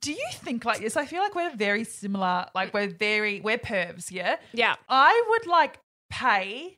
do 0.02 0.12
you 0.12 0.28
think 0.34 0.66
like 0.66 0.82
this? 0.82 0.98
I 0.98 1.06
feel 1.06 1.22
like 1.22 1.34
we're 1.34 1.56
very 1.56 1.86
similar. 1.86 2.48
Like 2.54 2.74
we're 2.74 2.90
very 2.90 3.40
we're 3.40 3.58
pervs, 3.58 4.12
yeah? 4.12 4.36
Yeah. 4.52 4.76
I 4.90 5.24
would 5.30 5.48
like 5.48 5.80
pay 6.10 6.78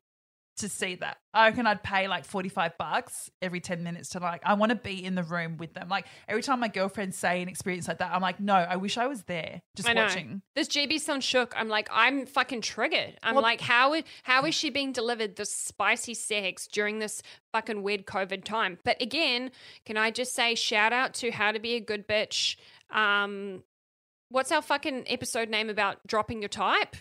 to 0.58 0.70
see 0.70 0.96
that. 0.96 1.18
I 1.34 1.50
reckon 1.50 1.68
I'd 1.68 1.84
pay 1.84 2.08
like 2.08 2.24
45 2.24 2.78
bucks 2.78 3.30
every 3.42 3.60
10 3.60 3.84
minutes 3.84 4.10
to 4.10 4.20
like, 4.20 4.42
I 4.46 4.54
want 4.54 4.70
to 4.70 4.76
be 4.78 5.04
in 5.04 5.16
the 5.16 5.24
room 5.24 5.58
with 5.58 5.74
them. 5.74 5.90
Like 5.90 6.06
every 6.30 6.42
time 6.42 6.62
my 6.62 6.70
girlfriends 6.70 7.18
say 7.18 7.42
an 7.42 7.50
experience 7.50 7.88
like 7.90 7.98
that, 7.98 8.14
I'm 8.14 8.22
like, 8.22 8.40
no, 8.40 8.54
I 8.54 8.78
wish 8.78 8.98
I 8.98 9.08
was 9.08 9.24
there 9.24 9.62
just 9.76 9.94
watching. 9.94 10.42
This 10.56 10.70
GB 10.70 11.00
sounds 11.02 11.26
shook. 11.26 11.54
I'm 11.58 11.68
like, 11.68 11.90
I'm 11.92 12.26
fucking 12.26 12.62
triggered. 12.62 13.18
I'm 13.22 13.36
Well- 13.36 13.44
like, 13.44 13.60
how 13.60 13.94
is 13.94 14.04
how 14.24 14.46
is 14.46 14.56
she 14.56 14.70
being 14.70 14.94
delivered 14.94 15.36
this 15.36 15.52
spicy 15.52 16.14
sex 16.14 16.68
during 16.68 17.00
this 17.00 17.22
fucking 17.52 17.84
weird 17.84 18.06
COVID 18.06 18.46
time? 18.46 18.80
But 18.86 19.02
again, 19.02 19.52
can 19.86 19.98
I 19.98 20.12
just 20.12 20.34
say 20.34 20.56
shout 20.56 20.94
out 20.94 21.14
to 21.16 21.32
How 21.32 21.52
to 21.52 21.60
Be 21.60 21.74
a 21.76 21.82
Good 21.82 22.08
Bitch? 22.08 22.56
Um, 22.90 23.64
what's 24.30 24.52
our 24.54 24.62
fucking 24.62 25.04
episode 25.08 25.50
name 25.50 25.70
about 25.70 26.06
dropping 26.08 26.42
your 26.42 26.50
type? 26.50 26.96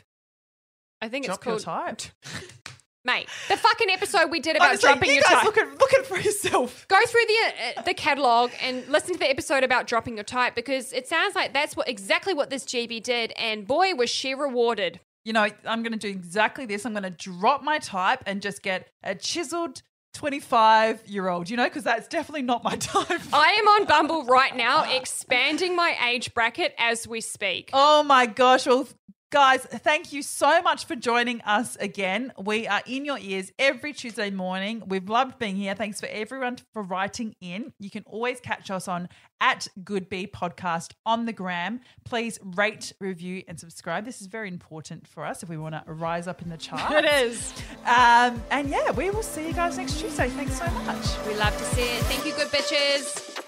I 1.00 1.08
think 1.08 1.26
Drop 1.26 1.36
it's 1.36 1.64
called 1.64 1.64
your 1.66 1.84
type. 1.86 2.02
mate. 3.04 3.28
The 3.48 3.56
fucking 3.56 3.90
episode 3.90 4.30
we 4.30 4.40
did 4.40 4.56
about 4.56 4.68
Honestly, 4.68 4.88
dropping 4.88 5.08
you 5.10 5.14
your 5.16 5.22
guys 5.24 5.32
type. 5.32 5.44
look 5.44 5.58
at 5.58 5.78
look 5.78 5.92
at 5.94 6.00
it 6.00 6.06
for 6.06 6.18
yourself. 6.18 6.86
Go 6.88 6.98
through 7.06 7.24
the 7.26 7.78
uh, 7.78 7.82
the 7.82 7.94
catalog 7.94 8.50
and 8.62 8.86
listen 8.88 9.14
to 9.14 9.18
the 9.18 9.28
episode 9.28 9.62
about 9.64 9.86
dropping 9.86 10.16
your 10.16 10.24
type 10.24 10.54
because 10.54 10.92
it 10.92 11.06
sounds 11.06 11.34
like 11.34 11.52
that's 11.52 11.76
what 11.76 11.88
exactly 11.88 12.34
what 12.34 12.50
this 12.50 12.64
GB 12.64 13.02
did, 13.02 13.32
and 13.36 13.66
boy 13.66 13.94
was 13.94 14.10
she 14.10 14.34
rewarded. 14.34 15.00
You 15.24 15.32
know, 15.32 15.48
I'm 15.64 15.82
going 15.82 15.92
to 15.92 15.98
do 15.98 16.08
exactly 16.08 16.66
this. 16.66 16.84
I'm 16.84 16.92
going 16.92 17.04
to 17.04 17.10
drop 17.10 17.62
my 17.62 17.78
type 17.78 18.22
and 18.26 18.42
just 18.42 18.62
get 18.62 18.88
a 19.02 19.14
chiseled 19.14 19.82
25 20.12 21.06
year 21.06 21.28
old, 21.28 21.50
you 21.50 21.56
know, 21.56 21.64
because 21.64 21.82
that's 21.84 22.08
definitely 22.08 22.42
not 22.42 22.62
my 22.64 22.76
type. 22.76 23.20
I 23.32 23.56
am 23.58 23.68
on 23.68 23.84
Bumble 23.86 24.24
right 24.24 24.54
now, 24.56 24.84
expanding 24.94 25.76
my 25.76 25.96
age 26.08 26.32
bracket 26.34 26.74
as 26.78 27.06
we 27.08 27.20
speak. 27.20 27.70
Oh 27.72 28.02
my 28.02 28.26
gosh. 28.26 28.66
Well, 28.66 28.86
Guys, 29.34 29.62
thank 29.62 30.12
you 30.12 30.22
so 30.22 30.62
much 30.62 30.86
for 30.86 30.94
joining 30.94 31.40
us 31.40 31.74
again. 31.80 32.32
We 32.38 32.68
are 32.68 32.82
in 32.86 33.04
your 33.04 33.18
ears 33.18 33.50
every 33.58 33.92
Tuesday 33.92 34.30
morning. 34.30 34.84
We've 34.86 35.08
loved 35.08 35.40
being 35.40 35.56
here. 35.56 35.74
Thanks 35.74 35.98
for 35.98 36.06
everyone 36.06 36.58
for 36.72 36.84
writing 36.84 37.34
in. 37.40 37.72
You 37.80 37.90
can 37.90 38.04
always 38.06 38.38
catch 38.38 38.70
us 38.70 38.86
on 38.86 39.08
at 39.40 39.66
Good 39.82 40.08
Bee 40.08 40.28
Podcast 40.28 40.92
on 41.04 41.26
the 41.26 41.32
gram. 41.32 41.80
Please 42.04 42.38
rate, 42.44 42.92
review, 43.00 43.42
and 43.48 43.58
subscribe. 43.58 44.04
This 44.04 44.20
is 44.20 44.28
very 44.28 44.46
important 44.46 45.08
for 45.08 45.24
us 45.24 45.42
if 45.42 45.48
we 45.48 45.56
want 45.56 45.74
to 45.84 45.92
rise 45.92 46.28
up 46.28 46.40
in 46.40 46.48
the 46.48 46.56
chart. 46.66 47.04
It 47.04 47.26
is. 47.26 47.52
Um, 47.86 48.40
and 48.52 48.68
yeah, 48.68 48.92
we 48.92 49.10
will 49.10 49.24
see 49.24 49.48
you 49.48 49.52
guys 49.52 49.76
next 49.78 49.98
Tuesday. 49.98 50.28
Thanks 50.28 50.56
so 50.56 50.70
much. 50.70 51.26
We 51.26 51.34
love 51.34 51.58
to 51.58 51.64
see 51.74 51.82
it. 51.82 52.04
Thank 52.04 52.24
you, 52.24 52.34
good 52.34 52.52
bitches. 52.52 53.43